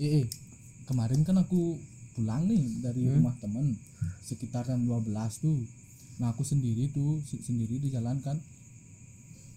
eh, 0.00 0.10
eh, 0.16 0.26
kemarin 0.84 1.20
kan 1.20 1.36
aku 1.36 1.76
pulang 2.12 2.42
nih 2.44 2.80
dari 2.80 3.04
Hmm. 3.04 3.14
rumah 3.16 3.34
temen 3.38 3.76
sekitar 4.20 4.64
jam 4.64 4.80
12 4.82 5.04
tuh. 5.38 5.60
Nah 6.16 6.32
aku 6.32 6.42
sendiri 6.42 6.88
tuh 6.90 7.20
se- 7.22 7.40
sendiri 7.40 7.76
di 7.76 7.88
jalan 7.88 8.18
kan. 8.18 8.36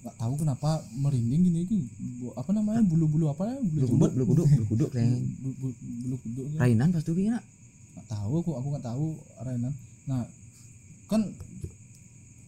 Nggak 0.01 0.15
tahu 0.17 0.33
kenapa 0.35 0.69
merinding 0.93 1.41
gini 1.43 1.59
itu 1.63 1.75
apa 2.35 2.51
namanya 2.51 2.83
bulu-bulu 2.83 3.27
apa 3.29 3.47
ya 3.47 3.55
Bulu 3.57 3.87
kuduk, 3.89 4.11
bulu 4.11 4.23
kuduk, 4.25 4.47
bulu 4.49 4.65
kuduk 4.67 4.89
Reng. 4.91 5.11
bulu, 5.39 5.71
kuduk 6.19 6.19
gitu. 6.21 6.41
Rainan 6.57 6.91
pas 6.91 7.01
tuh 7.01 7.15
gini 7.15 7.31
nggak 7.31 7.45
tahu 8.05 8.33
aku 8.37 8.51
aku 8.53 8.67
nggak 8.69 8.85
tahu 8.85 9.05
Rainan. 9.39 9.73
Nah 10.03 10.27
kan 11.07 11.21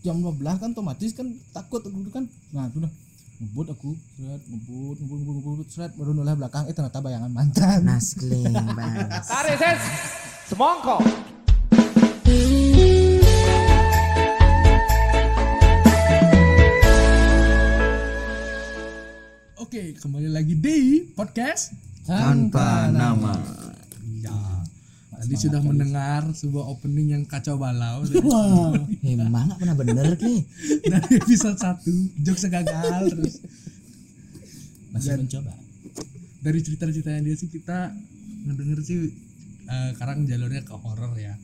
jam 0.02 0.20
12 0.20 0.36
kan 0.60 0.70
otomatis 0.70 1.12
kan 1.12 1.28
takut 1.52 1.80
aku 1.82 2.12
kan. 2.12 2.28
Nah 2.52 2.68
itu 2.68 2.78
udah 2.78 2.92
ngebut 3.36 3.68
aku 3.68 3.92
seret 4.16 4.42
ngebut 4.48 4.96
ngebut 5.04 5.20
ngebut 5.20 5.44
ngebut 5.44 5.68
seret 5.68 5.92
baru 6.00 6.16
noleh 6.16 6.40
belakang 6.40 6.72
eh 6.72 6.74
ternyata 6.76 7.04
bayangan 7.04 7.28
mantan 7.28 7.84
Naskleng 7.84 8.56
bang. 8.72 9.12
Tarik 9.28 9.60
ses, 9.60 9.82
semongko. 10.48 11.04
Oke, 19.60 19.92
kembali 20.00 20.30
lagi 20.32 20.56
di 20.56 21.04
podcast. 21.12 21.76
Tanpa 22.08 22.88
nama. 22.88 23.36
Ya. 23.36 23.65
Tadi 25.16 25.36
sudah 25.38 25.62
mendengar 25.62 26.22
sebuah 26.32 26.66
opening 26.68 27.16
yang 27.16 27.24
kacau 27.24 27.56
balau 27.56 28.04
wah 28.28 28.76
Emang 29.02 29.48
gak 29.48 29.60
pernah 29.60 29.76
bener 29.76 30.08
ki. 30.16 30.44
dari 30.92 31.12
episode 31.18 31.56
1 31.56 32.22
Jokes 32.22 32.46
gagal 32.48 33.02
terus 33.10 33.36
masih 34.92 35.20
mencoba 35.20 35.54
dari 36.40 36.60
cerita-ceritanya 36.62 37.22
dia 37.22 37.36
sih 37.36 37.50
kita 37.50 37.92
ngedenger 38.46 38.80
sih 38.80 39.12
eh, 39.66 39.90
sekarang 39.98 40.24
jalurnya 40.24 40.62
ke 40.62 40.72
horror 40.72 41.16
ya 41.18 41.36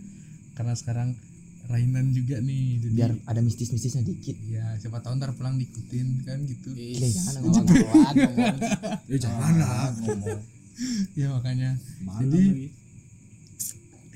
karena 0.54 0.76
sekarang 0.76 1.18
Rainan 1.62 2.12
juga 2.12 2.36
nih 2.38 2.84
jadi 2.84 2.94
Biar 2.94 3.12
ada 3.24 3.40
mistis-mistisnya 3.40 4.04
dikit. 4.04 4.36
ya 4.44 4.76
siapa 4.76 5.00
tahu 5.00 5.16
ntar 5.16 5.32
pulang 5.34 5.56
diikutin 5.56 6.20
kan 6.26 6.44
gitu 6.44 6.74
Gila 6.74 7.08
jangan 7.08 7.34
ngomong. 7.40 7.66
Kawan, 7.66 8.14
ngomong. 8.18 8.56
Ya 9.12 9.18
jangan 9.18 9.54
lah. 9.56 9.88
ngomong 9.96 10.42
ya 11.14 11.28
makanya 11.30 11.70
Malam 12.02 12.22
Jadi, 12.28 12.42
lagi. 12.44 12.68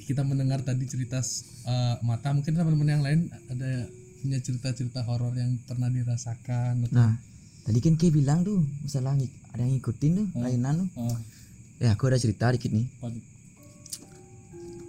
Kita 0.05 0.21
mendengar 0.21 0.61
tadi 0.61 0.85
cerita 0.85 1.19
eh, 1.65 1.95
mata 2.05 2.29
mungkin 2.31 2.53
teman-teman 2.53 2.89
yang 2.89 3.03
lain 3.03 3.19
ada 3.49 3.89
punya 4.21 4.41
cerita-cerita 4.41 5.05
horor 5.05 5.33
yang 5.37 5.57
pernah 5.69 5.89
dirasakan 5.89 6.85
atau 6.89 6.93
Nah, 6.97 7.13
tadi 7.61 7.77
kan 7.77 7.93
Ki 7.93 8.09
bilang 8.09 8.41
tuh 8.41 8.61
ngik- 8.85 9.53
ada 9.53 9.61
yang 9.61 9.77
ngikutin 9.77 10.11
tuh, 10.17 10.27
Rainan 10.37 10.75
tuh. 10.81 10.89
Oh, 10.97 11.17
Ya 11.77 11.91
aku 11.93 12.07
ada 12.07 12.17
cerita 12.17 12.49
dikit 12.49 12.71
nih. 12.71 12.87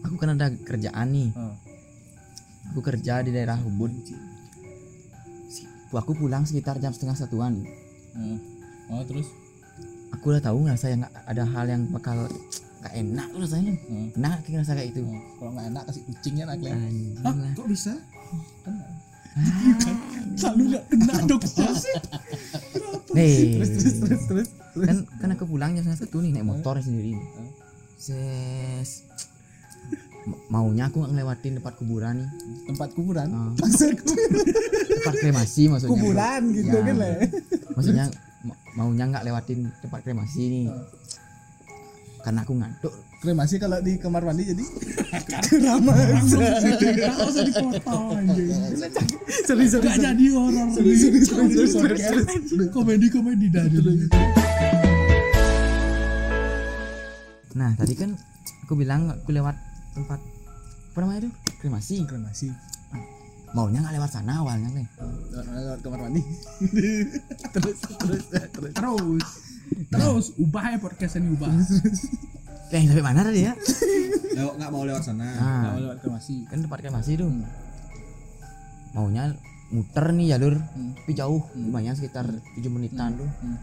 Aku 0.07 0.15
kan 0.17 0.39
ada 0.39 0.55
kerjaan 0.55 1.09
nih. 1.11 1.29
Oh. 1.35 1.55
Aku 2.73 2.81
kerja 2.81 3.27
di 3.27 3.35
daerah 3.35 3.59
Ubud. 3.61 3.91
Aku 5.97 6.13
pulang 6.13 6.45
sekitar 6.45 6.79
jam 6.79 6.93
setengah 6.93 7.17
satuan. 7.17 7.65
Oh. 8.17 8.39
oh 8.93 9.03
terus 9.05 9.27
Aku 10.15 10.31
udah 10.33 10.41
tahu 10.41 10.65
ngerasa 10.65 10.87
yang 10.95 11.03
ada 11.05 11.45
hal 11.45 11.67
yang 11.67 11.83
bakal 11.91 12.31
gak 12.87 12.95
enak 12.97 13.27
tuh 13.29 13.41
rasanya. 13.41 13.73
Enak 14.15 14.33
kayak 14.41 14.53
ngerasa 14.57 14.73
kayak 14.73 14.89
itu. 14.91 15.01
Oh, 15.03 15.13
kalau 15.37 15.51
nggak 15.53 15.67
enak 15.69 15.83
kasih 15.85 16.03
kucingnya 16.05 16.45
nak 16.45 16.59
lah. 16.61 16.77
kok 17.53 17.67
bisa? 17.67 17.93
selalu 20.33 20.63
nggak 20.71 20.85
kena 20.89 21.15
sih 21.77 21.95
Nih, 23.13 23.37
terus 23.55 23.71
terus 23.75 23.95
terus 23.99 24.23
terus 24.27 24.49
kan 24.79 24.97
kan 25.19 25.29
aku 25.31 25.45
pulang 25.47 25.73
jam 25.73 25.85
satu 25.87 26.21
nih 26.21 26.33
naik 26.33 26.47
motor 26.47 26.77
sendiri. 26.79 27.17
Ses. 27.97 29.05
Ma- 30.27 30.41
Maunya 30.51 30.87
aku 30.87 30.99
nggak 30.99 31.13
ngelewatin 31.13 31.53
tempat 31.55 31.75
kuburan 31.75 32.15
nih. 32.19 32.29
tempat 32.67 32.89
kuburan 32.93 33.29
Ah, 33.29 33.51
maksudku 33.55 34.13
tempat 34.91 35.15
kremasi 35.17 35.63
maksudnya. 35.67 35.91
bro. 35.91 36.01
kuburan 36.03 36.43
gitu 36.51 36.69
Ya. 36.69 36.83
kan 36.83 36.97
lah 36.97 37.09
Maksudnya 37.73 38.05
ma- 38.43 38.61
maunya 38.75 39.05
nggak 39.07 39.25
lewatin 39.25 39.59
tempat 39.79 40.01
kremasi 40.03 40.43
nih. 40.47 40.67
Karena 42.27 42.43
aku 42.43 42.59
ngantuk. 42.59 42.91
kremasi 43.23 43.63
kalau 43.63 43.79
di 43.81 44.03
kamar 44.03 44.27
mandi 44.27 44.51
jadi 44.51 44.61
nggak 45.63 47.17
usah 47.23 47.43
dipotong 47.47 48.19
anjing. 48.19 48.51
Serius 49.47 49.79
nggak 49.79 49.99
jadi 50.03 50.25
horor 50.35 50.69
serius 50.75 51.31
komedi 52.75 53.07
komedi 53.15 53.47
dah 53.47 53.63
jadi 53.71 54.11
Nah, 57.57 57.73
tadi 57.79 57.95
kan 57.95 58.11
aku 58.67 58.75
bilang 58.75 59.07
aku 59.15 59.31
lewat 59.31 59.55
tempat 59.95 60.19
apa 60.93 60.99
namanya 60.99 61.25
itu? 61.25 61.31
Kremasi. 61.63 62.05
kremasi. 62.11 62.51
Maunya 63.55 63.87
nggak 63.87 64.03
lewat 64.03 64.11
sana 64.13 64.43
awalnya 64.43 64.67
nih. 64.75 64.87
lewat 65.31 65.79
kamar 65.79 66.11
mandi. 66.11 66.23
Terus 67.55 67.79
terus 68.03 68.25
terus. 68.51 68.73
Terus 68.75 69.46
terus 69.89 70.35
ubah 70.37 70.65
ya 70.69 70.79
podcast 70.79 71.17
ini 71.17 71.31
ubah 71.31 71.51
Eh, 72.69 72.83
sampai 72.83 72.99
mana 73.01 73.23
tadi 73.23 73.47
ya? 73.47 73.55
Lewat 74.35 74.59
nggak 74.59 74.71
mau 74.71 74.83
lewat 74.83 74.99
sana. 75.01 75.23
Nah, 75.23 75.71
Kalau 75.71 75.87
lewat 75.87 75.99
kremasi 76.03 76.35
kan 76.45 76.59
tempat 76.61 76.79
kremasi 76.83 77.15
itu. 77.15 77.31
Maunya 78.91 79.31
muter 79.69 80.11
nih 80.11 80.27
jalur 80.29 80.55
Hmm. 80.57 80.95
tapi 80.97 81.13
jauh 81.13 81.43
lumayan 81.55 81.93
sekitar 81.93 82.27
7 82.55 82.67
menitan 82.69 83.15
tuh 83.15 83.27
Hmm. 83.37 83.59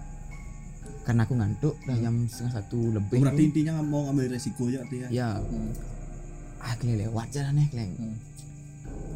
karena 1.04 1.22
aku 1.22 1.34
ngantuk 1.34 1.76
udah 1.78 1.98
jam 1.98 2.16
setengah 2.26 2.54
satu 2.58 2.80
lebih 2.92 3.20
Berarti 3.20 3.36
tuh. 3.38 3.48
intinya 3.50 3.72
nggak 3.74 3.88
mau 3.88 4.02
ngambil 4.06 4.26
resiko 4.32 4.68
ya 4.68 4.80
artinya. 4.80 5.08
ya 5.10 5.30
Hmm. 5.36 5.72
ah 6.60 6.74
kalian 6.74 6.98
lewat 7.02 7.28
jalannya 7.30 7.66
kalian 7.68 7.92
Hmm. 7.94 8.16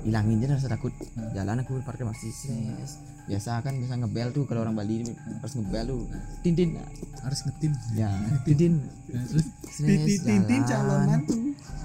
hilangin 0.03 0.39
aja 0.41 0.47
rasa 0.53 0.67
takut 0.69 0.91
Hmm. 0.91 1.31
jalan 1.33 1.59
aku 1.59 1.79
parkir 1.81 2.03
masih 2.03 2.27
ses 2.29 2.99
biasa 3.27 3.59
kan 3.59 3.75
biasa 3.75 3.93
ngebel 3.99 4.27
tuh 4.31 4.43
kalau 4.47 4.63
orang 4.63 4.75
Bali 4.75 5.03
harus 5.43 5.53
ngebel 5.59 5.83
tuh 5.91 6.01
tintin 6.47 6.79
harus 7.21 7.39
ngetin 7.43 7.71
ya 7.93 8.07
tintin 8.47 8.73
terus 9.11 9.45
Ses, 9.67 10.25
Tintin 10.25 10.61
calon 10.65 11.05
mantu. 11.05 11.35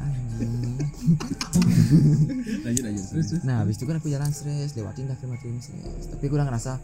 Anjing. 0.03 0.81
Lanjut 2.65 2.85
aja. 2.89 3.03
terus 3.11 3.27
terus. 3.35 3.43
nah 3.45 3.61
habis 3.61 3.77
itu 3.77 3.85
kan 3.85 3.99
aku 3.99 4.09
jalan 4.09 4.31
stres 4.31 4.73
lewatin 4.79 5.11
dah 5.11 5.17
krematorium 5.19 5.59
stres 5.59 6.09
tapi 6.15 6.25
aku 6.31 6.35
udah 6.39 6.47
ngerasa 6.49 6.79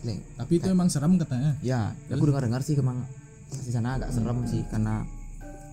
Leng, 0.00 0.16
tapi 0.32 0.56
itu 0.56 0.68
emang 0.72 0.88
serem 0.88 1.20
katanya 1.20 1.60
ya 1.60 1.92
aku 2.08 2.24
dengar 2.24 2.40
dengar 2.40 2.64
sih 2.64 2.72
emang 2.72 3.04
di 3.52 3.68
sana 3.68 4.00
agak 4.00 4.16
serem 4.16 4.48
sih 4.48 4.64
karena 4.72 5.04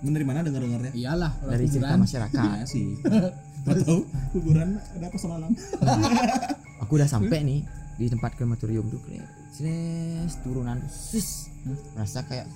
dari 0.04 0.26
mana 0.28 0.44
dengar 0.44 0.62
dengarnya? 0.62 0.92
iyalah 0.94 1.32
dari 1.48 1.66
cerita 1.72 1.96
masyarakat 1.96 2.36
Iya 2.38 2.66
sih. 2.68 2.86
Gak 3.68 3.84
tahu 3.84 4.00
kuburan 4.32 4.80
ada 4.80 5.06
apa 5.12 5.18
semalam. 5.20 5.52
aku 6.84 6.92
udah 6.96 7.10
sampai 7.10 7.40
nih 7.44 7.60
di 7.98 8.06
tempat 8.08 8.38
krematorium 8.38 8.86
tuh 8.94 9.02
kayak 9.10 9.26
stres 9.50 10.38
turunan 10.46 10.78
tuh 10.82 10.92
sis. 10.94 11.50
Merasa 11.98 12.22
kayak 12.26 12.48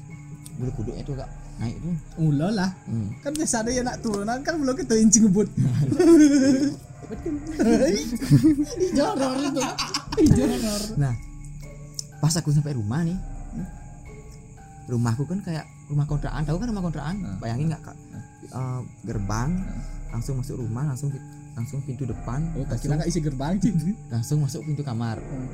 bulu 0.62 0.72
kuduknya 0.78 1.04
tuh 1.04 1.18
agak 1.18 1.30
naik 1.58 1.76
tuh. 1.82 1.96
Ulah 2.22 2.52
lah. 2.54 2.70
Hmm. 2.86 3.10
kan 3.26 3.34
biasa 3.34 3.66
ada 3.66 3.72
yang 3.74 3.86
nak 3.90 4.00
turunan 4.06 4.38
kan 4.46 4.56
belum 4.62 4.76
kita 4.78 4.94
incing 5.02 5.28
ngebut. 5.28 5.50
Itu. 10.22 10.44
Nah 10.96 11.14
pas 12.22 12.34
aku 12.38 12.54
sampai 12.54 12.78
rumah 12.78 13.02
nih 13.02 13.18
rumahku 14.86 15.26
kan 15.26 15.42
kayak 15.42 15.66
rumah 15.90 16.06
kontrakan 16.06 16.46
tahu 16.46 16.58
kan 16.62 16.68
rumah 16.70 16.84
kontrakan? 16.84 17.16
Hmm. 17.18 17.38
bayangin 17.42 17.74
nggak 17.74 17.82
kak? 17.82 17.98
Eh, 18.52 18.82
gerbang 19.08 19.50
langsung 20.12 20.38
masuk 20.44 20.60
rumah 20.60 20.84
langsung 20.84 21.10
langsung 21.52 21.80
pintu 21.82 22.04
depan 22.04 22.40
oh 22.52 22.64
tak 22.64 22.70
langsung, 22.72 22.82
kira 22.82 22.94
nggak 22.96 23.10
isi 23.10 23.20
gerbang 23.20 23.56
sih 23.58 23.74
langsung 24.08 24.38
masuk 24.40 24.62
pintu 24.64 24.82
kamar. 24.82 25.18
Hmm. 25.18 25.50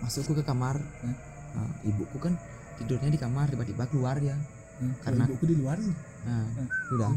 masukku 0.00 0.32
ke 0.32 0.42
kamar. 0.42 0.76
Hmm. 0.76 1.12
Eh, 1.50 1.88
ibuku 1.88 2.16
kan 2.16 2.32
tidurnya 2.76 3.08
di 3.08 3.18
kamar 3.18 3.46
tiba-tiba 3.46 3.84
keluar 3.84 4.16
ya 4.16 4.32
karena 4.72 4.96
Karena- 5.02 5.26
ibuku 5.26 5.44
di 5.44 5.56
luar 5.56 5.76
sih. 5.76 5.92
Nah 6.22 6.44
Hmm. 6.46 6.68
sudah. 6.86 7.12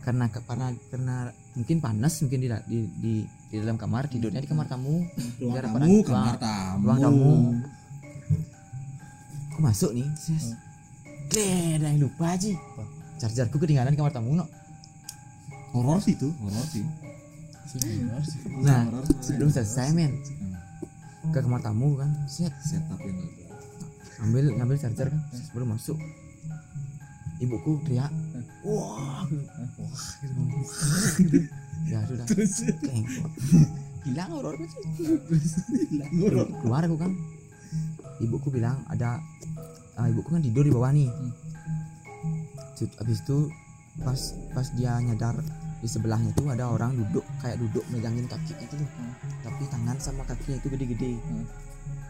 Karena 0.00 0.24
ke- 0.26 0.40
karena 0.42 0.66
karena 0.86 1.16
mungkin 1.52 1.76
panas 1.78 2.20
mungkin 2.20 2.38
di 2.38 2.48
di 2.64 2.78
di, 2.94 3.14
di 3.46 3.56
dalam 3.56 3.76
kamar 3.76 4.04
tidurnya 4.06 4.38
di 4.38 4.46
kamar 4.46 4.64
tamu 4.66 5.00
Ruang 5.38 5.60
tamu, 5.60 5.96
kamar 6.02 6.36
tamu. 6.36 6.82
ruang 6.82 6.98
tamu. 6.98 7.32
Aku 9.48 9.60
masuk 9.60 9.90
nih 9.92 10.08
ses 10.14 10.52
Gile, 11.24 11.76
ada 11.76 11.88
yang 11.88 12.04
lupa 12.04 12.36
aja 12.36 12.52
chargerku 13.16 13.56
ketinggalan 13.56 13.90
di 13.90 13.98
kamar 13.98 14.12
tamu 14.12 14.34
no. 14.34 14.44
Horor 15.72 15.98
sih 15.98 16.14
itu, 16.14 16.30
horor 16.36 16.64
sih. 16.64 16.84
Nah 18.60 18.86
sebelum 19.24 19.48
selesai 19.50 19.90
men. 19.96 20.12
Ke 21.32 21.40
kamar 21.40 21.64
tamu 21.64 21.96
kan? 21.96 22.10
Set. 22.28 22.52
Setup 22.60 23.00
yang 23.00 23.18
ambil 24.22 24.44
ngambil 24.54 24.76
charger 24.78 25.08
kan? 25.08 25.20
Sebelum 25.32 25.74
masuk. 25.74 25.98
Ibuku 27.42 27.82
teriak. 27.88 28.12
Wah 28.62 29.26
gitu. 29.28 29.44
wah 29.80 30.00
gitu. 31.18 31.38
ya 31.90 32.00
sudah. 32.06 32.26
Hilang 34.04 34.30
horor 34.36 34.54
Hilang 35.90 36.12
horor. 36.20 36.46
keluar 36.60 36.82
aku 36.84 36.96
kan? 37.00 37.12
Ibuku 38.22 38.48
bilang 38.54 38.84
ada 38.86 39.18
ah, 39.98 40.06
ibuku 40.06 40.30
kan 40.30 40.44
tidur 40.44 40.62
di 40.62 40.72
bawah 40.72 40.92
nih. 40.92 41.10
Hmm. 41.10 41.32
Abis 43.00 43.18
itu 43.24 43.48
pas 44.02 44.20
pas 44.52 44.66
dia 44.74 44.98
nyadar 44.98 45.38
di 45.84 45.88
sebelahnya 45.90 46.32
tuh 46.32 46.48
ada 46.48 46.64
orang 46.64 46.96
duduk 46.96 47.20
kayak 47.44 47.60
duduk 47.60 47.84
megangin 47.92 48.24
kakinya 48.24 48.56
itu 48.64 48.74
tuh. 48.80 48.88
Tapi 49.44 49.62
tangan 49.68 49.96
sama 50.00 50.24
kakinya 50.24 50.56
itu 50.56 50.68
gede-gede. 50.72 51.12
Hmm. 51.20 51.44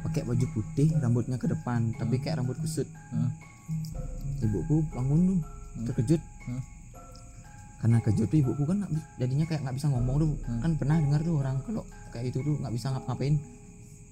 pakai 0.07 0.21
baju 0.23 0.47
putih 0.53 0.93
rambutnya 1.01 1.35
ke 1.41 1.49
depan 1.49 1.91
tapi 1.99 2.21
kayak 2.23 2.39
rambut 2.39 2.55
kusut. 2.63 2.87
Hmm. 3.11 3.35
ibuku 4.39 4.87
bangun 4.95 5.21
tuh 5.27 5.39
Hmm. 5.75 5.87
terkejut. 5.91 6.23
Hmm. 6.47 6.63
karena 7.83 7.99
kejut 8.01 8.27
tuh 8.31 8.39
ibuku 8.39 8.63
kan 8.65 8.79
jadinya 9.19 9.45
kayak 9.45 9.61
nggak 9.67 9.77
bisa 9.77 9.91
ngomong 9.91 10.17
tuh. 10.23 10.31
Hmm. 10.47 10.61
kan 10.63 10.71
pernah 10.79 10.97
dengar 11.03 11.21
tuh 11.21 11.35
orang 11.35 11.57
kalau 11.67 11.83
kayak 12.15 12.31
itu 12.31 12.39
tuh 12.41 12.55
nggak 12.63 12.73
bisa 12.73 12.95
ngap 12.95 13.05
ngapain 13.11 13.35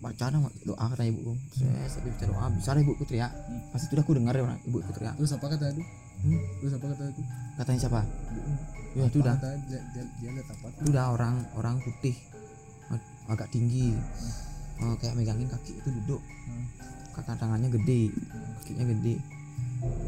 baca 0.03 0.25
nama 0.35 0.51
doa 0.67 0.85
kata 0.91 1.05
ibuku. 1.07 1.33
Saya 1.55 1.87
tapi 1.87 2.11
baca 2.11 2.25
doa 2.27 2.47
bisa 2.51 2.71
lah 2.75 2.81
ibuku 2.83 3.03
teriak. 3.07 3.31
Hmm. 3.31 3.61
pas 3.71 3.79
itu 3.79 3.93
udah 3.95 4.03
aku 4.03 4.13
dengar 4.19 4.35
ya 4.35 4.43
orang 4.43 4.59
ibuku 4.67 4.91
teriak. 4.91 5.15
Terus 5.15 5.33
apa 5.39 5.47
kata 5.47 5.67
itu 5.71 5.85
Hmm. 6.23 6.39
terus 6.63 6.73
apa 6.79 6.87
kata 6.87 7.03
itu 7.11 7.23
katanya 7.59 7.79
siapa 7.83 8.01
ya 8.93 9.03
itu 9.05 9.19
udah. 9.19 9.37
Dia, 9.41 9.81
dia, 9.91 10.03
dia 10.19 10.31
lihat 10.33 10.49
apa? 10.49 10.67
Itu 10.75 10.91
udah 10.91 11.07
orang 11.11 11.35
orang 11.55 11.77
putih. 11.79 12.17
Ag- 12.89 13.09
agak 13.29 13.49
tinggi. 13.49 13.97
Oh, 14.79 14.95
kayak 14.97 15.15
megangin 15.15 15.47
kaki 15.47 15.73
itu 15.75 15.89
duduk. 16.03 16.21
Hmm. 16.21 16.67
kakak 17.13 17.37
tangannya 17.37 17.69
gede. 17.71 18.09
Kakinya 18.59 18.85
gede. 18.89 19.15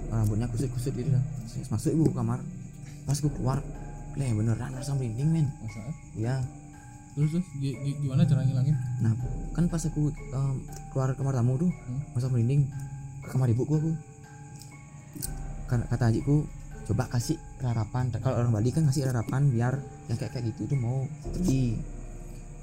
Rambutnya 0.08 0.48
kusut 0.48 0.70
kusut 0.70 0.92
gitu. 0.92 1.08
Dah 1.08 1.24
masuk 1.68 1.92
ibu 1.92 2.08
kamar. 2.10 2.40
Pas 3.04 3.14
aku 3.14 3.28
keluar 3.30 3.60
leh 4.14 4.30
beneran 4.30 4.72
rasa 4.72 4.94
merinding 4.94 5.28
men. 5.28 5.46
Masa? 5.60 5.80
Ya 6.14 6.40
terus 7.14 7.30
terus 7.30 7.46
gi- 7.54 7.76
gi- 7.76 7.98
gimana 8.00 8.24
cara 8.24 8.42
ngilangin? 8.42 8.74
Nah 8.98 9.12
kan 9.52 9.68
pas 9.68 9.78
aku 9.80 10.10
em, 10.10 10.56
keluar 10.90 11.12
kamar 11.12 11.30
tamu 11.32 11.54
tuh 11.56 11.70
Hmm. 11.70 12.00
masa 12.10 12.26
merinding 12.26 12.66
ke 13.20 13.28
kamar 13.28 13.46
ibuku 13.48 13.72
aku. 13.72 13.92
Karena 15.64 15.84
kata 15.86 16.04
adikku 16.08 16.44
coba 16.84 17.08
kasih 17.08 17.40
harapan 17.64 18.12
kalau 18.20 18.44
orang 18.44 18.52
Bali 18.52 18.68
kan 18.70 18.84
ngasih 18.84 19.08
harapan 19.08 19.48
biar 19.48 19.74
yang 20.12 20.16
kayak 20.20 20.32
kayak 20.36 20.52
gitu 20.52 20.76
tuh 20.76 20.78
mau 20.78 21.08
pergi 21.32 21.80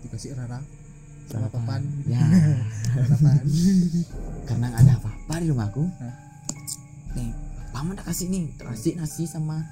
dikasih 0.06 0.38
rara 0.38 0.62
harapan 1.32 1.48
harapan 1.48 1.82
ya. 2.06 2.22
Harapan 3.08 3.40
karena 4.52 4.66
nggak 4.68 4.84
ada 4.84 4.94
apa-apa 5.00 5.34
di 5.40 5.48
rumahku 5.48 5.84
Hah? 6.02 6.16
nih 7.16 7.32
paman 7.72 7.96
tak 7.98 8.12
kasih 8.12 8.28
nih. 8.30 8.46
Kasih 8.60 8.94
nasi 9.00 9.24
sama 9.26 9.64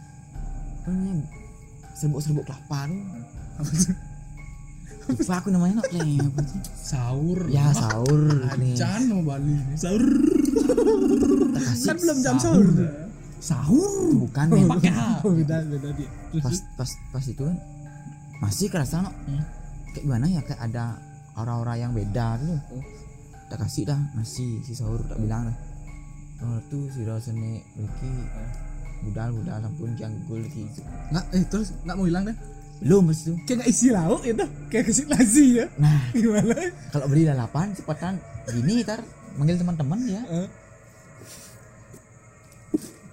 namanya 0.88 1.28
serbuk-serbuk 1.94 2.48
kelapa 2.48 2.90
tuh. 2.90 3.04
Lupa 5.10 5.42
aku 5.42 5.50
namanya 5.50 5.82
nak. 5.82 5.90
Nih, 5.90 6.22
apa 6.22 6.42
sih? 6.46 6.62
Sahur. 6.78 7.40
Ya 7.50 7.74
sahur. 7.74 8.30
Nih. 8.62 8.78
Acan 8.78 9.02
sama 9.10 9.22
Bali 9.26 9.52
ini. 9.58 9.76
Sahur. 9.76 10.06
kasih 11.60 11.86
Kan 11.90 11.98
belum 11.98 12.18
jam 12.22 12.36
sahur. 12.38 12.66
Sahur. 12.66 13.09
Bukan 14.20 14.46
men. 14.50 14.68
Pakai 14.68 14.92
H. 14.98 15.02
oh, 15.24 15.32
beda 15.32 15.56
beda 15.66 15.90
dia. 15.96 16.10
Terus 16.32 16.44
pas 16.76 16.86
pas 16.86 16.90
pas 17.16 17.24
itu 17.24 17.42
kan 17.42 17.58
masih 18.40 18.68
kerasa 18.68 19.02
no. 19.02 19.12
Hmm. 19.12 19.44
kayak 19.92 20.04
gimana 20.04 20.26
ya? 20.28 20.42
Kayak 20.44 20.62
ada 20.68 20.86
aura-aura 21.34 21.74
yang 21.76 21.92
beda 21.92 22.38
tuh 22.38 22.60
Oh. 22.70 22.84
tak 23.50 23.66
kasih 23.66 23.82
dah 23.84 23.98
nasi 24.14 24.62
si 24.62 24.72
sahur 24.72 25.02
tak 25.04 25.18
bilang 25.18 25.50
dah. 25.50 25.58
Oh 26.40 26.60
tuh 26.70 26.88
si 26.88 27.04
rasanya 27.04 27.60
lagi 27.76 28.14
budal 29.02 29.32
budal 29.34 29.60
ampun 29.60 29.92
janggul 29.96 30.40
gitu 30.44 30.84
nggak 31.10 31.26
eh 31.32 31.44
terus 31.48 31.72
nggak 31.82 31.96
mau 31.96 32.04
hilang 32.04 32.28
deh 32.28 32.38
belum 32.80 33.12
pas 33.12 33.18
itu. 33.18 33.34
Kayak 33.44 33.56
nggak 33.60 33.70
isi 33.70 33.88
lauk 33.90 34.22
itu 34.24 34.46
kayak 34.70 34.84
kasih 34.88 35.06
nasi 35.08 35.46
ya? 35.58 35.66
Nah. 35.76 36.00
Gimana? 36.12 36.56
Kalau 36.92 37.06
beli 37.08 37.24
lalapan 37.24 37.76
cepetan. 37.76 38.16
Gini 38.48 38.84
ntar 38.84 39.04
manggil 39.36 39.56
teman-teman 39.56 40.00
ya 40.06 40.22
Eh. 40.28 40.48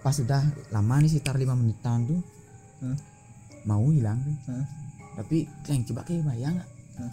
Pas 0.07 0.15
sudah 0.15 0.39
lama 0.71 1.03
nih 1.03 1.11
sekitar 1.11 1.35
lima 1.35 1.53
menitan 1.53 2.07
tuh 2.07 2.23
Hah? 2.79 2.95
mau 3.65 3.91
hilang 3.91 4.23
tuh 4.23 4.37
Hah? 4.47 4.63
tapi 5.17 5.51
kleng 5.67 5.83
coba 5.83 6.07
kayak 6.07 6.23
bayang 6.23 6.63
Hah? 6.95 7.11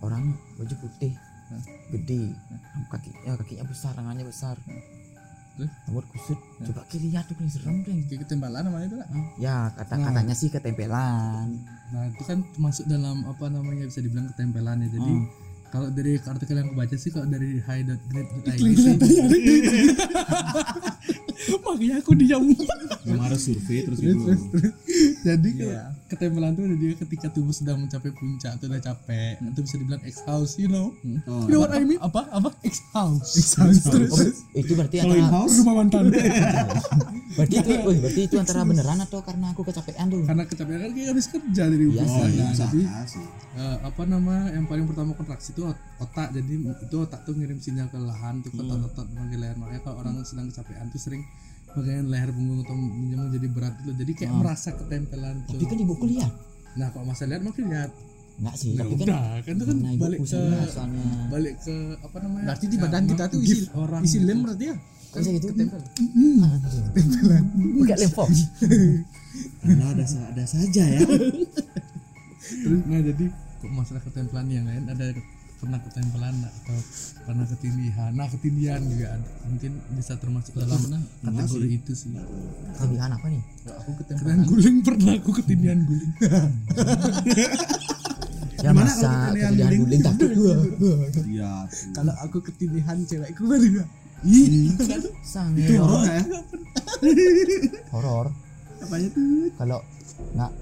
orang 0.00 0.24
baju 0.56 0.74
putih 0.80 1.12
Hah? 1.44 1.60
gede 1.92 2.32
kakinya 2.88 3.36
kakinya 3.36 3.64
besar 3.66 3.92
tangannya 3.92 4.24
besar 4.24 4.56
Terus? 5.54 5.70
rambut 5.86 6.04
kusut 6.10 6.40
coba 6.64 6.80
kayak 6.88 7.02
lihat 7.04 7.24
tuh 7.28 7.36
serem 7.46 7.84
kleng 7.84 8.00
kayak 8.08 8.24
ketembalan 8.24 8.64
namanya 8.64 8.86
itu 8.88 8.96
nggak 8.96 9.10
ya 9.36 9.68
kata 9.70 9.92
Nah. 9.94 10.04
katanya 10.08 10.34
sih 10.34 10.48
ketempelan 10.48 11.48
Nah 11.84 12.10
itu 12.10 12.24
kan 12.24 12.42
masuk 12.58 12.88
dalam 12.88 13.22
apa 13.22 13.46
namanya 13.46 13.86
bisa 13.86 14.02
dibilang 14.02 14.26
ketempelan 14.26 14.82
ya. 14.82 14.88
Jadi 14.90 15.12
Hmm. 15.14 15.30
Kalau 15.74 15.90
dari 15.90 16.22
artikel 16.22 16.54
yang 16.54 16.70
aku 16.70 16.78
baca 16.78 16.94
sih 16.94 17.10
kalau 17.10 17.26
dari 17.26 17.58
high.grade 17.58 18.30
makanya 21.66 21.98
aku 21.98 22.14
diam 22.14 22.46
Yang 23.02 23.20
harus 23.26 23.42
survei 23.42 23.82
terus 23.82 23.98
gitu. 23.98 24.22
Jadi 25.24 25.48
kalau 25.56 25.80
ketempelan 26.12 26.52
tuh 26.52 26.68
dia 26.76 26.92
ketika 27.00 27.26
tubuh 27.32 27.54
sedang 27.56 27.80
mencapai 27.80 28.12
puncak 28.12 28.60
atau 28.60 28.68
udah 28.68 28.82
capek. 28.84 29.40
Itu 29.40 29.60
bisa 29.64 29.74
dibilang 29.80 30.02
exhaust 30.04 30.60
you 30.60 30.68
know? 30.68 30.92
Oh, 31.24 31.48
you 31.48 31.56
know 31.56 31.64
what 31.64 31.72
I 31.72 31.80
mean? 31.82 31.96
Apa? 31.98 32.28
Apa? 32.28 32.52
Exhaust 32.60 33.56
oh, 33.56 34.20
itu 34.52 34.72
berarti 34.76 35.00
Kalau 35.00 35.16
house 35.32 35.64
rumah 35.64 35.74
mantan. 35.80 36.12
Berarti 37.34 37.56
itu 37.66 37.72
wih, 37.82 37.98
berarti 37.98 38.20
itu 38.30 38.34
antara 38.38 38.62
beneran 38.62 38.98
atau 39.02 39.18
karena 39.18 39.50
aku 39.50 39.66
kecapean 39.66 40.06
tuh 40.06 40.22
karena 40.22 40.46
kecapean 40.46 40.78
kan 40.86 40.90
kayak 40.94 41.08
habis 41.10 41.26
kerja 41.26 41.62
dari 41.66 41.84
rumah. 41.90 42.06
Oh 42.06 42.22
sih. 42.22 42.38
iya, 42.38 42.46
jadi 42.54 42.82
eh, 43.58 43.76
apa 43.82 44.02
nama 44.06 44.54
yang 44.54 44.70
paling 44.70 44.86
pertama 44.86 45.18
kontraksi 45.18 45.50
itu 45.50 45.66
ot- 45.66 45.82
otak. 45.98 46.30
Jadi 46.30 46.62
itu 46.62 46.94
otak 46.94 47.26
tuh 47.26 47.34
ngirim 47.34 47.58
sinyal 47.58 47.90
ke 47.90 47.98
lahan 47.98 48.38
tuh 48.38 48.54
ke 48.54 48.62
otot-otot 48.62 49.06
bagian 49.18 49.40
leher 49.42 49.56
makanya 49.58 49.82
kalau 49.82 49.96
orang 50.06 50.22
sedang 50.22 50.46
kecapean 50.46 50.86
tuh 50.94 51.00
sering 51.02 51.22
bagian 51.74 52.06
leher 52.06 52.30
punggung 52.30 52.60
atau 52.62 52.74
menjemur 52.78 53.28
jadi 53.34 53.48
berat 53.50 53.74
gitu. 53.82 53.92
Jadi 53.98 54.12
kayak 54.14 54.32
merasa 54.38 54.68
ketempelan 54.74 55.36
tuh. 55.44 55.58
tapi 55.58 55.64
kan 55.66 55.78
ibuku 55.78 56.06
lihat 56.14 56.32
nah 56.74 56.90
kalau 56.90 57.06
masa 57.06 57.22
lihat 57.30 57.42
makin 57.46 57.70
lihat. 57.70 57.90
Enggak 58.34 58.54
sih 58.58 58.74
ya 58.74 58.82
tapi 58.82 58.94
kan 58.98 59.06
udah 59.06 59.22
kan 59.46 59.54
itu 59.54 59.64
kan 59.64 59.76
karena 59.78 59.94
balik 59.94 60.18
ke 60.18 60.26
sana 60.26 60.58
soalnya. 60.66 61.06
balik 61.30 61.54
ke 61.62 61.74
apa 62.02 62.16
namanya? 62.18 62.46
Berarti 62.50 62.66
di 62.66 62.76
ya, 62.76 62.82
badan 62.82 63.02
kita 63.06 63.24
tuh 63.30 63.40
isi 63.46 63.62
orang 63.78 64.02
isi 64.02 64.18
gitu. 64.18 64.26
lem 64.26 64.38
berarti 64.42 64.64
ya? 64.66 64.76
Bisa 65.14 65.30
gitu? 65.30 65.46
Ketempel 65.54 65.80
pakai 67.78 67.96
lem 68.02 68.10
fox. 68.10 68.30
Anda 69.62 69.84
ada 69.94 70.04
ada 70.34 70.44
saja 70.50 70.82
ya. 70.82 71.00
Terus, 72.42 72.80
nah 72.90 73.00
jadi 73.06 73.24
kok 73.62 73.70
masalah 73.70 74.02
ketempelan 74.02 74.46
yang 74.50 74.66
lain 74.66 74.82
ada 74.90 75.14
pernah 75.64 75.80
ketempelan 75.80 76.36
atau 76.44 76.76
pernah 77.24 77.46
ketindihan. 77.48 78.10
Nah 78.12 78.28
ketindihan 78.28 78.80
juga 78.84 79.06
ada. 79.16 79.28
Mungkin 79.48 79.72
bisa 79.96 80.12
termasuk 80.20 80.52
dalam 80.60 80.80
kategori 81.24 81.68
itu 81.72 81.92
sih. 81.96 82.12
Kelebihan 82.76 83.10
apa 83.16 83.26
nih? 83.32 83.42
Aku 83.80 83.90
ketempelan. 83.96 84.20
Ketindihan 84.20 84.40
guling. 84.44 84.76
Pernah 84.84 85.12
aku 85.16 85.30
ketindihan 85.40 85.78
guling. 85.88 86.12
Ya 88.64 88.72
Gimana 88.72 88.88
masa 88.88 88.96
ketindihan 88.96 89.34
ketindihan 89.36 89.72
guling? 89.76 89.82
guling 89.84 90.02
takut 90.08 90.30
gua? 90.40 90.54
Iya. 91.28 91.52
kalau 92.00 92.14
aku 92.24 92.38
ketindihan 92.48 92.96
cewekku 93.04 93.44
baru 93.44 93.68
ya 93.82 93.84
sange. 95.20 95.64
Itu 95.68 95.84
horor 95.84 96.04
ya? 96.08 96.22
horor. 97.92 98.26
Apanya 98.80 99.08
tuh? 99.16 99.48
kalau 99.56 99.80
nggak 100.36 100.52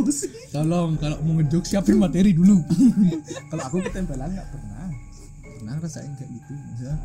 apa 0.00 0.10
sih? 0.10 0.28
Tolong 0.50 0.90
kalau 0.98 1.16
mau 1.22 1.32
ngejok 1.38 1.64
siapin 1.64 1.96
materi 1.98 2.34
dulu. 2.34 2.58
Kalau 3.50 3.62
aku 3.66 3.76
ketempelan 3.86 4.30
nggak 4.34 4.48
pernah. 4.50 4.86
Pernah 5.42 5.72
rasain 5.78 6.12
kayak 6.18 6.30
gitu 6.30 6.52
maksudnya. 6.54 6.96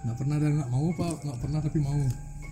Nggak 0.00 0.16
pernah 0.16 0.36
dan 0.40 0.50
nggak 0.56 0.70
mau 0.72 0.86
apa 0.96 1.06
nggak 1.20 1.38
pernah 1.44 1.58
tapi 1.60 1.78
mau. 1.84 2.00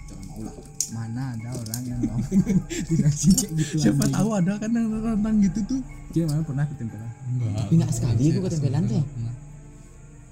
Jangan 0.09 0.25
mau 0.25 0.41
lah. 0.41 0.55
mana 0.89 1.37
ada 1.37 1.51
orang 1.53 1.83
yang 1.85 2.01
mau. 2.09 2.21
Dikasih 2.89 3.31
kayak 3.37 3.53
gitu 3.61 3.75
siapa 3.77 4.09
anjing. 4.09 4.17
tahu 4.17 4.31
ada 4.33 4.53
kan 4.57 4.71
yang 4.73 4.87
tentang 4.89 5.37
gitu 5.45 5.61
tuh. 5.69 5.81
Dia 6.17 6.25
mana 6.25 6.41
pernah 6.45 6.65
ketempelan? 6.65 7.11
Enggak 7.29 7.53
tapi 7.61 7.73
nggak 7.77 7.93
sekali 7.93 8.23
aku 8.33 8.41
ketempelan 8.49 8.83
tuh 8.89 9.05
Pernah. 9.05 9.35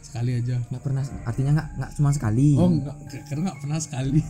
Sekali 0.06 0.30
aja. 0.38 0.56
Nggak 0.70 0.82
pernah 0.86 1.02
artinya 1.26 1.50
nggak 1.58 1.68
nggak 1.76 1.90
cuma 1.98 2.10
sekali. 2.14 2.48
Oh 2.54 2.70
enggak 2.70 2.96
karena 3.26 3.42
nggak 3.50 3.60
pernah 3.60 3.78
sekali. 3.82 4.20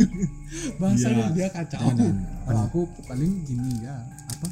Bahasanya 0.80 1.24
dia 1.34 1.48
kacau. 1.50 1.80
Jangan. 1.82 2.14
kalau 2.46 2.62
aku 2.70 2.80
paling 3.10 3.32
gini 3.42 3.82
ya 3.82 3.96
apa? 4.30 4.48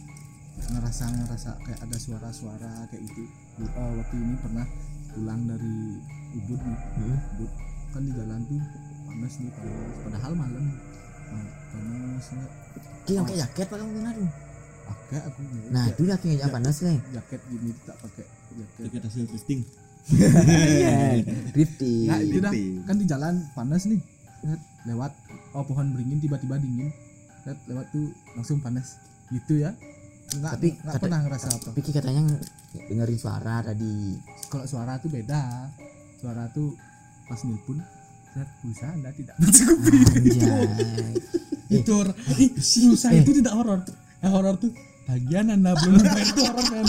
Ngerasa 0.69 1.05
ngerasa 1.15 1.51
kayak 1.65 1.81
ada 1.87 1.97
suara-suara 1.97 2.73
kayak 2.91 3.03
gitu. 3.07 3.23
Eh, 3.63 3.93
waktu 4.03 4.17
ini 4.19 4.35
pernah 4.43 4.67
pulang 5.15 5.41
dari 5.47 5.77
ubud 6.37 6.61
nih. 6.61 6.79
Hmm. 6.99 7.19
ubud 7.39 7.51
kan 7.89 8.03
di 8.05 8.13
jalan 8.13 8.41
tuh 8.45 8.61
panas 9.09 9.35
nih 9.41 9.51
panas. 9.55 9.95
Padahal 10.05 10.33
malam 10.37 10.65
nah, 11.29 11.47
panas 11.73 12.27
nggak 12.29 12.53
yang 13.09 13.25
pakai 13.25 13.41
jaket 13.41 13.67
pakai 13.73 13.85
mungkin 13.89 14.05
aduh 14.05 14.31
pakai 14.89 15.19
aku. 15.25 15.41
Nah 15.73 15.85
itu 15.89 16.03
kayak 16.05 16.37
Ya. 16.37 16.49
panas 16.49 16.77
leh. 16.85 16.99
jaket 17.13 17.41
gini 17.49 17.71
tak 17.89 17.97
pakai 18.05 18.25
jaket. 18.57 18.83
Tiket 18.89 19.03
hasil 19.09 19.25
testing. 19.33 19.61
Drifting 21.51 22.07
nah 22.07 22.19
itu 22.19 22.39
dah. 22.39 22.53
Gitu. 22.53 22.81
kan 22.85 22.97
di 22.97 23.05
jalan 23.05 23.35
panas 23.53 23.85
nih. 23.85 24.01
Lewat 24.85 25.13
oh 25.53 25.63
pohon 25.63 25.93
beringin 25.93 26.19
tiba-tiba 26.19 26.57
dingin. 26.57 26.89
Lihat, 27.45 27.59
lewat 27.67 27.87
tuh 27.91 28.09
langsung 28.35 28.59
panas. 28.59 28.97
Gitu 29.29 29.61
ya. 29.61 29.73
Nggak 30.31 30.53
Tapi 30.55 30.69
nggak 30.75 30.85
kata- 30.91 31.03
pernah 31.03 31.21
ngerasa 31.23 31.47
apa. 31.51 31.69
Tapi 31.71 31.81
katanya 31.87 32.23
dengerin 32.83 33.19
suara 33.19 33.57
tadi. 33.63 34.17
Kalau 34.47 34.65
suara 34.65 34.97
tuh 34.97 35.11
beda. 35.11 35.43
Suara 36.17 36.49
tuh 36.49 36.73
pas 37.25 37.41
nelpon 37.43 37.79
pulsa 38.63 38.87
anda 38.89 39.11
tidak 39.11 39.35
Anjay. 39.43 41.11
itu 41.69 41.95
ih 42.39 42.51
pulsa 42.87 43.11
Eh. 43.11 43.21
itu 43.21 43.35
tidak 43.35 43.51
horor. 43.53 43.83
Yang 44.19 44.33
horor 44.33 44.55
tuh 44.57 44.71
tagihan 45.05 45.47
anda 45.51 45.75
belum 45.75 45.99
itu 46.23 46.41
horor 46.41 46.63
kan 46.63 46.87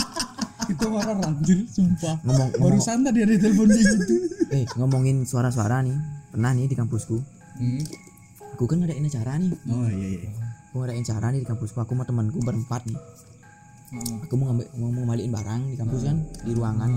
itu 0.70 0.86
horor 0.86 1.18
anjir 1.20 1.58
sumpah 1.66 2.16
Ngomong 2.22 2.48
ngomong 2.54 2.70
barusan 2.78 2.98
tadi 3.02 3.18
ada 3.26 3.34
telepon 3.36 3.68
kayak 3.68 3.86
gitu 3.86 4.14
eh 4.50 4.64
ngomongin 4.78 5.16
suara-suara 5.22 5.82
nih. 5.86 5.94
Pernah 6.30 6.50
nih 6.54 6.66
di 6.70 6.76
kampusku. 6.78 7.18
hmm. 7.58 7.82
Aku 8.58 8.66
kan 8.66 8.82
ngadain 8.82 9.06
acara 9.06 9.38
nih. 9.38 9.50
oh 9.70 9.88
iya 9.90 10.08
iya 10.20 10.30
Aku 10.70 10.82
ngadain 10.82 11.02
acara 11.02 11.26
nih 11.34 11.40
di 11.42 11.48
kampusku. 11.48 11.78
Aku 11.82 11.92
sama 11.94 12.04
temanku 12.06 12.38
berempat 12.42 12.82
nih. 12.86 12.98
Aku 14.26 14.38
mau 14.38 14.50
ngambil 14.50 14.66
mau, 14.78 14.90
mau 14.94 15.02
ngembaliin 15.02 15.32
barang 15.34 15.62
di 15.70 15.76
kampus 15.78 16.00
kan 16.06 16.16
di 16.46 16.52
ruangan 16.54 16.90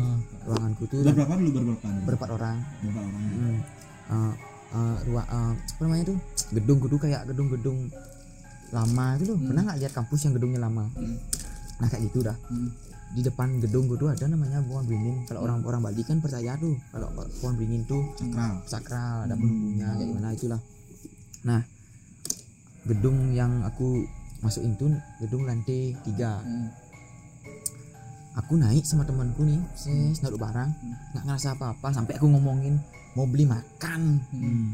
ruanganku 0.46 0.86
tuh 0.86 1.02
berapa 1.02 1.34
dulu 1.42 1.50
berberapa 1.50 1.88
nih? 1.90 2.04
berempat 2.06 2.30
orang. 2.30 2.58
Berapa 2.86 3.00
orang? 3.02 3.24
Hmm. 3.34 3.58
Eh, 4.14 4.34
eh, 4.78 4.96
ruang 5.10 5.28
eh, 5.30 5.54
apa 5.58 5.82
namanya 5.82 6.04
tuh 6.14 6.18
gedung 6.54 6.80
gedung 6.82 7.02
kayak 7.02 7.22
gedung-gedung 7.30 7.90
lama 8.74 9.06
gitu 9.22 9.38
loh 9.38 9.40
pernah 9.46 9.62
nggak 9.70 9.80
lihat 9.86 9.94
kampus 9.94 10.20
yang 10.26 10.34
gedungnya 10.34 10.66
lama 10.66 10.90
nah 11.78 11.88
kayak 11.90 12.10
gitu 12.10 12.26
dah 12.26 12.38
di 13.14 13.22
depan 13.22 13.62
gedung 13.62 13.86
gue 13.86 13.98
tuh 13.98 14.10
ada 14.10 14.26
namanya 14.26 14.60
pohon 14.66 14.84
beringin. 14.90 15.24
Kalau 15.30 15.46
orang 15.46 15.62
orang 15.62 15.82
Bali 15.86 16.02
kan 16.02 16.18
percaya 16.18 16.58
tuh 16.58 16.74
kalau 16.90 17.14
pohon 17.14 17.54
beringin 17.54 17.86
tuh 17.86 18.02
Sakral. 18.18 18.54
sakral 18.66 19.16
ada 19.30 19.38
penunggunya 19.38 19.88
kayak 19.94 20.08
gimana 20.10 20.30
itulah. 20.34 20.62
Nah 21.46 21.62
gedung 22.84 23.32
yang 23.32 23.64
aku 23.64 24.04
masukin 24.42 24.74
tuh 24.76 24.90
gedung 25.22 25.46
lantai 25.46 25.94
tiga. 26.02 26.42
Aku 28.34 28.58
naik 28.58 28.82
sama 28.82 29.06
temanku 29.06 29.46
nih 29.46 29.62
ses 29.78 30.20
naruh 30.26 30.42
barang. 30.42 30.70
Nggak 31.14 31.24
ngerasa 31.30 31.54
apa-apa 31.54 31.94
sampai 31.94 32.18
aku 32.18 32.26
ngomongin 32.34 32.82
mau 33.14 33.30
beli 33.30 33.46
makan. 33.46 34.26
Hmm. 34.34 34.74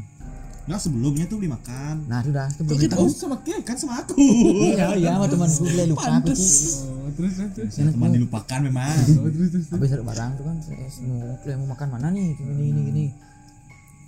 Nggak 0.70 0.86
sebelumnya 0.86 1.26
tuh 1.26 1.36
beli 1.42 1.50
makan. 1.50 1.94
nah 2.06 2.22
sudah 2.22 2.46
sebelum 2.54 2.78
itu 2.78 2.86
tahu 2.86 3.10
sama 3.10 3.42
ke 3.42 3.58
kan 3.66 3.74
sama 3.74 4.06
aku. 4.06 4.14
iya 4.70 4.94
iya 4.94 5.18
sama 5.18 5.26
temanku 5.26 5.66
beli 5.66 5.82
lupa 5.90 6.06
aku 6.06 6.30
oh, 6.30 7.10
terus 7.18 7.34
terus 7.58 7.70
Sana 7.74 7.90
Teman 7.90 8.14
dilupakan 8.14 8.58
memang. 8.62 8.94
oh, 9.18 9.26
terus 9.34 9.50
terus 9.50 9.66
habis 9.74 9.90
naruh 9.90 10.06
barang 10.06 10.30
tuh 10.38 10.44
kan 10.46 10.56
mau 11.10 11.34
"Kle, 11.42 11.52
mau 11.58 11.74
makan 11.74 11.88
mana 11.90 12.06
nih? 12.14 12.38
Gini 12.38 12.62
gini 12.70 12.80
gini. 12.86 13.04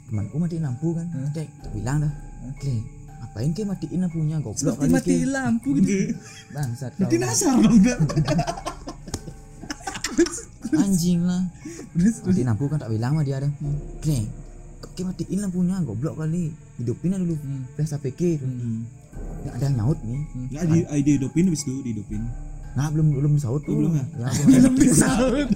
Temanku 0.07 0.39
matiin 0.39 0.63
lampu 0.63 0.95
kan. 0.95 1.07
Cek 1.35 1.49
bilang 1.75 1.99
dah. 1.99 2.13
Kle, 2.63 2.77
ngapain 3.19 3.51
ke 3.51 3.63
matiin 3.67 3.99
lampunya? 4.07 4.37
Goblok 4.39 4.77
mati 4.79 4.87
kali 4.87 4.93
mati 4.95 5.15
lampu 5.27 5.69
gitu. 5.83 6.15
Bangsat 6.55 6.95
Berarti 6.95 7.17
kau. 7.19 7.27
nasar 7.27 7.55
dong. 7.59 7.77
Anjing 10.79 11.21
lah. 11.27 11.43
Matiin 11.99 12.47
lampu 12.47 12.71
kan 12.71 12.79
tak 12.79 12.91
bilang 12.95 13.19
sama 13.19 13.27
dia 13.27 13.43
dah. 13.43 13.51
Kle, 13.99 14.31
ke 14.93 15.03
matiin 15.03 15.39
lampunya 15.41 15.77
goblok 15.81 16.15
kali 16.17 16.53
hidupin 16.77 17.13
aja 17.13 17.21
dulu 17.21 17.37
flash 17.73 17.93
APK 17.93 18.21
tuh 18.39 18.49
nggak 19.43 19.55
ada 19.57 19.65
yang 19.65 19.77
nyaut 19.77 19.99
nih 20.01 20.21
Nggak 20.51 20.65
di 20.67 20.79
di 21.03 21.11
hidupin 21.17 21.45
habis 21.47 21.63
itu 21.63 21.75
dihidupin. 21.83 22.23
Nah 22.73 22.89
belum 22.89 23.13
belum 23.13 23.33
disaut 23.37 23.61
tuh. 23.61 23.77
belum 23.77 23.93
ya? 23.93 24.05
Ya, 24.17 24.29
belum. 24.49 24.75
disaut 24.81 25.49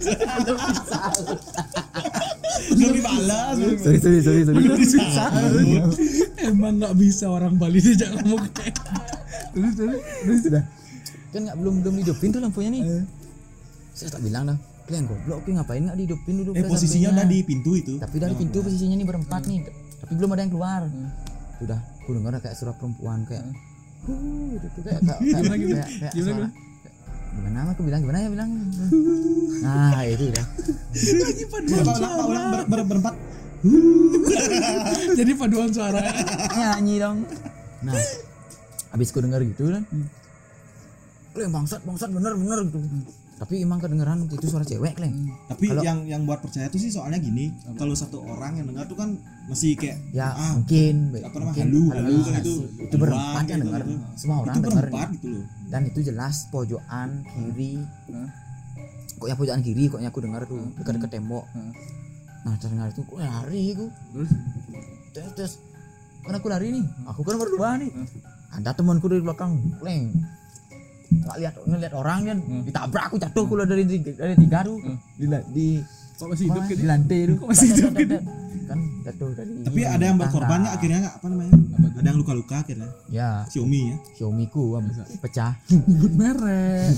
Belum 2.66 2.92
dibalas. 2.92 3.54
sorry 3.80 3.98
sorry 4.00 4.20
sorry 4.20 4.42
sorry. 4.44 4.60
emang 6.42 6.76
nggak 6.76 6.94
bisa 6.96 7.24
orang 7.26 7.56
Bali 7.56 7.80
diajak 7.80 8.12
ngomong 8.16 8.44
kayak 8.52 8.76
terus 9.54 9.72
terus 9.74 9.96
Terus 10.22 10.40
sudah. 10.44 10.64
Kan 11.32 11.40
nggak 11.48 11.56
belum 11.56 11.74
belum 11.80 11.94
dihidupin 12.00 12.28
tuh 12.32 12.40
lampunya 12.40 12.70
nih. 12.70 12.82
Saya 13.92 14.12
tak 14.12 14.20
bilang 14.20 14.44
dah. 14.46 14.58
Kalian 14.86 15.04
goblok 15.10 15.38
ki 15.42 15.50
ngapain 15.58 15.82
nggak 15.82 15.98
dihidupin 15.98 16.34
dulu 16.42 16.50
Eh 16.54 16.62
posisinya 16.64 17.10
HP-nya?" 17.10 17.18
udah 17.18 17.26
di 17.26 17.38
pintu 17.42 17.70
itu. 17.74 17.92
Tapi 17.98 18.16
dari 18.22 18.34
pintu 18.38 18.58
posisinya 18.62 18.96
nih 18.96 19.06
berempat 19.06 19.42
nih. 19.50 19.58
Tapi 20.02 20.12
belum 20.14 20.30
ada 20.32 20.40
yang 20.46 20.52
keluar. 20.54 20.80
Udah, 21.56 21.78
aku 22.04 22.10
dengar 22.14 22.32
kayak 22.38 22.56
suara 22.56 22.72
perempuan 22.76 23.26
kayak 23.26 23.44
huh 24.06 24.44
gitu 24.54 24.66
tuh 24.70 24.82
kayak 24.86 25.00
kayak 25.08 25.26
kayak 25.42 26.12
Gimana? 26.14 26.46
kayak, 27.34 27.50
suara- 27.52 27.70
aku 27.74 27.82
bilang 27.82 28.00
gimana 28.06 28.18
ya? 28.22 28.28
Bilang. 28.30 28.50
Nah, 29.66 30.04
itu 30.04 30.30
udah. 30.30 30.46
Ulang 31.74 32.16
ulang 32.28 32.46
berempat. 32.70 33.14
jadi 35.18 35.32
paduan 35.34 35.70
suara. 35.74 35.98
Nyanyi 36.54 36.94
dong. 37.02 37.26
Nah 37.82 37.98
habis 38.96 39.12
ku 39.12 39.20
denger 39.20 39.44
gitu 39.44 39.68
kan 39.68 39.84
Kleng 41.36 41.52
bangsat 41.52 41.84
bangsat 41.84 42.08
bener 42.08 42.32
bener 42.32 42.58
gitu 42.64 42.80
tapi 43.36 43.60
emang 43.60 43.76
kedengeran 43.76 44.24
itu 44.32 44.48
suara 44.48 44.64
cewek 44.64 44.96
kleng 44.96 45.28
Tapi 45.44 45.68
Kalau- 45.68 45.84
yang 45.84 45.98
yang 46.08 46.24
buat 46.24 46.40
percaya 46.40 46.72
tuh 46.72 46.80
sih 46.80 46.88
soalnya 46.88 47.20
gini, 47.20 47.52
kalau 47.76 47.92
satu 47.92 48.24
orang 48.24 48.56
yang 48.56 48.66
dengar 48.72 48.88
tuh 48.88 48.96
kan 48.96 49.12
masih 49.44 49.76
kayak 49.76 50.00
ya 50.10 50.32
ah, 50.32 50.56
mungkin 50.56 51.12
apa 51.20 51.36
namanya 51.36 51.60
halu 51.68 51.84
halu, 51.92 52.16
kan 52.24 52.40
itu 52.40 52.54
itu 52.80 52.96
berempat 52.96 53.44
yang 53.46 53.60
gitu, 53.60 53.68
denger. 53.68 53.82
gitu. 53.84 53.94
semua 54.16 54.36
orang 54.40 54.54
itu 54.56 54.60
berempat 54.64 55.08
gitu 55.20 55.28
loh. 55.36 55.44
Dan 55.68 55.80
itu 55.84 55.98
jelas 56.00 56.34
pojokan 56.48 57.08
kiri. 57.28 57.74
Koknya 59.16 59.36
pojokan 59.36 59.60
kiri 59.60 59.84
koknya 59.92 60.08
aku 60.08 60.20
dengar 60.24 60.42
tuh 60.48 60.60
dekat 60.80 60.92
dekat 60.96 61.10
tembok. 61.20 61.44
Nah 62.42 62.56
terdengar 62.56 62.88
itu 62.88 63.04
kok 63.04 63.20
lari 63.20 63.62
aku? 63.76 63.86
Terus? 64.16 64.30
Terus 65.12 65.32
terus. 65.36 65.52
Kan 66.24 66.40
aku 66.40 66.48
lari 66.48 66.72
nih 66.72 66.84
aku 67.04 67.20
kan 67.20 67.36
berdua 67.36 67.76
nih. 67.76 67.92
Ada 68.56 68.72
temanku 68.72 69.12
dari 69.12 69.20
belakang 69.20 69.60
kleng 69.76 70.16
nggak 71.06 71.36
lihat 71.42 71.54
ngeliat 71.62 71.94
orang 71.94 72.18
kan 72.24 72.38
ditabrak 72.64 73.04
aku 73.08 73.16
jatuh 73.18 73.42
aku 73.46 73.54
dari 73.64 73.84
dari 73.86 74.34
tiga 74.36 74.58
tuh. 74.62 74.76
Di 75.16 75.26
la- 75.26 75.46
di 75.48 75.66
kok 76.16 76.26
masih 76.32 76.44
hidup 76.48 76.62
apa, 76.64 76.70
gitu? 76.72 76.80
di 76.80 76.86
lantai 76.88 77.20
tuh. 77.26 77.36
Kok 77.38 77.48
masih 77.50 77.66
hidup 77.72 77.92
gitu? 77.96 78.16
kan 78.66 78.78
jatuh 79.06 79.30
dari 79.30 79.52
tapi 79.62 79.80
ada 79.86 79.94
yang 79.94 80.18
tangga. 80.18 80.22
berkorbannya 80.26 80.70
akhirnya? 80.74 80.98
Nggak 81.06 81.14
apa 81.22 81.26
namanya 81.30 81.52
ada 81.96 82.06
yang 82.12 82.20
luka-luka 82.20 82.60
akhirnya. 82.60 82.92
Ya. 83.08 83.48
Xiaomi 83.48 83.80
ya. 83.88 83.96
Xiaomi 84.20 84.44
ku 84.52 84.76
am, 84.76 84.84
pecah. 85.24 85.56
Nyebut 85.88 86.12
merek 86.12 86.92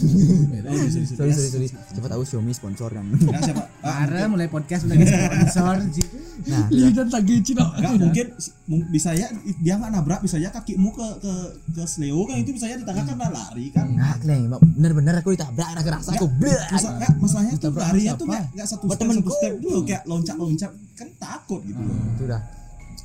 oh, 0.69 0.75
sorry, 0.90 1.33
sorry, 1.33 1.49
sorry 1.49 1.69
siapa 1.71 2.09
tahu 2.11 2.23
Xiaomi 2.26 2.52
sponsor 2.52 2.90
kan. 2.90 3.05
Nah, 3.07 3.40
siapa? 3.43 3.62
Ah, 3.88 4.05
Are 4.05 4.26
mulai 4.26 4.50
podcast 4.50 4.85
mulai 4.85 5.07
sponsor 5.07 5.81
gitu 5.95 6.19
nah 6.47 6.71
Ih, 6.71 6.95
dan 6.95 7.09
lagi 7.11 7.43
Cina. 7.43 7.67
Enggak 7.78 7.93
mungkin 7.99 8.26
mung- 8.71 8.87
bisa 8.90 9.11
ya 9.14 9.26
dia 9.59 9.75
nggak 9.75 9.90
nabrak 9.90 10.21
bisa 10.23 10.38
ya 10.38 10.50
kakimu 10.55 10.95
ke 10.95 11.07
ke 11.19 11.33
ke 11.78 11.83
sleo 11.87 12.23
kan 12.26 12.37
itu 12.38 12.55
bisa 12.55 12.71
ya 12.71 12.78
di 12.78 12.85
kan 12.87 13.19
lari 13.19 13.67
kan. 13.75 13.87
Nggak 13.90 14.17
kleng 14.23 14.43
bener-bener 14.78 15.14
aku 15.19 15.35
ditabrak 15.35 15.69
ada 15.75 15.83
kerasa 15.83 16.14
aku. 16.14 16.26
Blek 16.38 16.59
Masa, 16.71 16.95
nggak, 16.95 17.12
masalahnya 17.19 17.55
tuh 17.59 17.71
larinya 17.75 18.12
siapa? 18.14 18.21
tuh 18.21 18.26
nggak 18.26 18.45
nggak 18.55 18.67
satu 18.67 18.85
step 18.90 19.09
satu 19.09 19.31
step 19.35 19.52
dulu 19.59 19.78
kayak 19.87 20.02
loncat 20.07 20.37
loncat 20.38 20.71
kan 20.95 21.09
takut 21.19 21.61
gitu. 21.67 21.78
Loh 21.78 21.99
itu 22.19 22.25
dah 22.26 22.58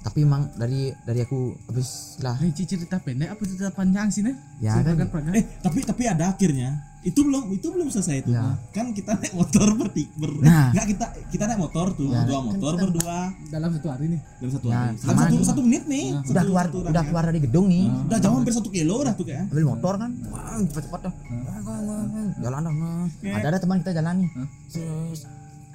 tapi 0.04 0.20
emang 0.22 0.52
dari 0.54 0.92
dari 1.02 1.24
aku 1.24 1.56
habis 1.66 2.20
lah. 2.20 2.36
Ini 2.36 2.52
cerita 2.54 3.00
pendek 3.00 3.32
apa 3.32 3.42
cerita 3.42 3.72
panjang 3.72 4.12
sih 4.12 4.22
nih? 4.22 4.36
Ya, 4.60 4.76
kan. 4.78 5.00
Eh 5.32 5.44
tapi 5.60 5.80
tapi 5.82 6.04
ada 6.06 6.30
akhirnya. 6.30 6.92
Itu 7.04 7.20
belum 7.20 7.52
itu 7.52 7.68
belum 7.68 7.92
selesai 7.92 8.24
itu 8.24 8.32
Ya. 8.32 8.56
kan 8.72 8.92
kita 8.92 9.20
naik 9.20 9.36
motor 9.36 9.76
berti 9.76 10.08
ber 10.16 10.40
Nah. 10.40 10.72
nggak 10.72 10.88
kita 10.88 11.06
kita 11.36 11.44
naik 11.48 11.60
motor 11.60 11.92
tuh 11.92 12.08
Ya. 12.08 12.24
dua 12.24 12.40
motor 12.40 12.72
Kan 12.74 12.84
berdua. 12.88 13.20
dalam 13.52 13.70
satu 13.76 13.88
hari 13.92 14.06
nih. 14.08 14.22
dalam 14.40 14.52
satu 14.56 14.68
Ya, 14.68 14.76
hari. 14.78 14.88
dalam 14.88 15.04
sama 15.04 15.20
satu 15.20 15.36
nih. 15.36 15.44
satu 15.44 15.62
menit 15.62 15.84
nih. 15.86 16.06
Udah 16.10 16.24
satu- 16.24 16.48
keluar 16.48 16.66
satu 16.66 16.78
udah 16.86 17.04
keluar 17.04 17.24
dari 17.28 17.40
gedung 17.44 17.66
nih. 17.68 17.86
Udah 18.08 18.20
jauh 18.20 18.36
hampir 18.40 18.54
satu 18.56 18.70
kilo 18.72 18.96
udah 19.04 19.14
tuh 19.16 19.26
kayak. 19.26 19.52
Ambil 19.52 19.66
motor 19.68 19.94
kan? 20.00 20.12
Wah 20.32 20.56
cepet-cepet 20.64 21.00
dah. 21.02 21.14
Jalan 22.40 22.62
dah 22.62 22.74
nah. 22.74 23.36
ada 23.36 23.48
ada 23.52 23.60
teman 23.60 23.78
kita 23.80 23.92
jalan 23.94 24.16
nih. 24.20 24.30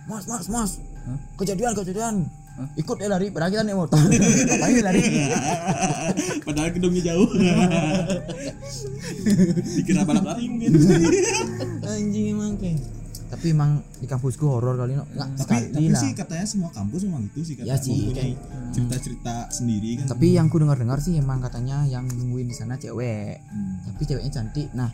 Mas 0.04 0.25
mas 0.25 0.47
mas. 0.49 0.70
Kejadian 1.37 1.73
kejadian 1.75 2.14
ikut 2.82 2.96
dia 2.98 3.08
lari 3.08 3.26
padahal 3.30 3.50
kita 3.52 3.62
naik 3.62 3.78
motor. 3.78 3.98
Ngapain 4.48 4.72
dia 4.74 4.84
lari? 4.84 5.02
Padahal 6.46 6.68
gedungnya 6.72 7.02
jauh. 7.12 7.28
Dikira 9.76 10.02
balap 10.04 10.24
lari 10.24 10.44
mungkin 10.48 10.70
anjing 11.84 12.26
emang 12.36 12.56
kayak 12.56 12.80
tapi 13.28 13.52
emang 13.52 13.84
di 14.00 14.08
kampusku 14.08 14.40
horor 14.48 14.80
kali 14.80 14.96
no 14.96 15.04
nggak 15.04 15.28
tapi 15.36 15.44
sekali 15.44 15.66
tapi 15.68 15.84
lah. 15.92 16.00
sih 16.00 16.10
katanya 16.16 16.46
semua 16.48 16.70
kampus 16.72 17.04
memang 17.04 17.28
itu 17.28 17.40
sih 17.44 17.54
Ya 17.60 17.76
katanya. 17.76 17.84
sih, 17.84 17.98
mempunyai 18.00 18.32
cerita-cerita 18.72 19.34
sendiri 19.52 19.90
kan. 20.00 20.06
Tapi 20.16 20.26
yang 20.32 20.46
ku 20.48 20.56
dengar 20.56 20.80
dengar 20.80 20.96
sih 21.04 21.12
emang 21.20 21.44
katanya 21.44 21.84
yang 21.84 22.08
nungguin 22.08 22.48
di 22.48 22.56
sana 22.56 22.80
cewek. 22.80 23.36
Hmm. 23.44 23.84
tapi 23.84 24.02
ceweknya 24.08 24.32
cantik. 24.32 24.72
Nah 24.72 24.88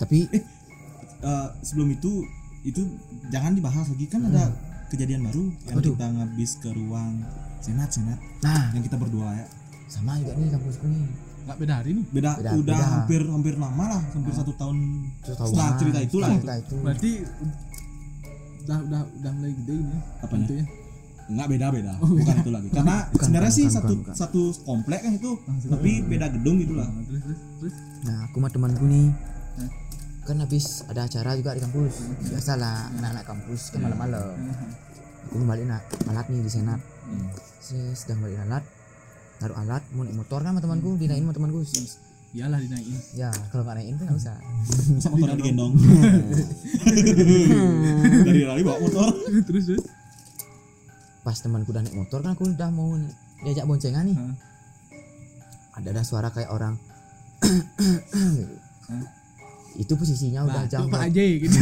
tapi 0.00 0.32
Eh, 1.22 1.48
sebelum 1.62 1.94
itu 1.94 2.26
itu 2.66 2.82
jangan 3.30 3.54
dibahas 3.54 3.86
lagi. 3.86 4.10
Kan 4.10 4.26
ada 4.26 4.50
kejadian 4.92 5.20
baru 5.24 5.44
yang. 5.48 5.72
Apa 5.72 5.80
tuh? 5.80 5.92
kita 5.94 6.06
ngabis 6.12 6.50
ke 6.58 6.68
ruang 6.70 7.12
senat 7.58 7.88
senat 7.88 8.18
nah 8.40 8.70
yang 8.70 8.82
kita 8.82 8.94
berdua 8.94 9.28
ya 9.32 9.46
sama 9.86 10.16
juga 10.16 10.32
nih 10.34 10.50
kampusku 10.50 10.84
nih 10.84 11.04
Enggak 11.42 11.58
beda 11.58 11.74
hari 11.74 11.90
nih. 11.92 12.04
beda, 12.08 12.30
Beda, 12.32 12.50
udah 12.54 12.62
beda. 12.70 12.86
hampir 12.94 13.20
hampir 13.26 13.54
lama 13.56 13.84
lah 13.88 14.02
hampir 14.08 14.30
satu 14.30 14.52
tahun 14.54 14.76
setelah 15.18 15.50
lah, 15.50 15.70
cerita 15.74 15.98
itu 16.00 16.16
lah 16.16 16.30
cerita 16.32 16.54
itu 16.56 16.74
Berarti 16.78 17.10
udah 18.62 18.78
udah 18.80 19.00
udah 19.12 19.30
mulai 19.32 19.52
gede 19.52 19.74
ini 19.74 19.90
ya. 19.90 20.00
Apanya? 20.22 20.38
Bentuknya. 20.38 20.66
nggak 21.24 21.48
beda 21.48 21.66
beda 21.72 21.92
bukan 21.98 22.34
itu 22.36 22.50
lagi 22.52 22.68
karena 22.68 22.96
Bukan, 23.08 23.24
sebenarnya 23.24 23.46
bukan, 23.48 23.56
sih 23.56 23.64
bukan, 23.64 23.76
satu 23.78 23.94
bukan. 23.96 24.14
satu 24.14 24.40
komplek 24.62 25.00
kan 25.00 25.12
itu 25.14 25.30
tapi 25.66 25.90
beda 26.04 26.26
gedung 26.30 26.56
gitu 26.58 26.74
lah 26.74 26.88
Nah. 26.90 27.70
Nah, 28.02 28.16
aku 28.26 28.36
sama 28.36 28.48
temanku 28.48 28.84
nih 28.84 29.06
kan 30.22 30.38
habis 30.38 30.86
ada 30.86 31.06
acara 31.06 31.34
juga 31.34 31.56
di 31.56 31.62
kampus. 31.62 31.94
Biasalah 32.30 32.94
anak-anak 32.98 33.24
kampus 33.26 33.74
kan 33.74 33.82
malam-malam. 33.82 34.38
Aku 35.32 35.42
balik 35.48 35.64
nak 35.64 35.82
malat 36.06 36.26
nih 36.28 36.44
di 36.44 36.50
senat 36.50 36.80
saya 37.62 37.94
sedang 37.94 38.18
balik 38.26 38.42
alat 38.42 38.64
taruh 39.38 39.56
alat 39.58 39.82
mau 39.94 40.06
naik 40.06 40.18
motor 40.18 40.42
kan 40.42 40.54
sama 40.54 40.60
temanku 40.62 40.98
dinaikin 40.98 41.26
sama 41.26 41.34
temanku. 41.34 41.60
Iyalah 42.32 42.58
dinaikin. 42.58 42.98
Ya 43.14 43.30
kalau 43.50 43.62
nggak 43.66 43.76
naikin 43.78 43.94
kan 43.98 44.04
nggak 44.10 44.18
usah. 44.18 44.36
Masa 44.98 45.08
motornya 45.10 45.36
digendong. 45.38 45.72
Dari 48.26 48.42
lari 48.46 48.62
bawa 48.66 48.78
motor. 48.82 49.10
terus 49.48 49.64
terus. 49.70 49.84
Pas 51.22 51.38
temanku 51.38 51.70
udah 51.70 51.82
naik 51.86 51.96
motor 51.98 52.18
kan 52.22 52.34
aku 52.34 52.50
udah 52.50 52.70
mau 52.70 52.98
diajak 53.46 53.66
boncengan 53.66 54.10
nih. 54.10 54.16
Ada 55.78 55.88
ada 55.94 56.02
suara 56.02 56.30
kayak 56.30 56.50
orang 56.50 56.74
gitu. 58.38 58.54
Itu 59.74 59.88
posisinya 59.90 60.42
udah 60.42 60.62
jam 60.66 60.84
aja 60.88 61.22
gitu 61.38 61.56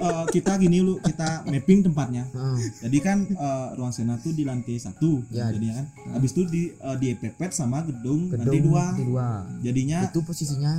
Eh, 0.00 0.24
kita 0.30 0.56
gini 0.56 0.80
lu, 0.80 0.98
kita 0.98 1.44
mapping 1.44 1.80
tempatnya. 1.82 2.24
Heeh. 2.26 2.58
Jadi 2.80 2.98
kan 2.98 3.18
eh, 3.24 3.68
ruang 3.74 3.90
senat 3.90 4.18
tuh 4.18 4.32
di 4.32 4.42
lantai 4.42 4.76
satu, 4.76 5.22
Ya. 5.28 5.46
jadinya 5.48 5.78
kan. 5.78 5.86
Habis 6.12 6.30
itu 6.32 6.42
di 6.44 6.62
eh, 6.70 6.96
diepepet 6.96 7.50
sama 7.50 7.82
gedung, 7.82 8.26
gedung 8.28 8.48
lantai 8.48 8.60
dua. 8.60 8.84
lantai 8.88 9.06
dua 9.06 9.26
Jadinya 9.60 9.98
itu 10.04 10.18
posisinya 10.20 10.72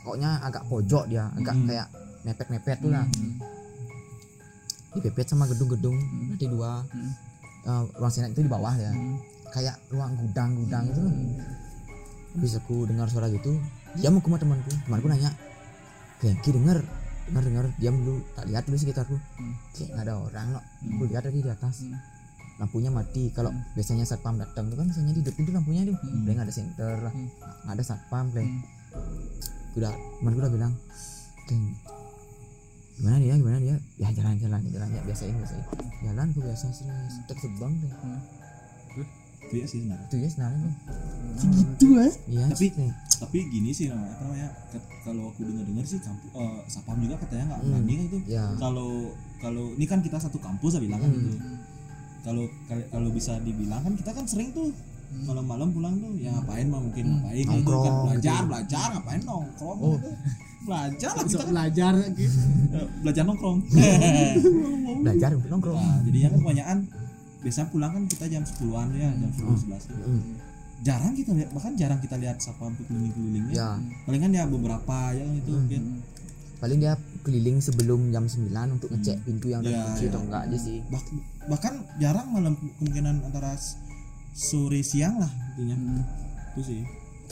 pokoknya 0.00 0.30
agak 0.40 0.66
pojok 0.66 1.04
dia 1.06 1.30
agak 1.32 1.54
Hmm. 1.54 1.66
kayak 1.66 1.86
mepet-mepet 2.22 2.78
tuh 2.78 2.90
lah 2.90 3.06
dipepet 4.92 5.26
sama 5.26 5.46
gedung-gedung 5.46 5.96
lantai 6.28 6.48
dua 6.48 6.84
Hmm. 6.84 7.12
Eh, 7.62 7.82
ruang 7.94 8.10
senat 8.10 8.30
itu 8.30 8.42
di 8.42 8.50
bawah 8.50 8.74
ya 8.74 8.90
kayak 9.48 9.78
ruang 9.88 10.12
gudang-gudang 10.16 10.82
itu 10.84 10.98
loh 10.98 11.14
habis 12.32 12.56
aku 12.56 12.84
dengar 12.84 13.06
suara 13.06 13.28
gitu 13.28 13.54
dia 13.94 14.10
mau 14.10 14.18
ke 14.18 14.26
rumah 14.26 14.36
temanku 14.36 14.66
temanku 14.82 15.06
nanya 15.06 15.30
Gengki 16.22 16.54
denger. 16.54 16.78
Dengar 17.26 17.42
dengar 17.42 17.64
diam 17.82 17.96
dulu. 17.98 18.22
Tak 18.38 18.46
lihat 18.46 18.62
dulu 18.70 18.78
sekitarku. 18.78 19.16
Kayak 19.74 19.88
nggak 19.98 20.04
ada 20.06 20.14
orang 20.22 20.46
loh 20.54 20.64
aku 20.82 21.02
lihat 21.10 21.22
tadi 21.26 21.42
di 21.42 21.50
atas. 21.50 21.82
Hmm. 21.82 21.98
lampunya 22.60 22.94
mati. 22.94 23.34
Kalau 23.34 23.50
biasanya 23.74 24.06
satpam 24.06 24.38
datang 24.38 24.70
tuh 24.70 24.78
kan 24.78 24.86
biasanya 24.86 25.18
di 25.18 25.22
depan 25.26 25.42
tuh 25.42 25.54
lampunya 25.58 25.82
tuh. 25.82 25.96
Hmm. 25.98 26.22
udah 26.22 26.32
nggak 26.38 26.46
ada 26.46 26.54
senter 26.54 26.94
lah. 27.02 27.12
Hmm. 27.12 27.28
nggak 27.66 27.74
ada 27.74 27.84
satpam 27.84 28.24
play 28.30 28.46
Hmm. 28.46 28.62
udah 29.72 29.92
temanku 30.20 30.38
udah 30.38 30.52
bilang 30.52 30.72
geng 31.48 31.64
gimana 32.92 33.16
dia? 33.18 33.34
Gimana 33.34 33.58
dia? 33.58 33.76
Ya 33.98 34.08
jalan 34.14 34.38
jalan 34.38 34.60
jalan. 34.70 34.88
Ya 34.94 35.00
biasain 35.02 35.34
biasain. 35.34 35.64
Jalan 36.06 36.26
aku 36.30 36.40
biasa 36.44 36.66
serius 36.70 37.14
terbang 37.26 37.72
deh 37.82 37.90
itu 37.90 38.08
ya 39.54 39.64
sih 39.64 39.78
sebenarnya. 39.78 40.06
itu 40.06 40.16
ya 40.16 40.28
sebenarnya 40.28 40.58
tuh. 40.60 40.74
segitu 41.34 41.86
eh 41.98 42.12
iya 42.26 42.44
Tapi- 42.46 42.70
sih. 42.70 42.90
Tapi 43.14 43.38
gini 43.46 43.70
sih 43.70 43.86
namanya 43.86 44.12
apa 44.12 44.22
namanya? 44.24 44.48
Kalau 45.00 45.24
aku 45.28 45.40
dengar-dengar 45.42 45.84
sih 45.84 45.98
kampus 45.98 46.30
eh, 46.32 46.58
Sapam 46.66 46.96
juga 46.98 47.16
katanya 47.18 47.44
nggak 47.48 47.60
Hmm. 47.60 47.70
berani 47.72 47.94
itu. 48.02 48.18
ya 48.26 48.44
Kalau 48.56 48.90
kalau 49.38 49.64
ini 49.72 49.84
kan 49.84 49.98
kita 49.98 50.16
satu 50.16 50.38
kampus 50.38 50.72
ya 50.72 50.80
bilang 50.80 50.98
kan 50.98 51.08
Hmm. 51.08 51.18
gitu. 51.18 51.36
Kalau 52.22 52.44
kalau- 52.64 52.88
kalau 52.88 53.08
bisa 53.10 53.32
dibilang 53.38 53.80
kan 53.80 53.92
kita 53.92 54.10
kan 54.10 54.24
sering 54.24 54.50
tuh 54.50 54.70
malam-malam 55.20 55.68
pulang 55.70 55.94
tuh 55.94 56.16
ya 56.16 56.32
ngapain 56.32 56.66
mah 56.66 56.80
mungkin 56.80 57.04
ngapain 57.20 57.44
gitu 57.44 57.68
kan 57.76 57.94
belajar 58.02 58.32
gitu. 58.34 58.48
belajar 58.48 58.86
ngapain 58.90 59.20
nongkrong 59.22 59.78
Oh. 59.78 59.92
gitu. 59.94 60.10
belajar 60.62 61.10
lah 61.10 61.24
kita 61.26 61.36
kan 61.38 61.50
belajar 61.52 61.92
gitu 62.14 62.38
belajar 63.02 63.22
nongkrong 63.26 63.58
belajar 65.02 65.30
nongkrong 65.42 65.76
nah 65.76 65.98
jadinya 66.02 66.28
kan 66.28 66.38
kebanyakan 66.40 66.78
biasanya 67.42 67.68
pulang 67.68 67.90
kan 67.90 68.04
kita 68.06 68.24
jam 68.26 68.42
10-an 68.42 68.88
ya 68.94 69.10
jam 69.10 69.30
10 69.30 69.66
11 69.66 69.90
tuh. 69.90 69.96
Mm. 69.98 70.22
jarang 70.82 71.14
kita 71.14 71.30
lihat 71.30 71.50
bahkan 71.54 71.72
jarang 71.74 71.98
kita 71.98 72.18
lihat 72.18 72.38
sapam 72.38 72.74
tuh 72.74 72.82
keliling-kelilingnya. 72.86 73.54
Ya. 73.54 73.70
Palingan 74.02 74.30
ya 74.30 74.44
beberapa 74.46 75.14
ya 75.14 75.22
itu 75.22 75.46
Hmm. 75.46 75.62
mungkin 75.62 75.82
paling 76.58 76.78
dia 76.78 76.94
keliling 77.22 77.58
sebelum 77.58 78.10
jam 78.10 78.26
9 78.26 78.50
untuk 78.72 78.90
ngecek 78.90 79.22
pintu 79.22 79.46
yang 79.46 79.62
udah 79.62 79.70
Ya, 79.70 79.82
kunci 79.84 80.04
ya. 80.06 80.10
atau 80.10 80.20
enggak 80.22 80.42
aja 80.42 80.58
sih. 80.58 80.78
Bah- 80.86 81.06
bahkan 81.46 81.74
jarang 81.98 82.26
malam 82.30 82.54
kemungkinan 82.58 83.22
antara 83.22 83.54
sore 84.32 84.82
siang 84.82 85.18
lah 85.18 85.30
intinya. 85.54 86.02
Itu 86.50 86.62
sih. 86.64 86.82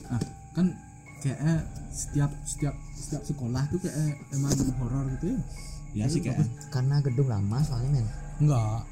Ah. 0.06 0.22
Kan 0.52 0.74
kayaknya 1.18 1.62
setiap 1.90 2.30
setiap 2.44 2.74
setiap 2.92 3.22
sekolah 3.24 3.66
tuh 3.66 3.78
kayak 3.78 4.14
emang 4.30 4.50
horor 4.78 5.10
gitu 5.18 5.26
ya. 5.26 5.38
Ya 5.90 6.04
sih 6.06 6.22
kayak 6.22 6.38
karena 6.70 7.02
gedung 7.02 7.26
lama 7.26 7.58
soalnya 7.60 7.98
men. 7.98 8.06
Enggak 8.38 8.86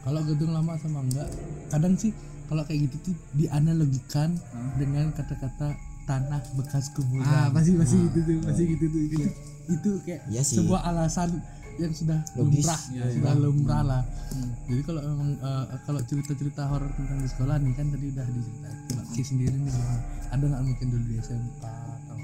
kalau 0.00 0.20
gedung 0.22 0.50
lama 0.50 0.74
sama 0.76 1.00
enggak 1.00 1.28
kadang 1.68 1.94
sih 1.94 2.12
kalau 2.46 2.62
kayak 2.62 2.88
gitu 2.88 2.96
tuh 3.04 3.16
dianalogikan 3.34 4.34
dengan 4.74 5.10
kata-kata 5.10 5.76
tanah 6.02 6.42
bekas 6.54 6.90
kuburan 6.90 7.22
ah 7.22 7.46
pasti 7.48 7.74
pasti 7.74 7.96
Nah. 7.96 8.04
gitu 8.08 8.18
tuh 8.20 8.36
pasti 8.42 8.62
gitu 8.66 8.84
tuh 8.86 9.00
gitu. 9.06 9.26
itu 9.68 9.90
kayak 10.02 10.20
Iya 10.26 10.42
sih. 10.42 10.56
sebuah 10.58 10.80
alasan 10.84 11.30
yang 11.76 11.92
sudah 11.92 12.18
Logis. 12.34 12.60
lumrah 12.60 12.80
Ya, 12.90 13.04
sudah 13.08 13.30
ya. 13.30 13.40
lumrah 13.40 13.82
lah 13.84 14.02
Hmm. 14.30 14.50
jadi 14.64 14.82
kalau 14.84 15.00
memang 15.04 15.30
eh, 15.36 15.64
kalau 15.84 16.00
cerita-cerita 16.00 16.62
horor 16.64 16.90
tentang 16.92 17.18
di 17.18 17.26
sekolah 17.26 17.56
nih 17.56 17.72
kan 17.72 17.86
tadi 17.88 18.06
udah 18.08 18.26
diceritain 18.26 18.78
Mbak 18.90 19.06
Ki 19.10 19.22
sendiri 19.22 19.56
nih 19.56 19.70
gimana? 19.70 20.00
ada 20.28 20.44
nggak 20.46 20.62
mungkin 20.64 20.86
dulu 20.88 21.04
di 21.04 21.16
SMK 21.18 21.62
atau 21.62 22.16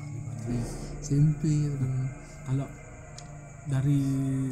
SMP 1.01 1.43
atau 1.67 1.77
di 1.77 1.87
mana? 1.89 2.09
kalau 2.45 2.67
dari 3.67 4.01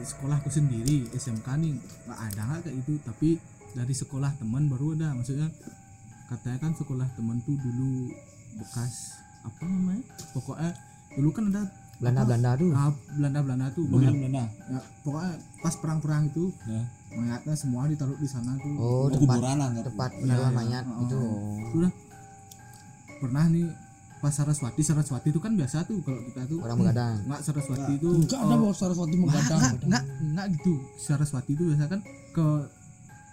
sekolahku 0.03 0.51
sendiri 0.51 1.07
SMK 1.15 1.47
nih 1.63 1.73
nggak 1.79 2.19
ada 2.31 2.41
nggak 2.51 2.61
kayak 2.67 2.77
itu 2.83 2.93
tapi 3.07 3.29
dari 3.75 3.95
sekolah 3.95 4.31
teman 4.39 4.71
baru 4.71 4.95
ada. 4.95 5.15
Maksudnya 5.15 5.51
katanya 6.31 6.59
kan 6.63 6.73
sekolah 6.75 7.07
teman 7.19 7.43
tuh 7.43 7.59
dulu 7.59 8.11
bekas 8.59 9.19
apa 9.43 9.63
namanya? 9.67 10.03
Pokoknya 10.35 10.71
dulu 11.19 11.31
kan 11.35 11.45
ada 11.51 11.63
Belanda 11.95 12.23
Belanda 12.27 12.51
tuh. 12.59 12.71
Ah, 12.75 12.91
Belanda 13.15 13.41
Belanda 13.43 13.67
tuh. 13.71 13.85
Belanda. 13.87 14.11
Belanda. 14.19 14.45
Ya, 14.51 14.81
pokoknya 15.07 15.33
pas 15.63 15.75
perang-perang 15.79 16.23
itu 16.27 16.45
ya. 16.67 16.83
mayatnya 17.15 17.55
semua 17.55 17.87
ditaruh 17.87 18.19
di 18.19 18.27
sana 18.27 18.59
tuh. 18.59 18.75
Oh 18.75 19.07
Oh, 19.07 19.07
tempat 19.07 19.39
kuburan 19.39 19.59
tempat 19.79 20.11
Iya, 20.11 20.19
penyeluruhan 20.19 20.53
iya. 20.53 20.59
mayat 20.59 20.85
Oh, 20.91 21.03
itu 21.07 21.19
oh. 21.19 21.55
Sudah. 21.71 21.93
Pernah 23.23 23.45
nih 23.47 23.67
pas 24.25 24.33
Saraswati? 24.33 24.81
Saraswati 24.81 25.29
itu 25.29 25.37
kan 25.37 25.53
biasa 25.53 25.85
tuh 25.85 26.01
kalau 26.01 26.25
kita 26.25 26.49
tuh. 26.49 26.65
Orang 26.65 26.81
begadang 26.81 27.21
nggak 27.29 27.41
Saraswati 27.45 27.93
itu 28.01 28.09
enggak 28.09 28.41
ada 28.41 28.55
oh, 28.57 28.59
bahwa 28.65 28.73
Saraswati 28.73 29.13
Nggak, 29.13 29.21
menggadang 29.29 29.61
nggak, 29.61 29.75
nggak, 29.85 30.05
nggak 30.33 30.47
gitu. 30.57 30.75
Saraswati 30.97 31.51
itu 31.53 31.63
biasa 31.69 31.85
kan 31.93 32.01
ke 32.33 32.47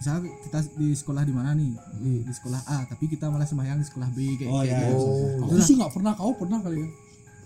misalnya 0.01 0.21
kita 0.43 0.59
di 0.75 0.89
sekolah 0.91 1.23
di 1.23 1.33
mana 1.33 1.49
nih? 1.55 1.71
Di, 1.95 2.13
di 2.27 2.33
sekolah 2.33 2.61
A 2.67 2.77
tapi 2.89 3.05
kita 3.07 3.31
malah 3.31 3.47
sembahyang 3.47 3.79
di 3.79 3.87
sekolah 3.87 4.09
B 4.11 4.17
kayak 4.35 4.49
Oh, 4.51 4.59
kayak 4.59 4.73
iya. 4.75 4.89
gitu. 4.91 4.97
oh 4.99 5.45
aku 5.47 5.61
sih 5.63 5.75
nggak 5.79 5.91
pernah 5.95 6.11
kau 6.17 6.33
pernah 6.35 6.59
kali 6.59 6.77
ya? 6.83 6.87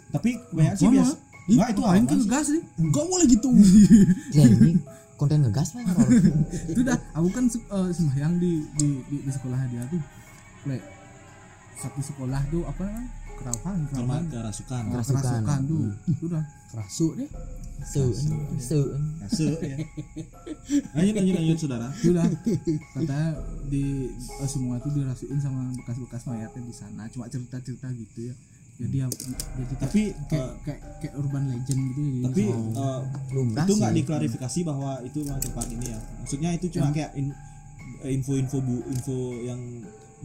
Tapi 0.10 0.30
kebanyakan 0.50 0.78
sih 0.80 0.88
biasa. 0.90 1.16
Enggak 1.46 1.68
itu 1.70 1.82
Ngapain 1.86 2.02
awan 2.02 2.06
ke 2.10 2.16
sih. 2.18 2.30
gas 2.32 2.46
sih 2.50 2.62
enggak 2.82 3.06
boleh 3.06 3.26
gitu. 3.30 3.50
Ya 4.40 4.44
ini 4.50 4.72
konten 5.16 5.38
ngegas 5.48 5.70
lah 5.78 5.84
itu 6.68 6.82
dah 6.84 6.98
aku 7.16 7.28
kan 7.32 7.46
eh, 7.48 7.90
sembahyang 7.94 8.34
di 8.36 8.52
di, 8.76 8.88
di 9.08 9.18
di 9.22 9.32
sekolah 9.32 9.60
dia 9.70 9.84
tuh. 9.88 10.02
Lek, 10.66 10.82
satu 11.78 12.02
sekolah 12.02 12.42
tuh 12.50 12.66
apa 12.66 12.82
namanya 12.88 13.12
kerawahan 13.36 13.78
Karena 13.82 13.92
kerawahan 13.92 14.24
kerasukan. 14.28 14.82
Oh, 14.82 14.92
Kerasukan. 14.94 15.22
kerasukan 15.22 15.60
tuh. 15.66 15.80
Hmm. 15.80 16.12
itu 16.12 16.26
dah 16.28 16.44
kerasuk 16.72 17.12
deh 17.16 17.30
su 17.86 18.02
su 18.58 18.80
Kasu, 19.20 19.48
ya. 19.62 19.78
lanjut 20.96 21.14
lanjut 21.14 21.36
lanjut 21.36 21.58
saudara. 21.60 21.88
Itu 21.94 22.12
dah 22.12 22.26
katanya 22.96 23.30
di 23.68 23.84
eh, 24.16 24.50
semua 24.50 24.80
tuh 24.80 24.92
dirasukin 24.92 25.38
sama 25.38 25.70
bekas-bekas 25.76 26.24
mayatnya 26.26 26.64
di 26.64 26.74
sana. 26.74 27.04
Cuma 27.12 27.28
cerita-cerita 27.28 27.92
gitu 27.92 28.32
ya. 28.32 28.36
Jadi 28.76 28.96
ya 28.98 29.08
jadi 29.08 29.74
tapi 29.78 30.02
kayak 30.28 30.50
eh, 30.50 30.52
kayak 30.66 30.80
kayak 31.00 31.14
urban 31.16 31.44
legend 31.48 31.80
gitu 31.92 32.02
jadi 32.02 32.20
tapi 32.26 32.44
lumrah 33.32 33.64
itu 33.64 33.74
nggak 33.76 33.94
diklarifikasi 33.94 34.60
bahwa 34.64 34.92
itu 35.04 35.20
tempat 35.22 35.66
ini 35.70 35.86
ya. 35.92 36.00
Maksudnya 36.20 36.50
itu 36.56 36.66
cuma 36.72 36.90
kayak 36.92 37.12
in- 37.14 37.36
info-info 38.04 38.58
bu 38.60 38.76
info 38.88 39.16
yang 39.42 39.60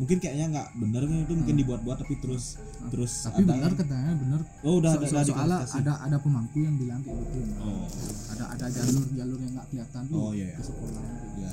mungkin 0.00 0.16
kayaknya 0.16 0.46
nggak 0.48 0.68
bener 0.74 1.02
kan 1.04 1.18
itu 1.20 1.34
mungkin 1.36 1.56
dibuat-buat 1.56 1.96
tapi 2.00 2.14
terus 2.16 2.56
terus 2.88 3.12
tapi 3.22 3.36
ada 3.38 3.52
benar 3.52 3.72
katanya 3.76 4.12
benar 4.16 4.40
oh 4.64 4.74
udah 4.80 4.90
So- 4.90 4.98
ada 4.98 5.06
so- 5.06 5.14
ada 5.14 5.28
soalnya 5.28 5.58
ada 5.76 5.92
ada 6.02 6.16
pemangku 6.18 6.58
yang 6.58 6.74
bilang 6.74 7.00
kayak 7.00 7.20
gitu. 7.20 7.38
Oh. 7.60 7.84
Ada 8.30 8.44
ada 8.50 8.64
jalur 8.66 9.04
jalur 9.12 9.38
yang 9.38 9.52
nggak 9.52 9.66
kelihatan 9.68 10.02
tuh 10.08 10.16
Oh, 10.16 10.32
iya, 10.32 10.46
iya. 10.46 10.56
ke 10.56 10.62
sekolah. 10.64 11.02
Iya 11.36 11.50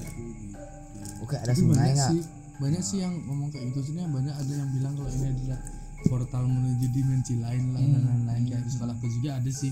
oke 1.19 1.35
ada 1.35 1.45
Tapi 1.45 1.59
sungai 1.59 1.75
banyak 1.77 1.93
nggak? 1.93 2.09
sih 2.09 2.21
banyak 2.57 2.81
sih 2.81 2.97
yang 2.97 3.13
ngomong 3.21 3.49
kayak 3.51 3.65
gitu. 3.69 3.79
Sebenarnya 3.83 4.09
banyak 4.09 4.35
ada 4.35 4.53
yang 4.55 4.69
bilang 4.71 4.93
kalau 4.95 5.11
ini 5.11 5.27
adalah 5.29 5.59
portal 5.99 6.43
menuju 6.47 6.85
dimensi 6.89 7.33
lain 7.35 7.63
lah 7.69 7.83
dan 7.83 8.01
lain-lain 8.01 8.43
kayak 8.47 8.63
di 8.63 8.71
sekolahku 8.71 9.05
juga 9.11 9.29
ada 9.35 9.51
sih 9.51 9.71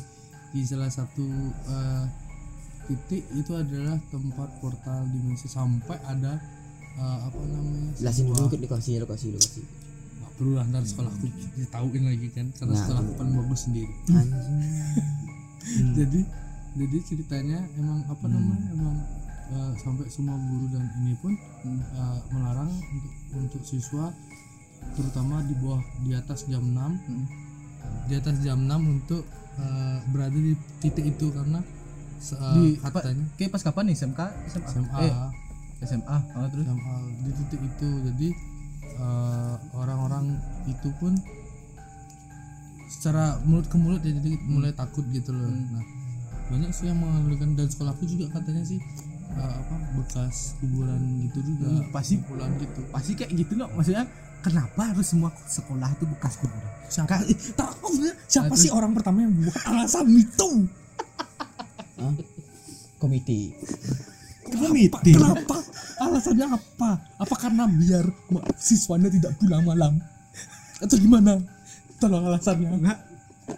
di 0.51 0.61
salah 0.61 0.89
satu 0.89 1.25
eh, 1.65 2.03
titik 2.85 3.23
itu 3.31 3.51
adalah 3.51 3.95
tempat 4.05 4.49
portal 4.59 4.99
dimensi. 5.07 5.47
Sampai 5.47 5.97
ada 6.03 6.37
eh, 6.95 7.19
apa 7.21 7.39
namanya? 7.41 7.91
Jelasin 7.95 8.25
dulu 8.27 8.47
ke 8.47 8.57
lokasi 8.57 8.97
lokasi 8.97 9.25
lokasi. 9.29 9.61
Nggak 10.15 10.31
perlu 10.33 10.51
lah 10.53 10.65
ntar 10.65 10.83
sekolahku 10.83 11.25
ditauin 11.55 12.03
lagi 12.03 12.27
kan 12.29 12.45
karena 12.51 12.71
Nah. 12.71 12.81
sekolahku 12.81 13.11
paling 13.15 13.33
bagus 13.37 13.59
sendiri. 13.63 13.93
Anjing. 14.09 14.59
Jadi 15.97 16.21
jadi 16.75 16.97
ceritanya 17.01 17.57
emang 17.73 18.03
apa 18.05 18.25
namanya 18.25 18.67
emang 18.69 18.95
eh, 19.47 19.71
sampai 19.77 20.05
semua 20.07 20.35
guru 20.37 20.67
dan 20.69 20.83
ini 20.99 21.15
pun 21.15 21.33
eh, 21.63 22.17
melarang 22.29 22.67
untuk 22.69 23.13
untuk 23.33 23.61
siswa 23.63 24.11
terutama 24.93 25.41
di 25.41 25.55
bawah 25.55 25.79
di 25.99 26.13
atas 26.13 26.45
jam 26.45 26.61
6 26.61 28.05
di 28.05 28.13
atas 28.13 28.35
jam 28.39 28.59
6 28.59 28.69
untuk 28.85 29.23
berada 30.05 30.35
di 30.35 30.51
titik 30.77 31.07
itu 31.07 31.31
karena 31.31 31.63
eh, 32.21 32.53
Di- 32.53 32.77
katanya 32.77 33.25
kayak 33.33 33.49
pas 33.49 33.63
kapan 33.63 33.83
nih? 33.87 33.95
SMK 33.95 34.19
SMA, 34.45 34.67
SMA 34.67 34.99
eh, 35.01 35.13
SMA 35.81 36.17
oh, 36.31 36.47
terus? 36.47 36.65
Hal 36.65 37.03
di 37.19 37.31
titik 37.35 37.61
itu. 37.61 37.89
Jadi 38.05 38.29
eh, 38.95 39.53
orang-orang 39.73 40.39
itu 40.65 40.89
pun 40.95 41.13
secara 42.87 43.41
mulut 43.43 43.65
ke 43.65 43.75
mulut 43.75 43.99
ya 43.99 44.13
jadi 44.13 44.37
mulai 44.45 44.71
takut 44.71 45.03
gitu 45.09 45.29
loh. 45.29 45.49
Nah 45.49 45.83
banyak 46.45 46.69
sih 46.69 46.85
yang 46.85 46.95
mengalihkan 46.95 47.57
dan 47.57 47.65
sekolahku 47.65 48.05
juga 48.05 48.29
katanya 48.31 48.61
sih 48.61 48.77
eh, 49.31 49.53
apa 49.55 49.75
bekas 49.95 50.55
kuburan 50.57 51.01
gitu 51.25 51.39
juga. 51.43 51.67
Hmm, 51.71 51.83
pasti- 51.91 52.21
pulang 52.21 52.53
gitu. 52.55 52.81
Pasti 52.89 53.11
kayak 53.13 53.31
gitu 53.35 53.53
loh 53.57 53.67
maksudnya 53.73 54.05
kenapa 54.39 54.93
harus 54.93 55.07
semua 55.07 55.33
sekolah 55.43 55.89
itu 55.91 56.05
bekas 56.07 56.37
kuburan? 56.37 56.71
Siapa? 56.85 57.07
Ka- 57.09 57.25
tahu 57.57 57.87
nggak? 57.97 58.15
Siapa 58.25 58.53
Nah, 58.53 58.57
sih 58.57 58.69
orang 58.69 58.93
pertama 58.93 59.17
yang 59.21 59.33
buat 59.33 59.57
alasan 59.65 60.07
itu? 60.13 60.49
Hah? 61.95 62.13
komite 62.95 63.53
Komite. 64.59 65.11
kenapa? 65.15 65.57
Alasannya 65.95 66.47
apa? 66.51 66.91
Apa 67.19 67.35
karena 67.39 67.63
biar 67.67 68.05
siswanya 68.59 69.07
tidak 69.07 69.35
pulang 69.39 69.63
malam? 69.63 69.99
Atau 70.83 70.99
gimana? 70.99 71.39
Tolong 71.99 72.27
alasannya. 72.27 72.69
Enggak. 72.75 72.99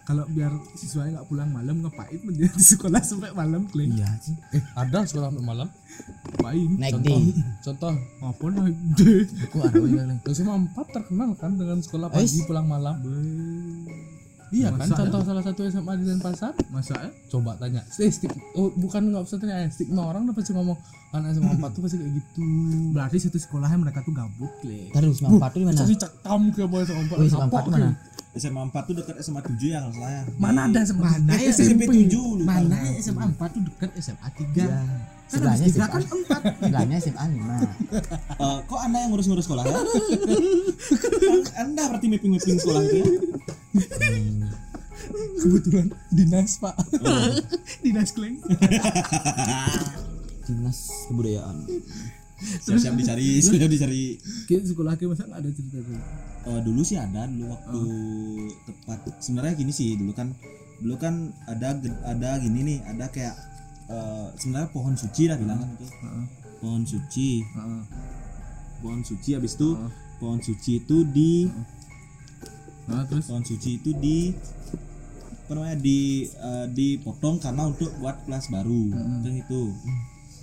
Kalau 0.04 0.28
biar 0.28 0.52
siswanya 0.76 1.20
nggak 1.20 1.28
pulang 1.32 1.48
malam 1.48 1.80
ngapain 1.80 2.20
dia 2.36 2.52
di 2.52 2.64
sekolah 2.64 3.00
sampai 3.00 3.32
malam 3.32 3.64
Kleng? 3.72 3.96
iya 3.96 4.12
sih. 4.20 4.36
Eh 4.52 4.60
ada 4.76 5.08
sekolah 5.08 5.32
sampai 5.32 5.48
malam? 5.48 5.68
Ngapain? 6.36 6.70
Naik 6.76 6.94
contoh. 7.00 7.20
Deh 7.24 7.48
contoh. 7.64 7.94
Apa 8.20 8.46
lah 8.52 8.66
deh 9.00 9.22
aku 9.48 9.58
ada 9.64 9.80
yang 9.88 10.20
SMA 10.28 10.56
4 10.76 10.96
terkenal 10.96 11.30
kan 11.40 11.56
dengan 11.56 11.80
sekolah 11.80 12.12
Ais. 12.12 12.36
pagi 12.36 12.40
pulang 12.44 12.68
malam 12.68 13.00
iya 14.50 14.68
kan 14.70 14.88
contoh 14.88 15.22
salah 15.22 15.42
satu 15.42 15.62
SMA 15.66 15.94
di 15.96 16.06
Denpasar 16.06 16.54
masa 16.70 16.96
ya 16.98 17.10
coba 17.28 17.56
tanya 17.56 17.82
eh 17.84 18.08
stik 18.08 18.32
oh 18.54 18.72
bukan 18.74 19.10
nggak 19.10 19.24
usah 19.24 19.38
tanya 19.38 19.56
eh, 19.60 19.70
stigma 19.70 20.04
orang 20.06 20.24
udah 20.24 20.34
pasti 20.34 20.52
ngomong 20.52 20.78
anak 21.10 21.34
SMA 21.34 21.52
4 21.54 21.68
tuh 21.70 21.82
pasti 21.82 21.96
kayak 21.96 22.12
gitu 22.14 22.44
berarti 22.92 23.18
satu 23.18 23.38
sekolahnya 23.38 23.78
mereka 23.78 24.00
tuh 24.02 24.12
gabut 24.12 24.52
Kleng. 24.60 24.92
terus 24.92 25.18
sembilan 25.18 25.32
empat 25.38 25.50
tuh 25.50 25.60
di 25.60 25.66
mana 25.66 25.78
Cari 25.78 25.96
cakam 25.98 26.42
ke 26.50 26.62
boy 26.64 26.82
SMA 26.82 27.02
4 27.02 27.12
oh 27.12 27.24
SMA 27.26 27.46
empat 27.46 27.62
tuh 27.62 27.72
mana 27.74 27.90
SMA 28.34 28.62
4 28.70 28.88
tuh 28.88 28.94
dekat 28.94 29.16
SMA 29.20 29.42
7 29.42 29.58
ya 29.66 29.78
kalau 29.80 29.94
salah 29.94 30.12
ya. 30.12 30.22
mana 30.38 30.60
ada 30.66 30.80
SMA 30.82 31.02
Mana 31.02 31.32
Eh, 31.34 31.40
ya 31.40 31.50
SMP 31.50 31.82
7 31.88 32.12
lu. 32.14 32.44
mana 32.44 32.76
ya 32.86 32.92
SMA 33.02 33.24
4 33.26 33.40
tuh 33.50 33.62
dekat 33.64 33.90
SMA 33.98 34.28
3 34.30 34.52
ya 34.54 34.68
kan 34.68 35.00
sebelahnya 35.28 35.66
SMA 35.66 35.88
kan 35.90 36.02
empat 36.06 36.42
sebelahnya 36.58 36.96
SMA 37.02 37.24
lima 37.30 37.56
Eh, 38.38 38.58
kok 38.64 38.80
anda 38.80 38.98
yang 38.98 39.10
ngurus-ngurus 39.10 39.44
sekolah 39.44 39.64
ya? 39.66 39.80
anda 41.58 41.82
berarti 41.88 42.08
mapping-mapping 42.10 42.58
sekolah 42.58 42.82
itu 42.86 42.96
ya? 42.96 43.06
Kebetulan 45.38 45.88
dinas 46.12 46.58
pak. 46.60 46.76
Dinas 47.86 48.10
Kleng. 48.12 48.42
dinas 50.48 50.80
kebudayaan. 51.08 51.58
Siap-siap 52.38 52.94
dicari, 52.94 53.42
siap 53.42 53.66
dicari. 53.66 54.22
Kayak 54.46 54.70
sekolah 54.70 54.94
kayak 54.94 55.10
masa 55.18 55.26
nggak 55.26 55.42
ada 55.42 55.50
cerita 55.54 55.78
tuh? 55.82 55.98
Eh, 56.48 56.60
dulu 56.62 56.82
sih 56.86 56.98
ada 56.98 57.26
dulu 57.26 57.50
waktu 57.50 57.82
tepat. 58.70 59.00
Sebenarnya 59.20 59.54
gini 59.58 59.72
sih 59.74 59.98
dulu 59.98 60.14
kan 60.14 60.32
dulu 60.78 60.96
kan 61.02 61.34
ada 61.50 61.74
ada 62.06 62.38
gini 62.38 62.62
nih 62.62 62.78
ada 62.86 63.10
kayak 63.10 63.34
eh, 63.90 64.28
sebenarnya 64.38 64.70
pohon 64.70 64.94
suci 64.94 65.26
lah 65.26 65.38
bilang 65.42 65.58
kan 65.66 65.70
itu 65.74 65.86
pohon 66.62 66.84
suci. 66.86 67.30
Heeh. 67.42 67.82
pohon 68.78 69.02
suci 69.02 69.30
habis 69.34 69.58
itu 69.58 69.74
Heeh. 69.74 69.92
pohon 70.22 70.38
suci 70.38 70.72
itu 70.86 70.98
di 71.10 71.50
nah 72.88 73.04
terus? 73.04 73.28
Pohon 73.28 73.44
suci 73.44 73.78
itu 73.78 73.92
di 73.94 74.32
apa 75.48 75.52
namanya 75.54 75.78
di 75.80 76.00
eh, 76.28 76.66
dipotong 76.68 77.40
karena 77.40 77.68
untuk 77.68 77.92
buat 78.00 78.20
kelas 78.24 78.48
baru. 78.48 78.84
Kan 79.24 79.34
itu. 79.34 79.62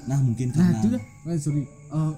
Nah 0.04 0.18
mungkin 0.20 0.52
nah 0.52 0.56
karena 0.60 0.78
itu 0.78 0.88
dah 0.92 1.02
eh, 1.28 1.38
sorry 1.40 1.62
Eh, 1.94 2.14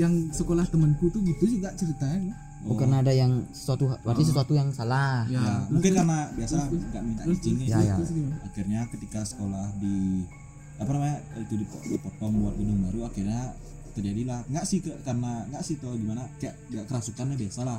yang 0.00 0.32
sekolah 0.32 0.64
temanku 0.66 1.06
tuh 1.12 1.20
gitu 1.20 1.44
juga 1.58 1.70
ceritanya. 1.76 2.34
Oh. 2.66 2.74
Karena 2.74 2.98
ada 2.98 3.14
yang 3.14 3.46
sesuatu 3.54 3.86
berarti 4.02 4.24
sesuatu 4.24 4.50
yang 4.50 4.72
salah. 4.74 5.22
Ya, 5.30 5.38
ya, 5.38 5.54
mungkin 5.70 5.92
karena 5.94 6.26
biasa 6.34 6.56
nggak 6.66 7.02
minta 7.06 7.22
terus 7.22 7.38
izin 7.44 7.68
Ya, 7.68 7.78
ya. 7.78 7.94
terus 7.94 8.10
akhirnya 8.42 8.80
ketika 8.90 9.20
sekolah 9.22 9.68
di 9.78 10.26
apa 10.78 10.90
namanya 10.90 11.18
itu 11.38 11.54
dipo- 11.54 11.84
dipotong 11.84 12.32
buat 12.38 12.54
gedung 12.56 12.80
baru 12.82 13.00
akhirnya 13.06 13.54
terjadilah. 13.98 14.46
Nggak 14.46 14.64
sih 14.64 14.78
ke, 14.78 14.94
karena 15.02 15.42
nggak 15.50 15.62
sih 15.66 15.74
tuh 15.82 15.92
gimana 15.98 16.22
kayak 16.38 16.54
nggak 16.70 16.86
kerasukannya 16.86 17.34
biasa 17.34 17.60
lah. 17.66 17.78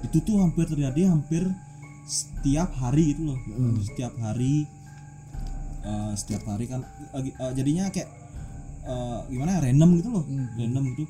Itu 0.00 0.24
tuh 0.24 0.40
hampir 0.40 0.64
terjadi 0.64 1.12
hampir 1.12 1.44
setiap 2.08 2.72
hari 2.80 3.12
gitu 3.12 3.28
loh. 3.28 3.38
Setiap 3.84 4.16
hari 4.18 4.64
eh, 5.84 6.12
setiap 6.16 6.42
hari 6.48 6.64
kan 6.66 6.80
eh, 7.12 7.28
eh, 7.28 7.52
jadinya 7.52 7.92
kayak 7.92 8.08
eh, 8.88 9.20
gimana 9.28 9.60
ya, 9.60 9.60
random 9.68 9.90
gitu 10.00 10.08
loh. 10.08 10.24
Random 10.56 10.84
gitu. 10.96 11.04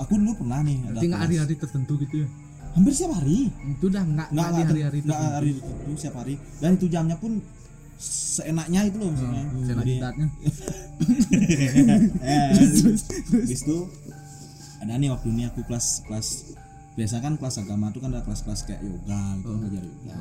Aku 0.00 0.12
dulu 0.16 0.32
pernah 0.40 0.60
nih 0.64 0.76
ada 0.92 1.00
hari-hari 1.24 1.54
tertentu 1.56 1.96
gitu 2.00 2.24
ya? 2.24 2.28
Hampir 2.76 2.92
setiap 2.92 3.16
hari. 3.16 3.48
Itu 3.72 3.88
udah 3.88 4.04
nggak 4.04 4.28
nggak 4.32 4.48
hari-hari 4.68 4.98
tertentu. 5.00 5.32
hari 5.36 5.50
itu 5.56 5.92
setiap 5.96 6.16
hari. 6.20 6.34
Dan 6.60 6.76
itu 6.76 6.86
jamnya 6.88 7.16
pun 7.16 7.40
seenaknya 7.98 8.80
itu 8.84 8.96
loh 8.96 9.08
maksudnya. 9.08 9.42
Saya 9.42 9.74
Jadi- 9.74 9.90
jidatnya 9.94 10.26
eh, 12.22 12.50
habis 13.32 13.60
itu 13.62 13.78
ada 14.78 14.92
nih 14.94 15.08
waktu 15.08 15.28
ini 15.30 15.42
aku 15.46 15.60
kelas 15.64 16.04
kelas 16.04 16.28
biasa 16.94 17.20
kan 17.20 17.36
kelas 17.36 17.56
agama 17.58 17.88
tuh 17.90 18.00
kan 18.00 18.08
ada 18.10 18.20
kelas-kelas 18.20 18.64
kayak 18.64 18.80
yoga 18.80 19.20
gitu 19.36 19.48
Oh. 19.48 19.56
belajar 19.58 19.82
yoga. 19.82 20.16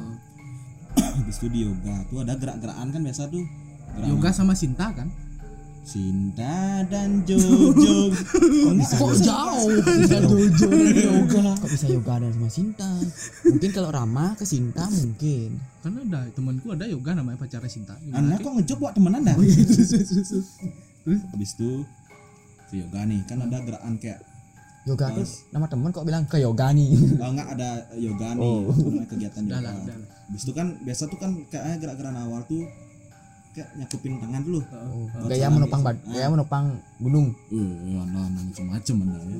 Habis 1.19 1.35
itu 1.37 1.47
di 1.49 1.59
yoga 1.63 1.95
tuh 2.05 2.19
ada 2.21 2.33
gerak-gerakan 2.35 2.87
kan 2.89 3.01
biasa 3.01 3.27
tuh. 3.27 3.43
Gerak 3.95 4.07
yoga 4.09 4.29
sama 4.31 4.53
Sinta 4.53 4.91
kan 4.91 5.07
Sinta 5.85 6.81
dan 6.89 7.21
Jojo. 7.23 8.09
Kok 8.09 8.73
nggak 8.73 8.89
Kok 8.91 9.11
ada? 9.13 9.21
jauh? 9.21 9.69
bisa 9.85 10.17
dojo 10.19 10.65
dan 10.65 10.95
yoga 10.97 11.45
kok 11.55 11.69
bisa 11.69 11.85
yoga 11.87 12.13
dan 12.17 12.31
sama 12.33 12.49
Sinta? 12.49 12.89
Mungkin 13.45 13.69
kalau 13.69 13.89
Rama 13.93 14.33
ke 14.33 14.43
Sinta 14.43 14.89
mungkin. 14.89 15.61
Karena 15.79 15.99
ada 16.03 16.19
temanku 16.33 16.73
ada 16.73 16.85
yoga 16.85 17.13
namanya 17.13 17.37
pacarnya 17.37 17.69
Sinta. 17.69 17.93
Anda 18.09 18.35
kok 18.35 18.49
ngejob 18.51 18.77
buat 18.79 18.93
temen 18.93 19.13
anda 19.13 19.31
Oh, 19.31 19.45
iya, 19.45 19.61
terus 19.61 19.87
terus 19.87 20.09
terus 20.09 20.27
terus. 20.27 20.47
habis 21.05 21.53
itu 21.53 21.85
di 22.65 22.81
yoga 22.81 23.05
nih 23.05 23.21
kan 23.23 23.37
ada 23.39 23.57
gerakan 23.61 23.93
kayak 23.95 24.25
yoga 24.83 25.05
tuh 25.13 25.21
nama 25.53 25.65
temen 25.65 25.89
kok 25.89 26.01
bilang 26.01 26.25
ke 26.25 26.41
yoga 26.41 26.73
nih. 26.73 26.89
Oh, 27.21 27.29
nggak 27.29 27.49
ada 27.53 27.69
yoga 27.93 28.33
nih. 28.33 28.41
Oh. 28.41 28.73
kegiatan 29.05 29.43
yoga. 29.45 29.69
habis 30.25 30.41
itu 30.41 30.51
kan 30.51 30.73
biasa 30.81 31.05
tuh 31.05 31.21
kan 31.21 31.29
kayaknya 31.45 31.77
gerak-gerakan 31.77 32.17
awal 32.19 32.41
tuh 32.43 32.65
kayak 33.55 33.69
nyakupin 33.79 34.19
tangan 34.19 34.41
dulu 34.43 34.59
oh, 34.59 35.07
Oh, 35.15 35.27
gaya 35.31 35.47
menopang 35.47 35.81
bad 35.81 35.97
gaya 36.11 36.27
menopang 36.27 36.65
gunung 36.99 37.31
Eh, 37.55 37.95
anda 38.03 38.19
anda 38.27 38.41
macam-macam 38.43 38.95
anda 39.07 39.17
ya. 39.23 39.37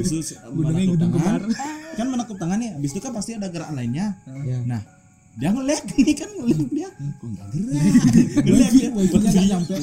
Itu 0.00 0.16
Gunungnya 0.56 0.84
menekuk 0.88 0.96
gunung 0.96 1.12
tangan, 1.20 1.40
kan 1.96 2.06
menekuk 2.08 2.36
tangan 2.40 2.58
nih. 2.60 2.70
Habis 2.76 2.90
itu 2.96 3.00
kan 3.04 3.12
pasti 3.12 3.30
ada 3.36 3.48
gerakan 3.52 3.74
lainnya. 3.76 4.16
ya 4.44 4.58
Nah, 4.64 4.80
dia 5.36 5.48
ngelek 5.52 5.84
nih 5.96 6.14
kan 6.16 6.30
ngelek 6.32 6.60
dia. 6.72 6.88
Kok 6.92 7.26
nggak 7.28 7.46
gerak? 7.52 7.82
Ngelek 8.44 8.70
dia. 8.72 8.88
Nggak 8.96 9.44
nyampe. 9.52 9.74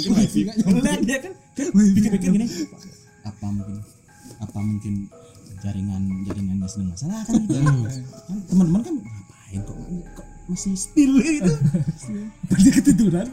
Dia 1.05 1.17
kan. 1.21 1.33
Kan 1.53 1.67
pikir-pikir 1.73 2.29
gini. 2.33 2.47
Apa 3.21 3.45
mungkin 3.53 3.77
apa 4.41 4.59
mungkin 4.59 4.93
jaringan 5.63 6.03
jaringannya 6.27 6.67
sedang 6.67 6.89
masalah 6.91 7.21
kan 7.23 7.39
gitu. 7.45 7.55
Kan 8.27 8.37
teman-teman 8.49 8.81
kan 8.83 8.92
masih 10.53 10.73
still 10.75 11.13
gitu. 11.17 11.53
dia 12.61 12.71
ketiduran 12.71 13.25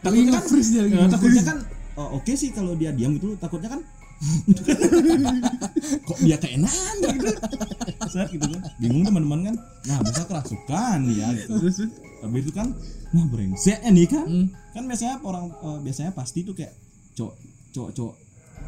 takutnya 0.00 0.30
kan 0.32 0.42
freeze 0.44 0.70
dia 0.70 0.82
Ya, 0.84 1.06
takutnya 1.06 1.42
kan 1.42 1.58
oh, 1.94 2.18
oke 2.18 2.32
sih 2.32 2.50
kalau 2.50 2.74
dia 2.74 2.90
diam 2.90 3.14
gitu 3.14 3.34
takutnya 3.36 3.70
kan 3.70 3.80
kok 6.04 6.18
dia 6.20 6.36
keenakan 6.36 6.94
gitu 7.08 7.32
Set 8.06 8.28
gitu 8.28 8.46
kan 8.46 8.60
bingung 8.76 9.00
teman-teman 9.02 9.40
kan 9.46 9.56
nah 9.86 9.98
bisa 10.02 10.22
kerasukan 10.24 10.98
ya 11.08 11.26
gitu 11.32 11.56
terus 11.56 11.76
terus. 11.78 11.92
habis 12.20 12.40
itu 12.42 12.52
kan 12.52 12.68
nah 13.10 13.24
brengseknya 13.26 13.88
nih 13.88 14.06
kan 14.06 14.24
Hmm. 14.24 14.46
kan 14.70 14.82
biasanya 14.84 15.14
orang 15.20 15.48
eh, 15.50 15.78
biasanya 15.80 16.12
pasti 16.12 16.42
tuh 16.42 16.52
kayak 16.52 16.76
cowok 17.12 17.34
cowok 17.70 17.90
cowok 17.92 18.14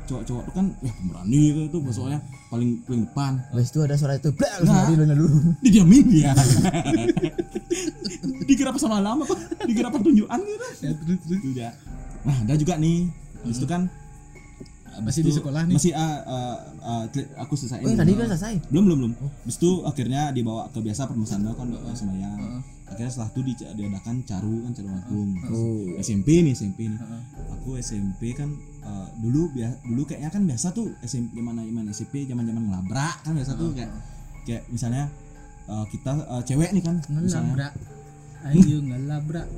cowok 0.02 0.22
cowok 0.24 0.42
tuh 0.42 0.52
kan 0.52 0.66
wah 0.74 0.94
pemberani 0.94 1.40
gitu 1.52 1.60
tuh 1.70 1.80
soalnya 1.90 2.20
paling 2.48 2.80
paling 2.82 3.02
depan 3.04 3.32
habis 3.46 3.68
itu 3.68 3.78
ada 3.80 3.94
suara 3.94 4.16
itu 4.16 4.32
blak 4.32 4.50
Nah. 4.62 4.88
dulu 4.88 5.28
didiamin 5.60 6.04
dia 6.08 6.32
dikira 8.44 8.70
pesona 8.70 8.98
lama 8.98 9.22
apa 9.22 9.36
dikira 9.64 9.88
pertunjukan 9.88 10.38
gitu 10.38 10.66
Ya, 10.80 10.92
terus 10.94 11.18
terus. 11.22 11.40
Udah. 11.44 11.72
Nah, 12.22 12.36
ada 12.38 12.54
juga 12.54 12.74
nih. 12.76 13.10
Habis 13.42 13.58
itu 13.58 13.66
kan 13.66 13.82
habis 14.92 15.08
Masih 15.08 15.22
di 15.24 15.32
sekolah 15.32 15.62
nih? 15.64 15.74
Masih 15.74 15.92
ah, 15.96 16.20
ah, 16.78 17.04
tri- 17.08 17.32
aku 17.34 17.56
selesai. 17.56 17.80
oh 17.80 17.88
yang 17.88 17.96
tadi 17.96 18.12
udah 18.12 18.28
selesai 18.28 18.54
belum 18.68 18.82
belum 18.84 18.98
belum. 19.00 19.12
Habis 19.42 19.56
itu 19.56 19.70
akhirnya 19.82 20.22
dibawa 20.30 20.68
ke 20.68 20.78
biasa 20.78 21.06
permusan 21.06 21.42
kan 21.48 21.68
uh, 21.70 21.94
sembahyang. 21.96 22.38
Akhirnya 22.86 23.08
setelah 23.08 23.32
itu 23.32 23.40
di- 23.42 23.56
diadakan 23.72 24.20
caru 24.22 24.56
kan 24.62 24.72
caru 24.72 24.88
agung. 24.92 25.30
oh 25.48 25.96
SMP 25.98 26.44
nih 26.44 26.52
SMP 26.52 26.86
nih. 26.86 27.00
Aku 27.56 27.80
SMP 27.80 28.36
kan 28.36 28.52
eh, 28.82 29.06
dulu 29.16 29.48
bia- 29.50 29.80
dulu 29.82 30.04
kayaknya 30.04 30.28
kan 30.28 30.42
biasa 30.44 30.70
tuh 30.70 30.92
SMP 31.00 31.34
zaman 31.34 31.56
zaman 31.56 31.84
SMP 31.88 32.14
zaman 32.22 32.44
zaman 32.44 32.62
ngelabrak 32.62 33.16
kan 33.22 33.32
biasa 33.32 33.56
tuh 33.56 33.72
kayak 33.72 33.90
kayak 34.44 34.62
misalnya 34.68 35.08
eh, 35.68 35.84
kita 35.92 36.12
eh, 36.18 36.42
cewek 36.46 36.70
nih 36.74 36.82
kan 36.82 36.94
misalnya. 36.98 37.28
Ngelabrak. 37.28 37.72
Ayo 38.42 38.76
ngelabrak. 38.82 39.48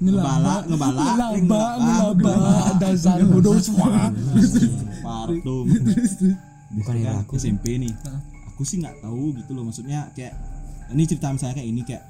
ngebala. 0.00 0.54
Ngebala. 0.68 1.02
ngelabrak. 1.16 1.74
Ngelabrak 1.78 2.74
dasar 2.78 3.18
bodoh 3.26 3.56
semua. 3.58 4.12
Parah 5.02 5.38
tuh 5.42 5.66
bukan 6.70 6.86
kan 6.86 7.02
yang 7.02 7.18
aku 7.26 7.34
SMP 7.34 7.82
nih 7.82 7.90
aku 8.46 8.62
sih 8.62 8.78
nggak 8.78 9.02
tahu 9.02 9.34
gitu 9.34 9.50
loh. 9.58 9.66
Maksudnya 9.66 10.06
kayak 10.14 10.38
ini 10.94 11.02
cerita 11.06 11.34
misalnya 11.34 11.58
kayak 11.58 11.68
ini 11.70 11.82
kayak 11.82 12.04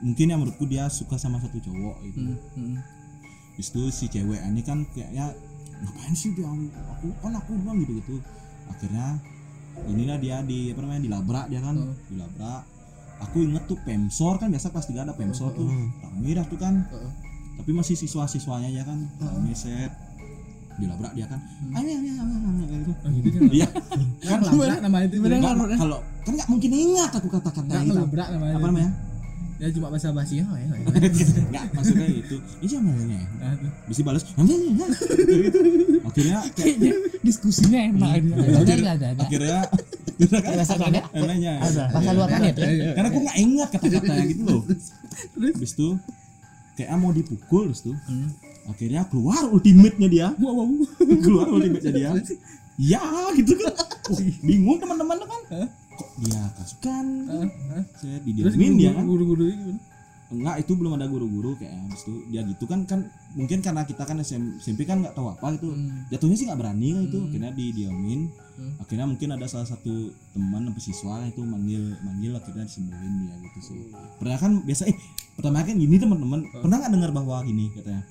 mungkin 0.00 0.26
yang 0.32 0.40
menurutku 0.40 0.64
dia 0.66 0.88
suka 0.90 1.20
sama 1.20 1.38
satu 1.38 1.60
cowok 1.60 1.96
gitu. 2.10 2.18
Hmm, 2.24 2.38
hmm. 2.56 2.76
Habis 3.54 3.68
itu 3.70 3.82
si 3.92 4.04
cewek 4.08 4.40
ini 4.40 4.62
kan 4.66 4.82
kayaknya 4.90 5.30
ngapain 5.84 6.14
sih 6.16 6.34
dia? 6.34 6.48
Aku 6.98 7.12
kan 7.22 7.36
aku 7.36 7.54
bilang 7.60 7.78
gitu 7.84 8.00
gitu 8.02 8.16
akhirnya 8.70 9.18
inilah 9.90 10.16
dia 10.20 10.42
di 10.44 10.70
apa 10.70 10.80
namanya 10.84 11.02
dilabrak 11.06 11.46
dia 11.50 11.60
kan. 11.60 11.76
Oh. 11.78 11.94
dilabrak. 12.08 12.62
Aku 13.28 13.36
inget 13.44 13.64
tuh 13.68 13.76
pemsor 13.84 14.40
kan 14.40 14.48
biasa 14.48 14.72
kelas 14.72 14.86
tiga 14.88 15.04
ada 15.04 15.14
pemsor 15.14 15.52
tuh. 15.52 15.68
Rame 16.00 16.30
dah 16.32 16.46
tuh 16.46 16.58
kan. 16.60 16.86
Heeh. 16.88 17.12
tapi 17.60 17.76
masih 17.76 17.92
siswa 17.92 18.24
siswanya 18.24 18.72
ya 18.72 18.82
kan. 18.88 18.98
Rame 19.20 19.52
set. 19.52 19.92
Dilabrak 20.80 21.12
dia 21.12 21.28
kan. 21.28 21.40
Ayo 21.76 21.92
ayo 21.92 22.10
ayo 22.16 22.22
ayo, 22.24 22.48
ayo 22.64 22.76
gitu 22.80 22.92
Oh, 23.04 23.10
gitu 23.12 23.36
kan? 23.36 23.42
Iya. 23.52 23.68
Kan 24.24 24.40
labrak 24.48 24.80
namanya 24.80 25.06
itu. 25.12 25.16
Kalau 25.76 25.98
kan 26.24 26.32
nggak 26.36 26.48
mungkin 26.48 26.70
ingat 26.72 27.10
aku 27.16 27.28
kata-kata 27.28 27.72
itu 27.84 27.92
labrak 27.92 28.28
namanya 28.32 28.54
apa 28.56 28.66
namanya 28.68 28.90
ya 29.60 29.68
cuma 29.76 29.92
bahasa 29.92 30.08
basi 30.08 30.40
ya 30.40 30.46
ya 30.56 30.72
ya. 30.72 30.88
nggak 31.52 31.64
maksudnya 31.76 32.08
itu. 32.08 32.36
Ini 32.64 32.76
Nah, 32.80 33.52
tuh. 33.60 33.70
bisa 33.92 34.00
balas 34.00 34.22
akhirnya 36.00 36.38
kayaknya 36.56 36.92
diskusinya 37.20 37.80
enak 37.92 38.10
ini. 38.24 38.30
Ada 38.56 38.72
ada 38.80 38.90
ada 38.96 39.06
ada 39.12 39.22
akhirnya 39.28 39.58
bahasa 40.56 40.74
ada? 40.80 41.00
Enaknya. 41.12 41.52
Bahasa 41.60 42.10
luar 42.16 42.28
planet 42.32 42.54
ya? 42.56 42.68
Karena 42.96 43.08
aku 43.12 43.18
nggak 43.20 43.38
ingat 43.38 43.68
kata-katanya 43.76 44.24
gitu 44.32 44.42
loh. 44.48 44.62
Habis 45.36 45.72
itu 45.76 45.88
kayak 46.80 46.96
mau 46.96 47.12
dipukul 47.12 47.68
terus 47.68 47.84
tuh. 47.84 47.96
Hmm. 48.08 48.32
akhirnya 48.70 49.02
keluar 49.10 49.44
ultimate-nya 49.50 50.08
dia. 50.08 50.28
Wow 50.40 50.52
wow 50.56 50.68
keluar 51.20 51.46
ultimate-nya 51.52 51.92
dia. 51.92 52.10
Ya 52.80 53.04
gitu 53.36 53.60
kan. 53.60 53.76
Bingung 54.48 54.80
teman-teman 54.80 55.20
tuh 55.20 55.28
kok 56.00 56.08
dia 56.24 56.42
kasukan 56.56 57.06
saya 58.00 58.16
terus 58.24 58.56
didiamin 58.56 58.72
dia 58.80 58.90
kan? 58.96 59.04
guru-guru 59.04 59.44
itu 59.52 59.72
enggak 60.30 60.62
itu 60.62 60.72
belum 60.78 60.94
ada 60.94 61.10
guru-guru 61.10 61.58
kayak 61.58 61.74
habis 61.74 62.06
itu. 62.06 62.14
Dia 62.30 62.46
gitu 62.46 62.64
kan 62.70 62.86
kan 62.86 63.02
mungkin 63.34 63.58
karena 63.66 63.82
kita 63.82 64.06
kan 64.06 64.14
SM, 64.22 64.62
SMP 64.62 64.86
kan 64.86 65.02
nggak 65.02 65.18
tahu 65.18 65.26
apa 65.26 65.58
gitu. 65.58 65.74
Hmm. 65.74 66.06
jatuhnya 66.06 66.36
sih 66.38 66.46
nggak 66.46 66.60
berani 66.62 66.88
kan 66.94 67.02
itu 67.10 67.18
akhirnya 67.28 67.50
didiamin 67.52 68.22
Hmm. 68.60 68.76
akhirnya 68.76 69.08
mungkin 69.08 69.32
ada 69.32 69.48
salah 69.48 69.64
satu 69.64 70.12
teman 70.36 70.68
atau 70.68 70.84
siswa 70.84 71.24
itu 71.24 71.40
manggil 71.40 71.96
manggil 72.04 72.36
akhirnya 72.36 72.68
disembuhin 72.68 73.24
dia 73.24 73.34
gitu 73.48 73.72
sih. 73.72 73.88
Pernah 74.20 74.36
kan 74.36 74.52
biasa 74.68 74.84
eh 74.84 74.96
pertama 75.32 75.64
kan 75.64 75.80
gini 75.80 75.96
teman-teman 75.96 76.44
pernah 76.60 76.76
nggak 76.76 76.92
dengar 76.92 77.10
bahwa 77.16 77.40
gini 77.40 77.72
katanya 77.72 78.04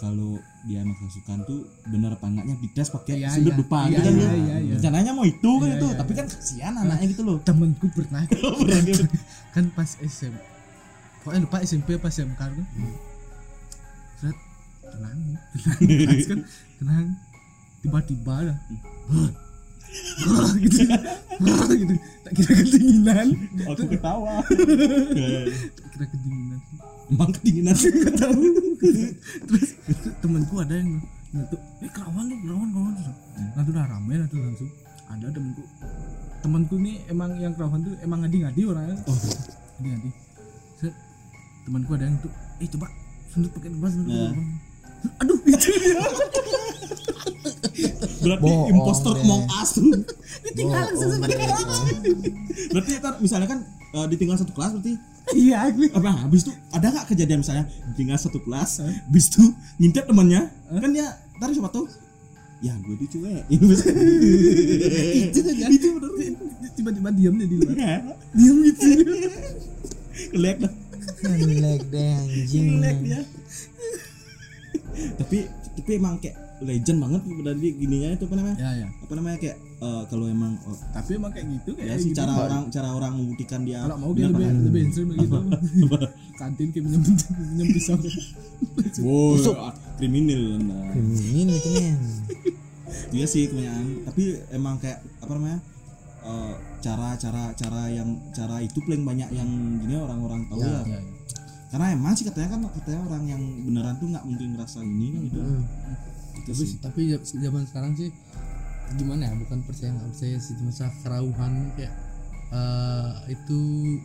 kalau 0.00 0.38
dia 0.62 0.78
emang 0.82 0.94
kerasukan 0.94 1.38
tuh 1.42 1.60
benar 1.90 2.14
apa 2.14 2.26
enggaknya? 2.26 2.54
Dites 2.58 2.88
pakai 2.90 3.14
Iya, 3.22 3.28
sudut 3.34 3.54
iya. 3.54 3.58
depan 3.58 3.84
Iya, 3.86 3.90
gitu 3.90 4.02
kan 4.02 4.12
iya, 4.12 4.22
dia. 4.22 4.32
iya, 4.32 4.56
iya. 4.62 4.72
rencananya 4.78 5.12
mau 5.14 5.26
itu 5.26 5.50
kan 5.58 5.68
Iya, 5.68 5.76
itu 5.78 5.86
iya, 5.86 5.96
tapi 5.98 6.12
kan 6.14 6.26
kasihan 6.26 6.74
anaknya 6.78 7.06
gitu 7.10 7.22
loh. 7.26 7.36
Temenku 7.42 7.86
pernah. 7.90 8.22
Gitu. 8.86 9.04
kan 9.54 9.64
pas 9.74 9.90
SM 9.98 10.34
pokoknya 11.22 11.40
lupa 11.46 11.58
SMP 11.62 11.88
apa 11.94 12.08
SMK 12.10 12.40
kan. 12.40 12.66
Set, 14.18 14.36
tenang 14.82 15.18
tenang 15.54 15.78
Kelas 15.86 16.26
kan 16.26 16.40
tenang. 16.78 17.06
Tiba-tiba 17.82 18.36
lah. 18.50 18.58
Gitu. 20.62 20.88
Gitu. 20.88 21.94
Tak 22.24 22.32
kira 22.32 22.52
kedinginan 22.58 23.28
aku 23.68 23.84
ketawa. 23.92 24.40
Tak 24.40 25.88
kira 25.92 26.06
kedinginan 26.08 26.58
emang 27.10 27.30
kedinginan 27.34 27.74
Gak 27.74 28.14
tahu. 28.20 28.42
Terus 29.48 29.68
temanku 30.22 30.54
ada 30.62 30.74
yang 30.78 31.00
nyetuk 31.32 31.60
eh 31.80 31.90
kerawan 31.90 32.24
nih 32.28 32.38
kerawan 32.44 32.68
kerawan. 32.70 32.92
Terus 32.98 33.08
nah 33.56 33.62
tuh 33.64 33.72
udah 33.72 33.86
rame 33.88 34.14
lah 34.20 34.26
tuh 34.28 34.38
langsung. 34.38 34.70
Ada 35.10 35.26
temanku. 35.32 35.62
Temanku 36.42 36.74
nih 36.78 36.96
emang 37.10 37.30
yang 37.40 37.52
kerawan 37.56 37.80
tuh 37.82 37.94
emang 38.04 38.18
ngadi-ngadi 38.22 38.60
orangnya. 38.68 38.96
Oh. 39.08 39.16
Ngadi-ngadi. 39.80 40.10
Temanku 41.62 41.90
ada 41.94 42.04
yang 42.10 42.18
tuh 42.18 42.32
eh 42.58 42.68
coba 42.70 42.86
sundut 43.30 43.50
pakai 43.54 43.70
gelas 43.70 43.92
sundut 43.96 44.12
gelas. 44.12 44.34
aduh 45.18 45.38
itu 45.50 45.68
dia 45.82 45.98
berarti 48.22 48.42
Bohong 48.46 48.68
impostor 48.70 49.14
deh. 49.18 49.24
Among 49.26 49.42
Us 49.50 49.70
tuh. 49.74 49.84
Tinggal 50.58 50.80
langsung 50.88 51.10
Bohong, 51.10 51.22
pakai 51.22 51.36
deh. 51.36 51.46
gelas 51.46 51.62
berarti 52.72 52.90
ntar 53.02 53.14
misalnya 53.18 53.48
kan 53.50 53.58
eh, 53.68 54.06
ditinggal 54.08 54.36
satu 54.38 54.52
kelas 54.54 54.70
berarti. 54.78 54.94
Iya 55.32 55.70
aku 55.70 55.86
apa 55.94 56.10
habis 56.26 56.42
itu 56.42 56.52
ada 56.74 56.86
nggak 56.90 57.06
kejadian 57.14 57.46
misalnya 57.46 57.64
tinggal 57.94 58.18
satu 58.18 58.42
kelas 58.42 58.82
habis 58.82 59.30
itu 59.30 59.54
ngintip 59.78 60.04
temannya 60.10 60.50
kan 60.66 60.90
dia 60.90 61.14
tadi 61.38 61.54
siapa 61.54 61.70
tuh 61.70 61.86
ya 62.62 62.74
gue 62.78 62.94
tuh 62.94 63.18
cuek. 63.18 63.42
Itu 65.34 65.38
aja 65.42 65.66
itu 65.66 65.86
bener 65.98 66.10
tiba-tiba 66.78 67.10
diam 67.10 67.34
dia 67.34 67.46
di 67.50 67.56
luar. 67.58 67.74
Diam 68.38 68.56
gitu. 68.62 68.86
Kelek 70.30 70.56
dah. 70.62 70.72
Jelek 71.26 71.82
deh 71.90 72.10
anjing. 72.22 72.66
Kelek 72.78 72.98
dia. 73.02 73.20
Tapi 75.18 75.38
tapi 75.72 75.90
emang 75.96 76.14
kayak 76.20 76.36
legend 76.62 76.98
banget 77.02 77.20
dari 77.42 77.68
gininya 77.74 78.08
itu 78.14 78.24
apa 78.28 78.36
namanya 78.38 78.56
ya 78.60 78.70
ya 78.84 78.88
apa 78.92 79.12
namanya 79.18 79.38
kayak 79.42 79.56
eh, 79.58 80.02
kalau 80.06 80.26
emang 80.30 80.52
oh, 80.68 80.78
tapi 80.94 81.10
emang 81.18 81.32
kayak 81.34 81.46
gitu 81.58 81.70
kayak 81.74 81.88
ya 81.90 81.94
sih 81.98 82.10
gitu. 82.12 82.18
cara 82.22 82.32
orang 82.38 82.62
cara 82.70 82.88
orang 82.94 83.12
membuktikan 83.18 83.60
dia 83.66 83.82
kalau 83.82 83.98
mau 83.98 84.10
kayak 84.14 84.30
lebih 84.30 84.46
lebih 84.70 84.80
ekstrim 84.86 85.08
gitu 85.16 85.38
kantin 86.40 86.68
kayak 86.70 86.84
minjem 86.86 87.02
minjem 87.56 87.66
pisau 87.72 87.96
Wow, 89.02 89.34
kriminal 89.98 90.62
nah. 90.62 90.94
kriminal 90.94 91.56
itu 91.58 91.68
men 91.74 91.96
Iya 93.12 93.26
sih 93.28 93.48
kebanyakan. 93.48 94.08
Tapi 94.08 94.22
emang 94.52 94.76
kayak 94.80 95.00
apa 95.20 95.32
namanya? 95.36 95.58
eh, 96.22 96.54
cara 96.82 97.18
cara 97.18 97.50
cara 97.54 97.82
yang 97.90 98.08
cara 98.30 98.62
itu 98.62 98.78
paling 98.82 99.02
banyak 99.02 99.30
yang 99.34 99.50
gini 99.82 99.94
orang-orang 99.98 100.46
tahu 100.46 100.62
ya, 100.62 100.82
ya, 100.86 100.98
ya. 100.98 101.00
Karena 101.72 101.86
emang 101.88 102.12
sih 102.12 102.28
katanya 102.28 102.48
kan 102.52 102.60
katanya 102.70 103.00
orang 103.08 103.24
yang 103.26 103.42
beneran 103.64 103.96
tuh 103.96 104.12
nggak 104.12 104.24
mungkin 104.28 104.48
ngerasa 104.54 104.84
ini 104.84 105.06
kan 105.08 105.20
gitu. 105.24 105.38
Itu 105.40 106.50
tapi 106.52 106.64
sih. 106.68 106.78
tapi 106.78 107.00
ya- 107.08 107.24
zaman 107.24 107.64
sekarang 107.64 107.92
sih 107.96 108.12
gimana 108.92 109.24
ya 109.24 109.34
bukan 109.40 109.64
percaya 109.64 109.88
nggak 109.88 110.08
percaya 110.12 110.36
sih 110.36 110.52
masalah 110.60 110.92
kerauhan 111.00 111.52
kayak 111.72 111.94
eh, 112.52 113.10
itu 113.32 113.58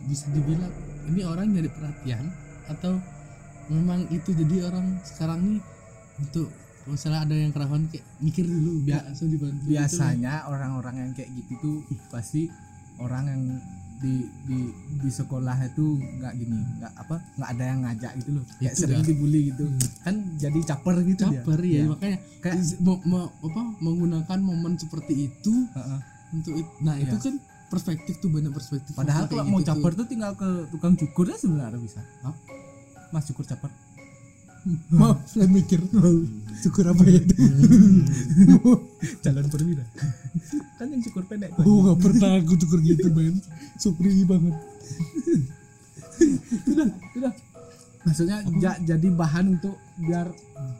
bisa 0.08 0.32
dibilang 0.32 0.72
ini 1.06 1.20
orang 1.22 1.52
nyari 1.52 1.68
perhatian 1.68 2.32
atau 2.66 2.96
memang 3.68 4.08
itu 4.08 4.32
jadi 4.32 4.72
orang 4.72 4.96
sekarang 5.04 5.44
nih 5.44 5.60
untuk 6.16 6.48
misalnya 6.88 7.28
ada 7.28 7.36
yang 7.36 7.52
kerauhan 7.52 7.84
kayak 7.92 8.00
mikir 8.18 8.48
dulu 8.48 8.80
langsung 8.88 9.28
dibantu 9.28 9.60
gitu 9.60 9.68
loh. 9.68 9.72
biasanya 9.76 10.34
orang-orang 10.48 10.94
yang 11.04 11.10
kayak 11.12 11.28
gitu 11.36 11.52
tuh 11.60 11.76
pasti 12.08 12.48
orang 12.96 13.28
yang 13.28 13.42
di 13.98 14.14
di 14.44 14.58
di 14.96 15.10
sekolah 15.10 15.58
itu 15.64 15.84
nggak 15.98 16.32
gini 16.34 16.58
nggak 16.78 16.92
apa 16.96 17.16
nggak 17.34 17.48
ada 17.50 17.64
yang 17.64 17.78
ngajak 17.82 18.12
gitu 18.16 18.30
loh 18.32 18.44
kayak 18.56 18.70
Itu 18.70 18.80
sering 18.80 19.00
dah. 19.00 19.06
dibully 19.06 19.40
gitu 19.48 19.64
kan 20.00 20.14
jadi 20.36 20.58
caper 20.64 20.96
gitu 21.02 21.22
dia. 21.24 21.30
caper 21.36 21.58
ya, 21.60 21.68
Iya. 21.68 21.84
makanya 21.88 22.18
Kayak- 22.38 22.78
mau, 22.78 22.96
mau- 23.02 23.30
apa 23.40 23.60
menggunakan 23.80 24.38
momen 24.40 24.72
seperti 24.74 25.12
itu 25.26 25.54
Heeh. 25.68 26.00
untuk 26.30 26.52
it- 26.54 26.74
nah 26.80 26.94
itu 26.94 27.10
Iya. 27.10 27.24
kan 27.24 27.34
perspektif 27.68 28.14
tuh 28.16 28.30
banyak 28.30 28.48
perspektif 28.48 28.92
padahal 28.92 29.26
kalau 29.26 29.44
mau 29.44 29.58
gitu 29.58 29.68
caper 29.68 29.92
tuh. 29.92 29.98
tuh 29.98 30.06
tinggal 30.08 30.32
ke 30.32 30.48
tukang 30.68 30.94
cukur 30.94 31.26
ya 31.26 31.36
sebenarnya 31.36 31.76
bisa 31.76 32.00
Hah? 32.22 32.34
mas 33.08 33.24
cukur 33.24 33.44
caper 33.44 33.68
maaf 34.94 35.18
saya 35.24 35.46
mikir 35.46 35.80
cukur 36.58 36.84
apa 36.86 37.02
ya? 37.04 37.20
Itu 37.20 37.36
jalan 39.24 39.46
perwira. 39.46 39.84
Kan 40.76 40.86
yang 40.88 41.02
cukur 41.02 41.24
pendek 41.24 41.50
oh 41.56 41.78
nggak 41.84 41.98
pernah 42.00 42.30
aku 42.36 42.54
cukur 42.56 42.78
gitu 42.80 43.08
men. 43.10 43.38
Supri 43.76 44.22
banget. 44.22 44.54
Udah 47.14 47.32
maksudnya 47.98 48.40
ja- 48.56 48.80
jadi 48.80 49.08
bahan 49.10 49.58
untuk 49.58 49.76
biar 49.98 50.30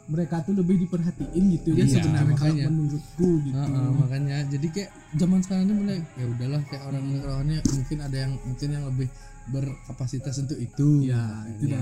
mereka 0.07 0.41
tuh 0.41 0.55
lebih 0.55 0.81
diperhatiin 0.81 1.43
gitu 1.53 1.69
ya 1.71 1.85
Iya, 1.85 2.01
sebenarnya 2.01 2.33
kalau 2.33 2.55
makanya. 2.55 2.65
menurutku 2.67 3.29
gitu. 3.43 3.55
Heeh, 3.55 3.89
makanya. 3.93 4.37
Jadi 4.47 4.67
kayak 4.69 4.89
zaman 5.13 5.39
sekarang 5.39 5.63
ini 5.63 5.73
mulai 5.75 5.97
ya 6.11 6.25
udahlah 6.25 6.61
kayak 6.65 6.83
orang 6.83 7.05
orang 7.21 7.47
mungkin 7.69 7.97
ada 7.99 8.17
yang 8.17 8.33
mungkin 8.41 8.67
yang 8.71 8.85
lebih 8.87 9.07
berkapasitas 9.47 10.35
untuk 10.39 10.57
itu. 10.57 10.87
Ya, 11.05 11.21
itu 11.51 11.69
Ya. 11.69 11.81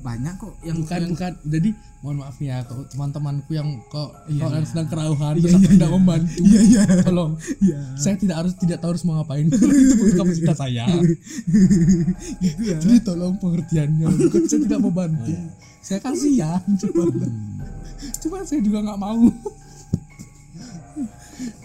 Banyak 0.00 0.34
kok 0.36 0.52
yang 0.64 0.76
bukan 0.80 0.98
yang- 0.98 1.12
bukan. 1.12 1.32
Jadi 1.44 1.70
mohon 2.00 2.16
maaf 2.16 2.36
ya 2.40 2.64
kalau 2.64 2.84
teman-temanku 2.88 3.50
yang 3.52 3.68
kok 3.92 4.08
Iya, 4.24 4.40
kalau 4.40 4.56
iya. 4.56 4.66
sedang 4.66 4.86
kerauhan 4.88 5.34
Iya, 5.36 5.42
terus 5.44 5.54
iya, 5.60 5.68
tidak 5.76 5.88
iya. 5.88 5.94
membantu. 5.96 6.40
Iya, 6.40 6.60
iya. 6.64 6.82
tolong. 7.04 7.32
Iya. 7.60 7.80
saya 8.00 8.14
tidak 8.16 8.36
harus 8.40 8.52
tidak 8.56 8.78
tahu 8.80 8.90
harus 8.96 9.04
mau 9.04 9.14
ngapain. 9.20 9.46
Itu 9.52 9.66
bukan 10.00 10.14
kapasitas 10.24 10.56
saya. 10.58 10.84
Gitu 12.40 12.60
ya. 12.64 12.76
Jadi 12.80 12.96
tolong 13.04 13.36
pengertiannya. 13.36 14.06
Bukan 14.08 14.42
saya 14.48 14.60
tidak 14.64 14.78
mau 14.80 14.92
bantu 14.92 15.32
saya 15.80 15.96
kasihan 16.04 16.60
cuma 16.76 17.08
cuma 18.20 18.38
saya 18.44 18.60
juga 18.60 18.78
nggak 18.84 19.00
mau. 19.00 19.24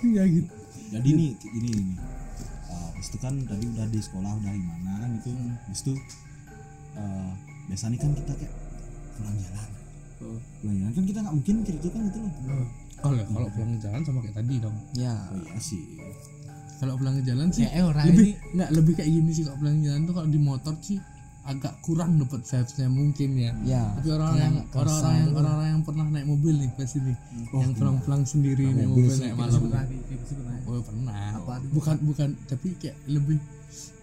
Ya 0.07 0.23
gitu. 0.23 0.51
Jadi 0.95 1.09
nih 1.11 1.29
gini 1.35 1.69
nih. 1.75 1.87
Uh, 2.71 2.87
habis 2.95 3.07
itu 3.11 3.17
kan 3.19 3.35
tadi 3.43 3.65
udah 3.67 3.85
di 3.91 3.99
sekolah 3.99 4.31
udah 4.39 4.51
gimana 4.55 4.91
kan 5.03 5.09
gitu. 5.19 5.29
Habis 5.35 5.81
itu 5.83 5.93
eh, 6.95 7.31
biasa 7.65 7.85
nih 7.87 7.97
kan 7.97 8.11
kita 8.13 8.33
kayak 8.35 8.53
pulang 9.15 9.37
jalan. 9.37 9.69
Oh. 10.17 10.39
Pulang 10.59 10.75
jalan 10.77 10.91
kan 10.91 11.03
kita 11.03 11.19
nggak 11.19 11.35
mungkin 11.35 11.53
mikir 11.59 11.73
itu 11.75 11.87
kan 11.89 12.01
gitu 12.05 12.19
loh. 12.21 12.67
kalau 12.97 13.21
kalau 13.27 13.49
pulang 13.51 13.73
jalan 13.77 14.01
sama 14.01 14.19
kayak 14.19 14.35
tadi 14.35 14.55
dong 14.57 14.77
ya 14.93 15.13
oh 15.29 15.37
iya 15.37 15.59
sih 15.59 15.83
kalau 16.75 16.93
pulang 16.95 17.15
jalan 17.21 17.47
sih 17.49 17.63
Kayak 17.63 17.85
orang 17.85 18.05
lebih 18.07 18.23
ini- 18.25 18.37
nggak 18.55 18.69
lebih 18.71 18.93
kayak 18.95 19.11
gini 19.11 19.31
sih 19.31 19.43
kalau 19.43 19.57
pulang 19.57 19.77
jalan 19.79 20.01
tuh 20.03 20.13
kalau 20.13 20.27
di 20.27 20.39
motor 20.39 20.73
sih 20.79 20.97
agak 21.45 21.77
kurang 21.85 22.17
dapat 22.17 22.41
vibesnya 22.41 22.89
mungkin 22.89 23.29
ya. 23.37 23.51
Ya 23.61 23.83
tapi 23.93 24.09
orang 24.17 24.33
yang 24.33 24.55
orang-orang 24.73 25.13
yang 25.13 25.31
orang-orang 25.37 25.69
yang 25.69 25.83
pernah 25.85 26.05
naik 26.09 26.25
mobil 26.25 26.53
nih 26.57 26.69
pasti 26.73 26.97
nih 27.05 27.17
yang 27.53 27.71
pulang-pulang 27.77 28.21
sendiri 28.25 28.65
naik 28.73 28.89
mobil 28.89 29.05
mobil 29.05 29.17
naik 29.21 29.35
malam. 29.37 29.61
Pernah, 29.61 29.85
oh 30.65 30.81
pernah. 30.81 31.13
Apa? 31.37 31.53
bukan 31.69 31.95
bukan. 32.01 32.29
Tapi 32.49 32.67
kayak 32.81 32.97
lebih 33.05 33.37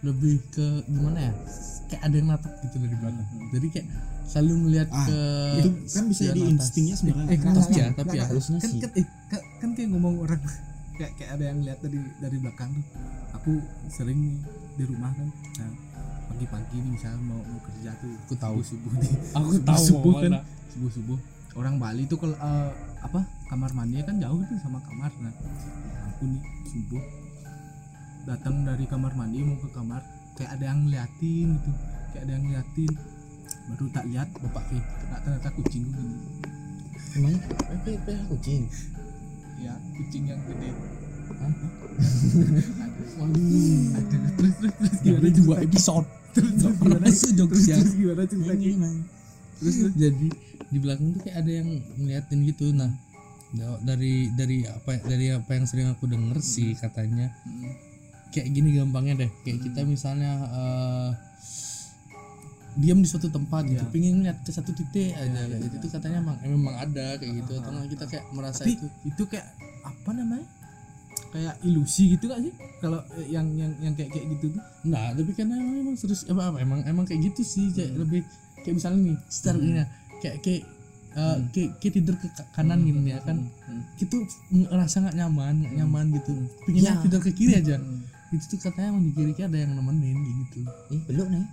lebih 0.06 0.34
ke 0.54 0.66
gimana 0.86 1.18
ya? 1.18 1.32
Kayak 1.90 2.02
ada 2.06 2.14
yang 2.14 2.28
natap 2.30 2.52
gitu 2.62 2.76
dari 2.78 2.96
belakang. 2.96 3.26
Jadi 3.50 3.66
kayak 3.74 3.86
selalu 4.22 4.52
ngelihat 4.64 4.88
Ah, 4.94 5.06
ke 5.10 5.20
itu 5.60 5.70
kan 5.90 6.04
bisa 6.06 6.22
jadi 6.30 6.40
instingnya 6.46 6.94
sebenarnya. 6.94 7.26
Eh, 7.26 7.38
tapi 7.42 7.58
enggak, 7.58 7.68
ya. 7.74 7.86
Tapi 7.90 8.16
ya 8.16 8.24
kan, 8.24 8.38
kan, 8.38 8.70
eh, 9.02 9.06
kan, 9.28 9.40
kan 9.58 9.68
kayak 9.74 9.88
ngomong 9.90 10.14
orang 10.22 10.40
kayak 10.94 11.12
kayak 11.18 11.30
ada 11.34 11.44
yang 11.50 11.58
lihat 11.66 11.78
dari 11.82 11.98
dari 12.22 12.36
belakang 12.38 12.70
tuh. 12.70 12.86
Aku 13.42 13.52
sering 13.90 14.18
nih 14.22 14.36
di 14.78 14.84
rumah 14.86 15.10
kan. 15.10 15.28
Nah, 15.58 15.70
pagi-pagi 16.32 16.76
nih 16.80 16.90
misalnya 16.96 17.20
mau, 17.28 17.40
mau 17.44 17.60
kerja 17.60 17.92
tuh 18.00 18.12
Aku 18.24 18.34
tahu. 18.40 18.58
subuh 18.64 18.92
nih. 18.96 19.12
Aku 19.36 19.50
tahu 19.60 19.82
subuh 19.84 20.12
kan? 20.24 20.32
subuh 20.72 20.88
subuh 20.88 21.18
orang 21.52 21.76
Bali 21.76 22.08
tuh 22.08 22.16
kalau 22.16 22.32
eh, 22.32 22.70
apa 23.04 23.20
kamar 23.52 23.70
mandinya 23.76 24.08
kan 24.08 24.16
jauh 24.16 24.40
tuh 24.48 24.56
sama 24.64 24.80
kamar. 24.80 25.12
Nah 25.20 25.32
aku 26.08 26.24
nih 26.24 26.40
subuh. 26.64 27.02
Datang 28.24 28.64
dari 28.64 28.88
kamar 28.88 29.12
mandi 29.12 29.44
mau 29.44 29.60
ke 29.60 29.68
kamar 29.76 30.00
kayak 30.40 30.56
ada 30.56 30.64
yang 30.72 30.88
ngeliatin 30.88 31.48
gitu. 31.60 31.70
Kayak 32.16 32.22
ada 32.24 32.32
yang 32.32 32.44
ngeliatin. 32.48 32.92
Baru 33.68 33.84
tak 33.92 34.04
lihat 34.08 34.28
bapak 34.40 34.64
eh 34.72 34.80
ternyata 34.80 35.20
ternyata 35.20 35.48
kucing 35.60 35.82
gue 35.84 36.00
gini. 36.00 36.16
Emang? 37.12 37.36
Eh 37.84 38.20
kucing? 38.32 38.62
Ya 39.60 39.74
kucing 40.00 40.24
yang 40.32 40.40
gede. 40.48 40.70
Waduh. 43.20 43.84
Ada 43.92 44.16
terus 44.40 44.54
terus 44.56 44.74
terus 44.80 44.98
dari 45.04 45.28
gimana? 45.28 45.38
dua 45.44 45.56
episode 45.60 46.06
terus 46.32 46.52
masuk 46.80 47.30
jokesnya 47.36 47.76
terus 47.78 47.94
gimana 47.94 48.22
ceritanya? 48.24 48.90
Terus 49.60 49.74
terus? 49.78 49.94
Jadi 49.94 50.28
di 50.72 50.78
belakang 50.80 51.12
tuh 51.12 51.20
kayak 51.22 51.36
ada 51.44 51.50
yang 51.52 51.68
ngeliatin 52.00 52.38
gitu. 52.48 52.72
Nah 52.72 52.90
da- 53.52 53.80
dari 53.84 54.32
dari 54.32 54.64
apa 54.64 54.96
dari 55.04 55.28
apa 55.30 55.50
yang 55.52 55.68
sering 55.68 55.92
aku 55.92 56.08
denger 56.08 56.40
sih 56.40 56.72
katanya 56.72 57.28
kayak 58.32 58.48
gini 58.48 58.72
gampangnya 58.74 59.26
deh. 59.26 59.30
Kayak 59.44 59.58
kita 59.68 59.80
misalnya 59.84 60.32
eh, 60.48 61.10
diam 62.72 63.04
di 63.04 63.08
suatu 63.08 63.28
tempat 63.28 63.68
gitu 63.68 63.84
Ya. 63.84 63.92
pengen 63.92 64.24
ngeliat 64.24 64.40
ke 64.40 64.48
satu 64.48 64.72
titik 64.72 65.12
aja. 65.12 65.28
Ya, 65.28 65.44
ya, 65.44 65.56
gitu 65.60 65.76
ya. 65.76 65.80
itu 65.84 65.86
katanya 65.92 66.18
emang 66.24 66.36
memang 66.40 66.74
ada 66.80 67.06
kayak 67.20 67.32
gitu. 67.44 67.52
Atau 67.60 67.70
nggak 67.76 67.88
kita 67.92 68.04
kayak 68.08 68.24
merasa 68.32 68.64
tapi 68.64 68.72
itu 68.80 68.86
itu 69.04 69.22
kayak 69.28 69.46
apa 69.84 70.10
namanya 70.16 70.46
kayak 71.32 71.54
ilusi 71.64 72.12
gitu 72.12 72.28
gak 72.28 72.44
sih? 72.44 72.52
Kalau 72.78 73.00
eh, 73.16 73.26
yang 73.32 73.48
yang 73.56 73.72
yang 73.80 73.94
kayak 73.96 74.12
kayak 74.12 74.26
gitu 74.36 74.52
tuh? 74.52 74.62
Nah, 74.84 75.16
tapi 75.16 75.32
karena 75.32 75.56
emang, 75.56 75.76
emang 75.82 75.96
serius 75.96 76.28
apa, 76.28 76.52
apa 76.52 76.58
emang 76.60 76.84
emang 76.84 77.04
kayak 77.08 77.32
gitu 77.32 77.40
sih 77.42 77.72
kayak 77.72 77.96
lebih 77.96 78.20
kayak 78.60 78.74
misalnya 78.76 79.00
nih 79.10 79.16
secara 79.26 79.56
ini 79.58 79.72
ya, 79.80 79.84
kayak 80.20 80.36
kayak 80.44 80.62
eh, 81.12 81.36
kayak, 81.50 81.70
kayak 81.80 81.92
tidur 81.96 82.14
ke 82.20 82.26
ka- 82.30 82.48
kanan 82.52 82.84
gini 82.84 83.10
ya 83.10 83.18
kan? 83.24 83.48
Itu 83.96 84.16
ngerasa 84.52 84.96
nggak 85.02 85.16
nyaman 85.16 85.54
nggak 85.64 85.74
nyaman 85.80 86.04
gitu. 86.20 86.32
Pinginnya 86.68 86.94
Ya. 86.94 87.02
tidur 87.02 87.20
ke 87.20 87.32
kiri 87.32 87.52
aja. 87.58 87.76
Itu 88.32 88.44
tuh 88.48 88.58
katanya 88.60 88.96
emang 88.96 89.08
di 89.08 89.12
kiri 89.12 89.32
kiri 89.32 89.44
ada 89.44 89.58
yang 89.58 89.72
nemenin 89.72 90.16
gitu. 90.46 90.64
Ih 90.92 91.00
belum 91.08 91.28
nih. 91.32 91.46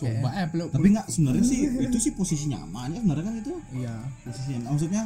Coba 0.00 0.28
eh 0.32 0.48
peluk 0.48 0.72
tapi 0.72 0.96
nggak 0.96 1.12
sebenarnya 1.12 1.44
sih 1.44 1.58
itu 1.76 1.98
sih 2.00 2.12
posisi 2.16 2.48
nyaman 2.48 2.88
ya 2.88 3.00
sebenarnya 3.00 3.24
kan 3.24 3.34
itu? 3.36 3.52
Iya. 3.76 3.94
Posisi 4.24 4.48
nyaman. 4.56 4.68
Maksudnya 4.72 5.02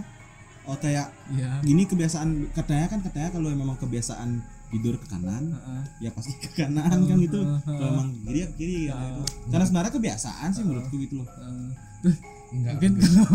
oh 0.64 0.76
kayak 0.76 1.12
iya 1.30 1.60
gini 1.60 1.84
kebiasaan 1.84 2.50
katanya 2.52 2.86
kan 2.88 3.00
katanya 3.00 3.28
kalau 3.30 3.48
memang 3.48 3.76
kebiasaan 3.76 4.40
tidur 4.68 4.96
ke 4.96 5.06
kanan 5.06 5.52
Heeh. 5.52 5.82
ya 6.00 6.10
pasti 6.10 6.34
ke 6.34 6.48
kanan 6.56 7.04
kan 7.04 7.16
gitu 7.16 7.40
kalau 7.62 7.88
emang 7.94 8.08
kiri 8.24 8.38
ya 8.38 8.46
ke 8.48 8.54
kiri 8.56 8.76
Ya. 8.84 8.96
gitu. 8.96 9.22
karena 9.48 9.64
sebenarnya 9.64 9.92
kebiasaan 9.92 10.48
sih 10.50 10.62
menurutku 10.62 10.96
gitu 10.98 11.14
loh 11.20 11.28
Heeh. 11.28 12.16
enggak 12.54 12.72
mungkin 12.74 12.92
kalau 12.98 13.28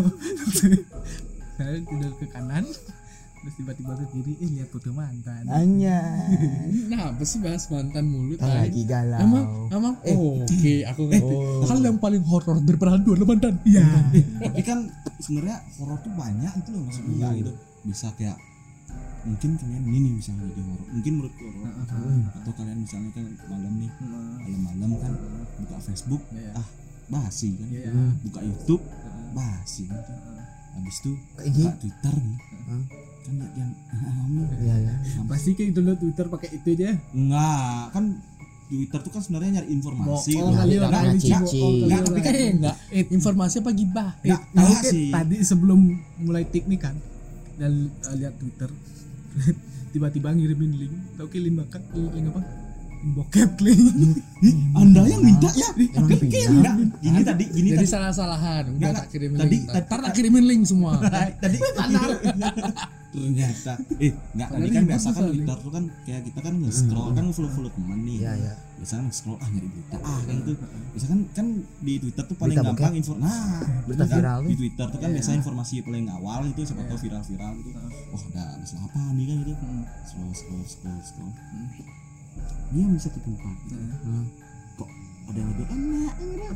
saya 1.58 1.76
tidur 1.82 2.12
ke 2.16 2.26
kanan 2.28 2.64
terus 3.40 3.56
tiba-tiba 3.56 3.96
ke 3.96 4.06
kiri 4.12 4.34
eh 4.38 4.50
lihat 4.52 4.70
foto 4.70 4.92
mantan. 4.92 5.44
Hanya 5.48 5.98
nah 6.92 7.12
apa 7.12 7.24
sih 7.24 7.40
bahas 7.40 7.66
mantan 7.68 8.06
mulu 8.06 8.36
tak 8.36 8.46
tai? 8.46 8.68
lagi 8.68 8.82
galau. 8.84 9.20
Emang 9.20 9.44
emang? 9.72 9.94
Eh. 10.04 10.16
oke 10.16 10.74
aku 10.86 11.02
ngerti. 11.10 11.36
Oh. 11.36 11.64
hal 11.64 11.80
yang 11.80 11.98
paling 11.98 12.24
horor 12.24 12.58
daripada 12.60 13.00
dua 13.00 13.16
mantan. 13.24 13.56
Iya. 13.64 13.88
Tapi 14.44 14.62
kan 14.62 14.92
sebenarnya 15.18 15.58
horor 15.78 15.98
tuh 16.00 16.12
banyak 16.12 16.52
itu 16.54 16.70
loh 16.70 16.82
maksudnya. 16.84 17.28
Gitu. 17.34 17.52
Bisa 17.88 18.12
kayak 18.14 18.38
mungkin 19.20 19.60
kalian 19.60 19.84
ini 19.84 19.98
nih 20.02 20.14
misalnya 20.18 20.44
jadi 20.50 20.64
horor. 20.64 20.88
Mungkin 20.92 21.14
menurutku 21.16 21.44
horor. 21.48 21.72
Atau 22.36 22.52
kalian 22.56 22.78
misalnya 22.84 23.10
kan 23.16 23.26
malam 23.48 23.74
nih 23.78 23.92
malam-malam 24.04 24.90
kan 25.00 25.14
buka 25.60 25.78
Facebook 25.80 26.24
Iya. 26.32 26.52
ah 26.56 26.68
basi 27.10 27.56
kan. 27.56 27.68
Iya. 27.72 27.92
buka 28.22 28.40
YouTube 28.44 28.84
basi 29.32 29.88
kan. 29.88 30.04
Habis 30.70 30.96
itu 31.02 31.12
buka 31.36 31.72
Twitter 31.78 32.14
nih. 32.16 32.38
Hah? 32.70 32.84
Kan 33.20 33.36
yang 33.54 33.72
iya 34.58 34.76
ya 34.80 34.94
pasti 35.26 35.54
kayak 35.54 35.72
download 35.72 35.98
Twitter 35.98 36.26
pakai 36.26 36.50
itu 36.54 36.68
aja 36.74 36.90
enggak 37.12 37.84
kan 37.92 38.06
Twitter 38.66 39.00
tuh 39.02 39.10
kan 39.10 39.18
sebenarnya 39.20 39.52
nyari 39.56 39.70
informasi. 39.74 40.32
Kan. 40.32 40.54
kali 40.54 40.74
Nah, 40.76 40.84
orang 40.84 40.94
nah, 40.94 41.10
ini 41.10 41.18
cici. 41.20 41.34
bohong 41.34 41.50
kali 41.50 41.86
Nggak, 41.90 42.02
tapi 42.06 42.20
kan- 42.22 42.36
eh 42.36 42.50
enggak. 42.54 42.76
Informasi 43.10 43.56
apa 43.58 43.72
gibah? 43.74 44.10
Eh, 44.16 44.28
Nggak, 44.30 44.42
tahu 44.54 44.74
sih. 44.86 45.08
tadi 45.10 45.36
sebelum 45.42 45.80
mulai 46.20 46.44
tik 46.46 46.66
nih 46.66 46.78
kan 46.78 46.94
dan 47.58 47.74
uh, 47.90 48.14
lihat 48.14 48.38
Twitter 48.38 48.70
tiba-tiba 49.92 50.30
ngirimin 50.30 50.72
link. 50.76 50.94
Tahu 51.18 51.28
ke 51.28 51.40
link 51.40 51.58
bakal 51.58 51.82
link 51.92 52.30
apa 52.30 52.42
bokep 53.00 53.52
link 53.60 54.20
Ih, 54.40 54.56
anda 54.80 55.02
yang 55.04 55.22
minta 55.22 55.48
ya 55.52 55.68
Emang 55.72 56.06
kan 56.06 56.18
pindah? 56.18 56.30
kayak 56.30 56.50
enggak 56.50 56.76
gini 57.00 57.22
tadi 57.22 57.44
gini 57.50 57.68
jadi 57.70 57.80
tadi. 57.80 57.88
salah-salahan. 57.90 58.64
Udah 58.66 58.78
Nggak, 58.78 58.94
tak 58.94 59.08
kirimin 59.10 59.38
tadi- 59.38 59.52
link. 59.52 59.64
tadi- 59.66 59.86
ntar 59.86 60.00
tak 60.02 60.14
kirimin 60.14 60.46
link 60.46 60.62
semua. 60.64 60.92
Tadi 61.44 61.58
ternyata. 63.10 63.74
Eh 63.98 64.12
enggak 64.32 64.50
tadi 64.50 64.68
kan 64.70 64.84
biasa 64.86 65.08
kan 65.10 65.24
Twitter 65.28 65.58
tuh 65.58 65.72
kan 65.72 65.84
kayak 66.04 66.22
kita 66.24 66.40
kan 66.40 66.54
nge-scroll 66.56 67.10
kan 67.12 67.26
follow 67.30 67.50
follow 67.50 67.72
teman 67.74 68.00
nih. 68.02 68.18
Iya 68.20 68.32
ya 68.38 68.54
biasa 68.78 68.94
nge-scroll 69.02 69.38
ah 69.38 69.48
nyari 69.50 69.68
berita. 69.68 69.96
Ah 70.00 70.20
kan 70.22 70.36
itu 70.38 70.52
biasa 70.94 71.06
kan 71.08 71.20
kan 71.34 71.46
di 71.80 71.94
Twitter 71.98 72.24
tuh 72.24 72.36
paling 72.38 72.56
gampang 72.56 72.94
info 72.94 73.14
nah 73.18 73.60
Berita 73.84 74.06
kan, 74.06 74.14
viral 74.14 74.40
di 74.40 74.48
tuh. 74.48 74.58
Twitter 74.58 74.88
tuh 74.88 75.00
kan 75.00 75.10
biasa 75.12 75.30
informasi 75.36 75.74
paling 75.82 76.06
awal 76.08 76.40
itu 76.46 76.62
siapa 76.62 76.82
tahu 76.86 77.00
viral-viral 77.02 77.52
gitu. 77.58 77.70
Oh 78.10 78.22
ada 78.30 78.44
masalah 78.56 78.84
apa 78.86 79.02
nih 79.12 79.26
kan 79.26 79.38
gitu. 79.42 79.66
Scroll 80.06 80.32
scroll 80.32 80.64
scroll 80.64 81.02
scroll 81.02 81.34
dia 82.70 82.86
bisa 82.86 83.08
ke 83.10 83.20
tempat 83.22 83.56
Hmm. 84.04 84.26
kok 84.78 84.90
ada 85.30 85.38
yang 85.38 85.50
lebih 85.54 85.66
enak? 85.70 86.14
Enak 86.20 86.52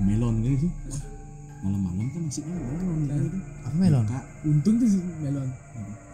melon 0.00 0.34
kan 0.40 0.52
itu. 0.54 0.68
Malam-malam 1.60 2.06
kan 2.08 2.22
asiknya 2.24 2.56
melon 2.56 3.00
kan 3.04 3.18
gitu 3.20 3.38
apa 3.60 3.76
melon? 3.76 4.04
Kak, 4.08 4.24
untung 4.48 4.74
tuh 4.80 4.88
si 4.88 4.98
melon. 5.20 5.48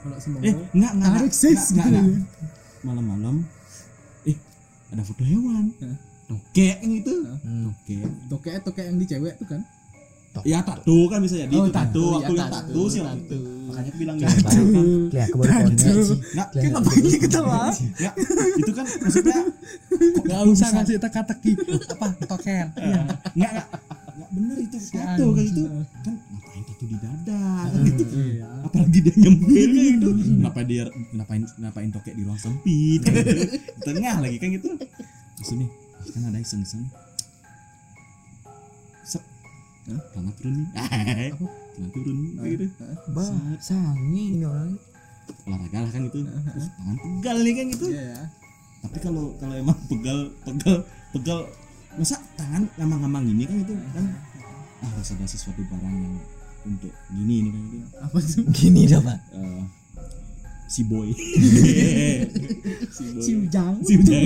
Kalau 0.03 0.17
semongko 0.19 0.47
eh 0.47 0.55
enggak 0.75 0.93
enggak 0.99 1.11
tarik 1.19 1.35
sis 1.35 1.63
enggak, 1.75 1.87
gitu. 1.91 2.13
malam-malam 2.83 3.37
eh 4.27 4.37
ada 4.91 5.03
foto 5.07 5.23
hewan. 5.23 5.71
Tokek 6.27 6.77
yang 6.83 6.95
itu. 6.99 7.15
Hmm. 7.47 7.71
tokek. 7.71 8.03
Tokek 8.27 8.55
tokek 8.67 8.85
yang 8.91 8.97
di 8.99 9.07
cewek 9.07 9.35
tuh 9.39 9.47
kan 9.47 9.63
ya 10.45 10.59
tato 10.61 10.99
kan 11.07 11.19
bisa 11.21 11.35
jadi 11.39 11.55
Oh, 11.55 11.65
itu 11.65 11.73
tato 11.73 11.87
tato, 11.87 12.19
aku 12.19 12.33
ya, 12.33 12.37
lihat 12.37 12.51
tato, 12.53 12.83
sih 12.87 13.01
waktu 13.01 13.21
itu 13.23 13.39
makanya 13.67 13.89
aku 13.89 13.99
bilang 13.99 14.17
gitu 14.17 14.27
kan 14.27 14.43
Kelihatan 15.07 15.27
aku 15.27 15.37
baru 15.39 15.51
sih 16.03 16.17
enggak 16.27 16.49
Kelihatan. 16.51 16.71
ngapain 16.77 17.21
ketawa 17.23 17.61
ya 17.97 18.11
itu 18.57 18.73
kan 18.73 18.87
maksudnya 18.99 19.39
nggak 20.27 20.41
usah 20.47 20.69
ngasih 20.75 20.97
teka-teki 20.99 21.53
apa 21.87 22.07
token 22.27 22.67
Iya. 22.77 23.03
Enggak, 23.33 23.51
enggak, 23.55 23.67
enggak 24.13 24.31
bener 24.33 24.57
itu 24.59 24.77
tato 24.91 25.27
kan 25.31 25.45
itu. 25.45 25.63
Kan 26.03 26.15
ngapain 26.27 26.63
tato 26.67 26.85
di 26.85 26.97
dada 26.99 27.43
kan 27.65 27.81
gitu. 27.85 28.05
Iya. 28.13 28.49
Apalagi 28.67 28.99
dia 29.01 29.15
nyempil 29.17 29.69
kayak 29.71 29.87
gitu. 29.97 30.09
Kenapa 30.13 30.61
dia 30.63 30.85
ngapain 31.15 31.43
ngapain 31.57 31.89
tokek 31.91 32.15
di 32.17 32.23
ruang 32.27 32.37
sempit. 32.37 33.01
Di 33.07 33.81
tengah 33.81 34.17
lagi 34.21 34.37
kan 34.37 34.49
gitu. 34.51 34.69
Nih, 35.57 35.69
kan 36.11 36.23
ada 36.27 36.39
iseng-iseng. 36.39 36.85
Tangan 39.87 40.33
turun 40.35 40.55
nih. 40.59 40.69
Tangan 41.75 41.91
turun 41.95 42.19
gitu. 42.43 42.67
bah 43.15 43.29
sangi 43.63 44.23
ini 44.35 44.43
orang. 44.43 44.75
Olahraga 45.47 45.79
lah 45.87 45.91
kan 45.91 46.03
gitu. 46.11 46.19
Uh, 46.27 46.43
tangan 46.79 46.97
pegal 46.99 47.37
nih 47.43 47.53
kan 47.55 47.67
gitu. 47.71 47.87
Iya 47.91 48.05
ya. 48.15 48.23
tapi 48.87 48.99
kalau 49.03 49.35
kalau 49.43 49.55
emang 49.59 49.79
pegal 49.91 50.31
pegal 50.47 50.77
pegal 51.11 51.39
masa 51.99 52.23
tangan 52.39 52.71
ngamang-ngamang 52.79 53.25
gini 53.27 53.43
kan 53.49 53.57
itu 53.67 53.75
kan? 53.91 54.07
ah 54.85 54.89
harus 54.95 55.11
ada 55.11 55.27
sesuatu 55.27 55.65
barang 55.67 55.97
yang 55.97 56.15
untuk 56.69 56.93
gini 57.11 57.37
nih 57.47 57.51
kan 57.51 57.63
itu 57.67 57.79
apa 57.99 58.19
tuh? 58.23 58.45
Gini 58.55 58.81
dah 58.87 59.01
pak. 59.03 59.19
Eh, 59.35 59.63
si 60.71 60.83
boy. 60.87 61.09
Si 62.97 63.03
boy. 63.13 63.23
Si 63.23 63.31
ujang. 63.35 63.75
Si 63.83 63.93
ujang 63.99 64.23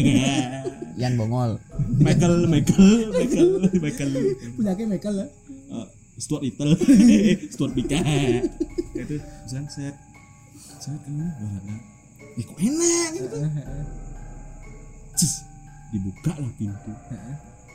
Yan 1.01 1.17
bongol. 1.17 1.57
Michael 2.01 2.45
Michael 2.49 3.13
Michael 3.17 3.51
Michael. 3.81 4.13
Punya 4.57 4.73
kayak 4.77 4.89
Michael 4.93 5.17
ya? 5.17 5.27
Eh, 5.27 5.29
Stuart 6.21 6.43
Little. 6.45 6.77
Stuart 7.57 7.73
Bika. 7.73 7.99
Itu 8.95 9.17
misalnya 9.19 9.69
set 9.73 9.97
set 10.81 11.01
ini 11.09 11.25
baratnya 11.41 11.77
ih 12.39 12.45
kok 12.47 12.59
enak 12.61 13.09
gitu. 13.19 13.39
Cis, 15.19 15.33
dibuka 15.91 16.33
lah 16.39 16.53
pintu. 16.57 16.93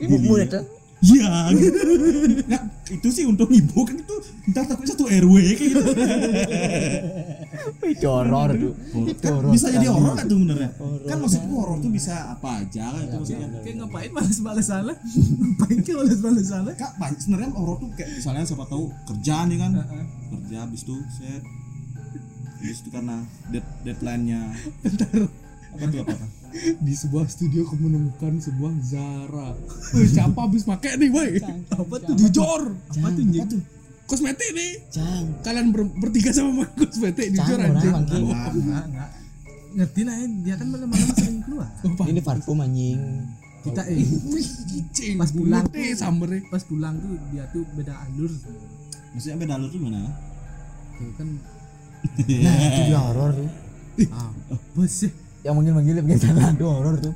Ibumu 0.00 0.40
itu. 0.40 0.60
Iya, 1.04 1.52
gitu. 1.52 1.76
Nah, 2.48 2.62
itu 2.88 3.08
sih 3.12 3.28
untuk 3.28 3.52
ibu 3.52 3.84
kan 3.84 4.00
itu 4.00 4.16
entah 4.48 4.64
takut 4.64 4.88
satu 4.88 5.04
RW 5.04 5.34
kayak 5.44 5.58
gitu. 5.60 5.80
Itu 7.86 8.06
horor 8.06 8.50
tuh. 8.54 8.72
Itu 9.06 9.26
horor. 9.28 9.50
bisa 9.50 9.66
jadi 9.70 9.86
horor 9.88 10.12
nggak 10.14 10.26
tuh 10.26 10.38
benernya? 10.42 10.70
Kan 11.06 11.16
maksudku 11.20 11.52
horor 11.52 11.76
tuh 11.78 11.90
bisa 11.90 12.14
apa 12.32 12.48
aja 12.62 12.84
kan 12.92 13.00
itu 13.04 13.16
maksudnya. 13.20 13.48
kayak 13.62 13.76
ngapain 13.82 14.10
balas-balas 14.10 14.66
salah 14.66 14.96
ngapain 14.96 15.78
kayak 15.84 15.98
balas-balas 16.02 16.46
salah 16.46 16.72
Kak, 16.74 16.92
banyak 16.98 17.18
sebenarnya 17.20 17.50
horor 17.54 17.76
tuh 17.78 17.90
kayak 17.94 18.10
misalnya 18.16 18.42
siapa 18.44 18.64
tahu 18.66 18.84
kerja 19.06 19.36
nih 19.46 19.58
kan, 19.58 19.70
kerja 20.32 20.56
habis 20.62 20.80
itu 20.82 20.96
set, 21.10 21.42
habis 22.58 22.78
itu 22.82 22.88
karena 22.90 23.16
dead 23.50 23.64
deadline-nya 23.84 24.40
apa 25.76 25.84
tuh 25.92 26.00
apa? 26.02 26.14
apa? 26.16 26.26
di 26.56 26.94
sebuah 26.96 27.28
studio 27.28 27.68
aku 27.68 27.76
menemukan 27.76 28.40
sebuah 28.40 28.72
Zara 28.80 29.52
siapa 29.92 30.48
habis 30.48 30.64
pakai 30.64 30.96
nih 30.96 31.12
woi 31.12 31.36
apa 31.68 31.94
tuh 32.00 32.14
jujur 32.16 32.72
apa 32.72 33.08
tuh 33.12 33.24
Apa 33.28 33.44
tuh? 33.44 33.60
Kosmetik 34.06 34.50
nih. 34.54 34.72
Jang. 34.90 35.24
kalian 35.42 35.74
ber- 35.74 35.94
bertiga 35.98 36.30
sama 36.30 36.62
pakai 36.62 36.86
kosmetik 36.86 37.26
jujur 37.34 37.58
enggak 37.58 39.10
ngerti 39.76 40.08
lah 40.08 40.14
ya, 40.16 40.26
dia 40.40 40.54
kan 40.56 40.66
malam-malam 40.72 41.08
sering 41.12 41.44
keluar. 41.44 41.68
Ini 42.08 42.20
parfum 42.24 42.64
anjing. 42.64 43.28
kita 43.60 43.82
eh 43.92 44.06
Pas 45.20 45.30
pulang 45.34 45.66
eh 45.74 45.92
samber 45.92 46.38
pas 46.48 46.62
pulang 46.64 46.96
tuh 46.96 47.18
dia 47.28 47.44
tuh 47.52 47.66
beda 47.76 47.92
alur. 48.08 48.32
Maksudnya 49.12 49.36
beda 49.36 49.52
alur 49.60 49.68
tuh 49.68 49.80
mana? 49.82 50.00
Tuh 50.96 51.12
kan. 51.20 51.28
Nah, 52.16 52.54
itu 52.62 52.80
dia 52.88 53.00
horor 53.02 53.30
tuh. 53.36 53.48
ah 54.14 54.30
bos. 54.72 54.88
Sih 54.88 55.10
Yang 55.44 55.54
manggil-manggil 55.60 56.00
bikin 56.00 56.20
salah 56.24 56.56
tuh 56.56 56.68
horor 56.72 56.96
tuh. 56.96 57.12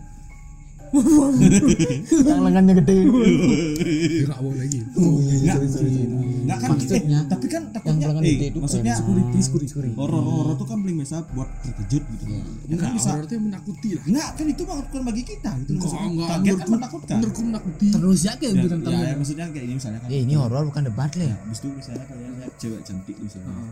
Yang 0.90 2.40
lengannya 2.42 2.74
gede. 2.76 2.94
dia 3.00 4.26
nggak 4.26 4.40
mau 4.40 4.52
lagi 4.52 4.78
Enggak, 4.90 5.56
enggak 5.60 6.58
kan 6.58 6.68
Maksudnya, 6.70 7.18
eh, 7.20 7.28
tapi 7.28 7.46
kan 7.46 7.62
yang 7.62 7.72
takutnya 7.72 8.06
lengan 8.10 8.22
eh 8.22 8.32
gede 8.32 8.46
itu 8.48 8.58
maksudnya 8.58 8.94
security, 8.96 9.38
security. 9.40 9.94
horor 9.94 10.18
horor 10.20 10.54
tuh 10.54 10.66
kan 10.66 10.78
paling 10.80 10.96
biasa 10.98 11.16
buat 11.30 11.48
terkejut 11.62 12.02
gitu. 12.02 12.24
Iya. 12.26 12.42
Nggak 12.70 12.90
bisa 12.92 13.08
horor 13.12 13.28
yang 13.28 13.44
menakuti 13.46 13.88
lah 13.92 14.02
Enggak, 14.04 14.28
kan 14.34 14.46
itu 14.46 14.62
bukan 14.62 15.02
bagi 15.04 15.22
kita 15.22 15.50
gitu. 15.56 15.70
enggak 15.78 16.28
Kaget 16.30 16.56
kan 16.56 16.68
menakutkan. 16.70 17.14
menurutku 17.16 17.42
menakuti 17.44 17.86
terus 17.90 18.20
ya 18.20 18.32
kayak 18.34 18.50
Ya, 18.50 18.60
bilang 18.60 18.80
ya, 18.82 18.98
ya, 19.00 19.14
maksudnya 19.14 19.44
kayak 19.48 19.64
ini 19.64 19.74
misalnya 19.76 19.98
kan. 20.00 20.08
Eh, 20.10 20.20
ini 20.20 20.34
horor 20.34 20.62
bukan 20.66 20.82
debat 20.84 21.10
le. 21.14 21.24
Ya, 21.24 21.36
habis 21.36 21.58
itu 21.58 21.68
misalnya 21.70 22.04
kalian 22.04 22.32
lihat 22.36 22.52
cewek 22.56 22.80
cantik 22.82 23.16
misalnya. 23.16 23.52
Uh, 23.52 23.70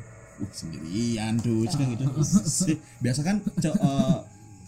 sendirian 0.54 1.34
tuh, 1.36 1.66
gitu. 1.66 2.04
Biasa 3.02 3.20
kan 3.20 3.36
ce- 3.58 3.74
eh, 3.74 4.16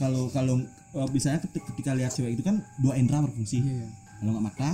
kalau 0.01 0.26
kalau 0.28 0.57
eh, 0.90 1.09
misalnya 1.11 1.44
ketika, 1.44 1.68
ketika 1.70 1.90
lihat 1.92 2.11
cewek 2.11 2.32
itu 2.32 2.42
kan 2.42 2.59
dua 2.76 2.96
indera 2.96 3.20
berfungsi. 3.20 3.61
iya 3.61 3.84
iya. 3.84 3.88
Kalau 4.16 4.30
nggak 4.32 4.44
mata, 4.46 4.70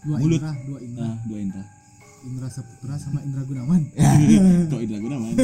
dua 0.00 0.16
Mulut. 0.16 0.38
indra 0.38 0.52
dua 0.62 0.78
indra 0.80 1.02
nah 1.02 1.16
dua 1.22 1.38
indera. 1.38 1.64
indra 2.22 2.46
saputra 2.48 2.94
sama 2.96 3.18
indra 3.20 3.42
gunawan 3.42 3.86
Kok 4.70 4.80
indera 4.80 4.98
guna 4.98 5.16
mana? 5.16 5.34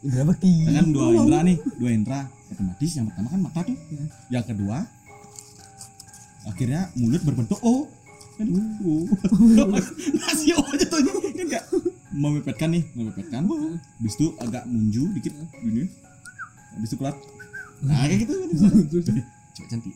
Indra 0.00 0.22
Bekti. 0.24 0.52
kan 0.66 0.86
dua 0.88 1.06
indera 1.14 1.40
nih 1.42 1.56
dua 1.76 1.90
indera 1.90 2.20
otomatis 2.48 2.90
yang 2.90 3.06
pertama 3.08 3.28
kan 3.28 3.40
mata 3.42 3.60
tuh 3.62 3.76
Ya. 3.90 4.04
yang 4.30 4.44
kedua 4.46 4.76
akhirnya 6.44 6.88
mulut 6.94 7.20
berbentuk 7.22 7.60
O 7.60 7.84
aduh 8.34 9.04
ngasih 10.16 10.56
O 10.56 10.62
aja 10.66 10.86
tuh 10.88 10.98
kan 11.36 11.46
kayak 11.46 11.66
memepetkan 12.10 12.68
nih 12.70 12.84
memepetkan 12.92 13.42
habis 13.44 14.14
itu 14.16 14.32
agak 14.38 14.64
munju 14.64 15.12
dikit 15.12 15.32
gini 15.60 15.84
habis 16.72 16.88
itu 16.88 16.96
keluar 16.96 17.12
nah 17.82 18.06
kayak 18.06 18.18
gitu 18.24 18.32
terus? 18.42 18.62
Coba 19.52 19.66
cantik 19.68 19.94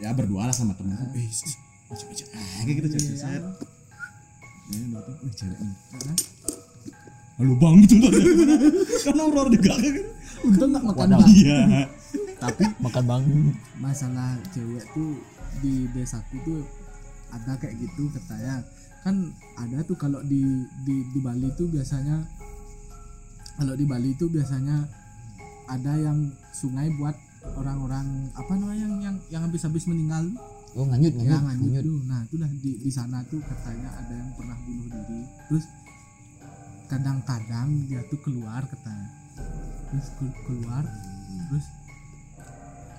ya 0.00 0.10
berdua 0.10 0.48
lah 0.48 0.54
sama 0.54 0.72
temen. 0.74 0.96
Eh 1.14 1.28
coba 1.86 2.12
coba 2.12 2.34
ah 2.34 2.60
kayak 2.64 2.76
gitu 2.80 2.88
coba 2.90 3.04
set 3.14 3.42
ya 4.64 4.78
udah 4.80 5.00
tuh 5.04 5.14
wih 5.22 5.32
cewek 5.36 5.58
nih. 5.60 5.76
Lubang 7.36 7.74
gitu 7.82 7.98
loh 7.98 8.10
kan 9.04 9.16
horor 9.18 9.46
juga 9.50 9.74
kan 9.74 9.94
untung 10.44 10.70
nggak 10.72 10.84
makan 10.84 11.08
bang. 11.10 11.28
iya. 11.34 11.60
Tapi 12.38 12.62
Makan 12.78 13.04
bang. 13.04 13.22
masalah 13.76 14.36
cewek 14.50 14.84
tuh 14.92 15.18
di 15.60 15.88
desaku 15.90 16.36
tuh 16.42 16.60
ada 17.30 17.56
kayak 17.56 17.74
gitu 17.76 18.08
katanya. 18.12 18.62
Kan 19.02 19.30
ada 19.54 19.84
tuh 19.84 19.96
kalau 19.96 20.20
di 20.22 20.42
di 20.82 20.96
di 21.12 21.18
Bali 21.20 21.48
tuh 21.54 21.68
biasanya 21.68 22.24
kalau 23.54 23.74
di 23.74 23.84
Bali 23.84 24.14
tuh 24.14 24.28
biasanya 24.28 24.84
ada 25.66 25.92
yang 25.94 26.18
sungai 26.50 26.88
buat 26.94 27.16
orang-orang 27.54 28.06
apa 28.32 28.52
namanya 28.52 28.80
yang 28.80 28.94
yang 29.02 29.16
yang 29.30 29.42
habis-habis 29.44 29.84
meninggal 29.84 30.24
Oh, 30.74 30.82
nganyut, 30.82 31.14
ya 31.14 31.38
nganyut, 31.38 31.38
nganyut 31.38 31.62
nganyut. 31.62 31.84
tuh. 31.86 31.98
Nah 32.02 32.20
itu 32.20 32.34
dah 32.34 32.50
di 32.50 32.72
di 32.76 32.90
sana 32.90 33.22
tuh 33.24 33.38
katanya 33.40 33.94
ada 33.94 34.10
yang 34.10 34.30
pernah 34.34 34.58
bunuh 34.58 34.90
diri. 34.90 35.22
Terus 35.46 35.64
kadang-kadang 36.84 37.68
dia 37.86 38.02
tuh 38.04 38.18
keluar 38.20 38.66
katanya. 38.66 39.08
Terus 39.88 40.06
ke- 40.12 40.38
keluar 40.44 40.82
terus 41.44 41.66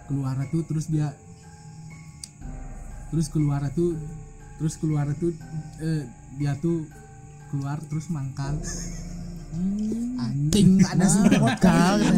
keluar 0.06 0.36
tuh 0.48 0.64
terus 0.64 0.86
dia 0.88 1.08
terus 3.10 3.28
keluar 3.28 3.62
tuh 3.72 3.96
terus 4.56 4.76
keluar 4.78 5.08
tuh 5.14 5.32
eh, 5.80 6.04
dia 6.36 6.56
tuh 6.56 6.88
keluar 7.50 7.80
terus 7.82 8.08
mangkal 8.08 8.56
anjing 10.18 10.70
ada 10.82 11.06
semua 11.06 11.40
Mangkal, 11.46 11.94
ada 12.00 12.12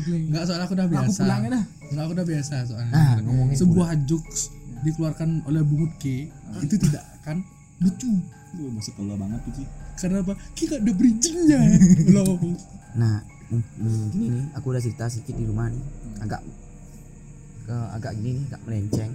Gleng. 0.00 0.24
enggak 0.28 0.44
soalnya 0.44 0.64
aku 0.64 0.74
udah 0.74 0.86
aku 0.86 0.94
biasa. 0.96 1.20
pulangnya 1.20 1.50
dah 1.52 1.64
Enggak, 1.84 2.02
aku 2.02 2.12
udah 2.12 2.26
biasa 2.26 2.54
soalnya. 2.64 2.90
Nah, 2.90 3.12
ngomongin 3.20 3.54
sebuah 3.54 3.88
jokes 4.02 4.40
dikeluarkan 4.80 5.28
oleh 5.44 5.60
Bungut 5.60 5.92
K. 5.96 6.28
Itu 6.60 6.74
tidak 6.76 7.04
akan 7.20 7.44
lucu. 7.78 8.10
Gue 8.50 8.68
masuk 8.70 8.92
kalau 8.94 9.14
banget 9.14 9.40
tuh 9.44 9.54
sih 9.54 9.66
karena 9.94 10.20
apa? 10.20 10.34
Kita 10.52 10.74
ada 10.76 10.90
bridgingnya. 10.90 11.60
Belum 12.08 12.58
Nah, 12.94 13.22
m- 13.48 13.70
m- 13.78 14.08
gini. 14.10 14.26
Nih, 14.32 14.44
aku 14.52 14.66
udah 14.68 14.82
cerita 14.82 15.06
sedikit 15.06 15.36
di 15.36 15.44
rumah 15.44 15.70
nih. 15.70 15.84
Agak 16.20 16.40
ke 17.64 17.76
agak 17.94 18.12
gini 18.16 18.40
nih, 18.40 18.44
agak 18.50 18.60
melenceng. 18.64 19.12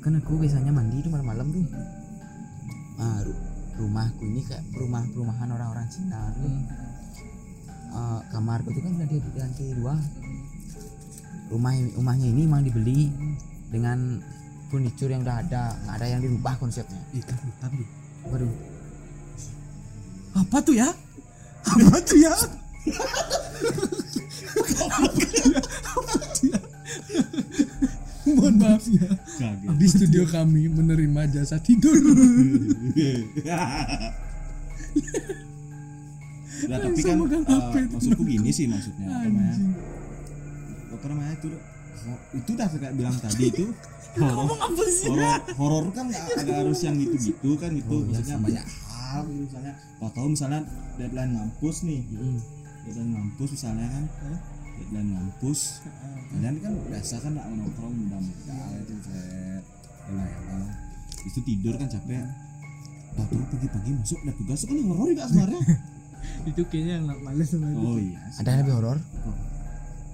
Kan 0.00 0.12
aku 0.16 0.38
biasanya 0.38 0.70
mandi 0.70 0.96
itu 0.96 1.10
malam-malam 1.10 1.46
tuh. 1.50 1.66
Ah, 2.96 3.20
rumahku 3.76 4.24
ini 4.24 4.40
kayak 4.44 4.64
rumah 4.76 5.04
perumahan 5.12 5.48
orang-orang 5.52 5.86
Cina 5.92 6.32
tuh. 6.36 6.52
Eh, 7.96 8.20
kamarku 8.32 8.68
itu 8.72 8.80
kan 8.84 8.92
udah 8.96 9.08
di 9.08 9.18
lantai 9.36 9.72
dua. 9.76 9.94
Rumah 11.46 11.72
rumahnya 11.94 12.26
ini 12.26 12.42
memang 12.44 12.66
dibeli 12.66 13.06
dengan 13.70 14.18
furniture 14.66 15.14
yang 15.14 15.22
udah 15.22 15.46
ada, 15.46 15.78
nggak 15.86 15.94
ada 16.02 16.06
yang 16.10 16.20
dirubah 16.20 16.58
konsepnya. 16.58 16.98
ikan 17.22 17.38
hitam 17.38 17.70
deh 17.70 17.90
Waduh, 18.26 18.50
apa 20.34 20.56
tuh 20.58 20.74
ya? 20.74 20.90
Apa 21.62 22.02
tuh 22.02 22.18
ya 22.18 22.34
mohon 28.34 28.54
maaf. 28.58 28.84
ya. 28.90 29.08
Kaget. 29.14 29.68
Di 29.78 29.86
studio 29.86 30.22
kami 30.26 30.66
menerima 30.66 31.22
jasa 31.30 31.62
tidur. 31.62 31.94
Nah 36.66 36.78
tapi 36.80 37.00
kan 37.04 37.20
itu. 37.20 37.88
maksudku 37.92 38.22
gini 38.24 38.48
sih 38.48 38.64
maksudnya 38.64 39.06
apa 39.12 39.28
namanya? 39.28 39.54
Apa 40.96 41.04
namanya 41.12 41.32
itu? 41.36 41.48
Itu 42.32 42.50
udah 42.56 42.66
kayak 42.72 42.94
bilang 42.96 43.16
tadi 43.20 43.44
itu. 43.52 43.66
Horor. 44.16 44.48
horor 45.12 45.44
horor 45.60 45.84
kan 45.92 46.08
nggak 46.08 46.56
harus 46.64 46.80
yang 46.80 46.96
gitu 46.96 47.16
gitu. 47.20 47.60
Kan 47.60 47.76
gitu 47.76 48.08
maksudnya 48.08 48.40
banyak 48.40 48.64
hal 48.64 49.28
gitu 49.28 49.44
misalnya. 49.44 49.72
Kalau 50.00 50.10
tahu 50.16 50.26
misalnya 50.32 50.60
deadline 50.96 51.32
ngampus 51.36 51.84
nih. 51.84 52.00
Deadline 52.88 53.12
ngampus 53.12 53.48
misalnya 53.52 53.86
kan 53.92 54.04
deadline 54.76 55.10
ngampus 55.10 55.60
kalian 56.30 56.54
kan 56.60 56.72
biasa 56.86 57.14
kan 57.18 57.30
nggak 57.32 57.46
nongkrong 57.48 57.94
muda-muda 57.96 58.56
itu 58.78 58.94
set 59.02 59.64
elah 60.06 60.28
elah 60.28 60.70
itu 61.26 61.38
tidur 61.42 61.74
kan 61.74 61.90
capek. 61.90 62.22
Tahu 63.16 63.40
pagi-pagi 63.48 63.90
masuk 63.96 64.20
ada 64.22 64.32
tugas 64.36 64.60
kan 64.62 64.76
horor 64.76 65.08
juga 65.08 65.24
sebenarnya? 65.26 65.62
Itu 66.52 66.62
kayaknya 66.68 66.92
yang 67.00 67.04
nak 67.08 67.18
males 67.24 67.48
sama 67.48 67.66
itu. 67.66 67.80
Oh 67.80 67.96
iya 67.96 68.20
ada 68.36 68.48
yang 68.52 68.60
lebih 68.62 68.74
horor? 68.76 68.98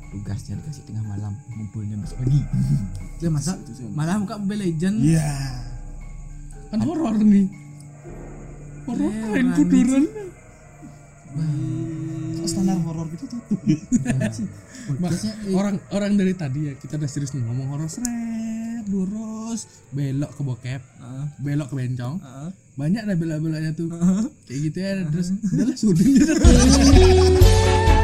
Tugasnya 0.09 0.55
dikasih 0.57 0.83
tengah 0.87 1.05
malam, 1.05 1.33
ngumpulnya 1.51 1.97
besok 1.99 2.23
pagi. 2.23 2.41
ya 3.23 3.29
masa 3.29 3.59
malah 3.91 4.23
buka 4.23 4.39
Mobile 4.39 4.63
Legend 4.63 4.97
Iya. 5.03 5.29
kan 6.71 6.81
horor 6.81 7.17
nih. 7.19 7.47
Horor 8.87 9.13
main 9.13 9.49
kuduran 9.53 10.05
Kok 11.33 12.47
standar 12.47 12.77
horor 12.79 13.07
gitu 13.09 13.25
tutup. 13.29 13.59
Ma- 13.63 14.33
Podcastnya, 14.83 15.33
eh, 15.41 15.55
orang 15.55 15.79
orang 15.91 16.13
dari 16.13 16.35
tadi 16.35 16.67
ya 16.67 16.75
kita 16.75 16.99
udah 16.99 17.07
serius 17.07 17.31
nih 17.33 17.43
ngomong 17.43 17.71
horor 17.71 17.87
seret 17.87 18.83
lurus 18.85 19.71
belok 19.89 20.35
ke 20.35 20.43
bokep 20.43 20.83
Heeh. 20.83 21.25
belok 21.39 21.71
ke 21.71 21.77
bencong 21.77 22.19
Heeh. 22.19 22.51
banyak 22.75 23.03
dah 23.05 23.15
belok-beloknya 23.15 23.71
tuh 23.73 23.87
kayak 24.43 24.61
gitu 24.61 24.79
ya 24.83 25.07
terus 25.07 25.31
udahlah 25.47 25.77
sudin 25.79 26.19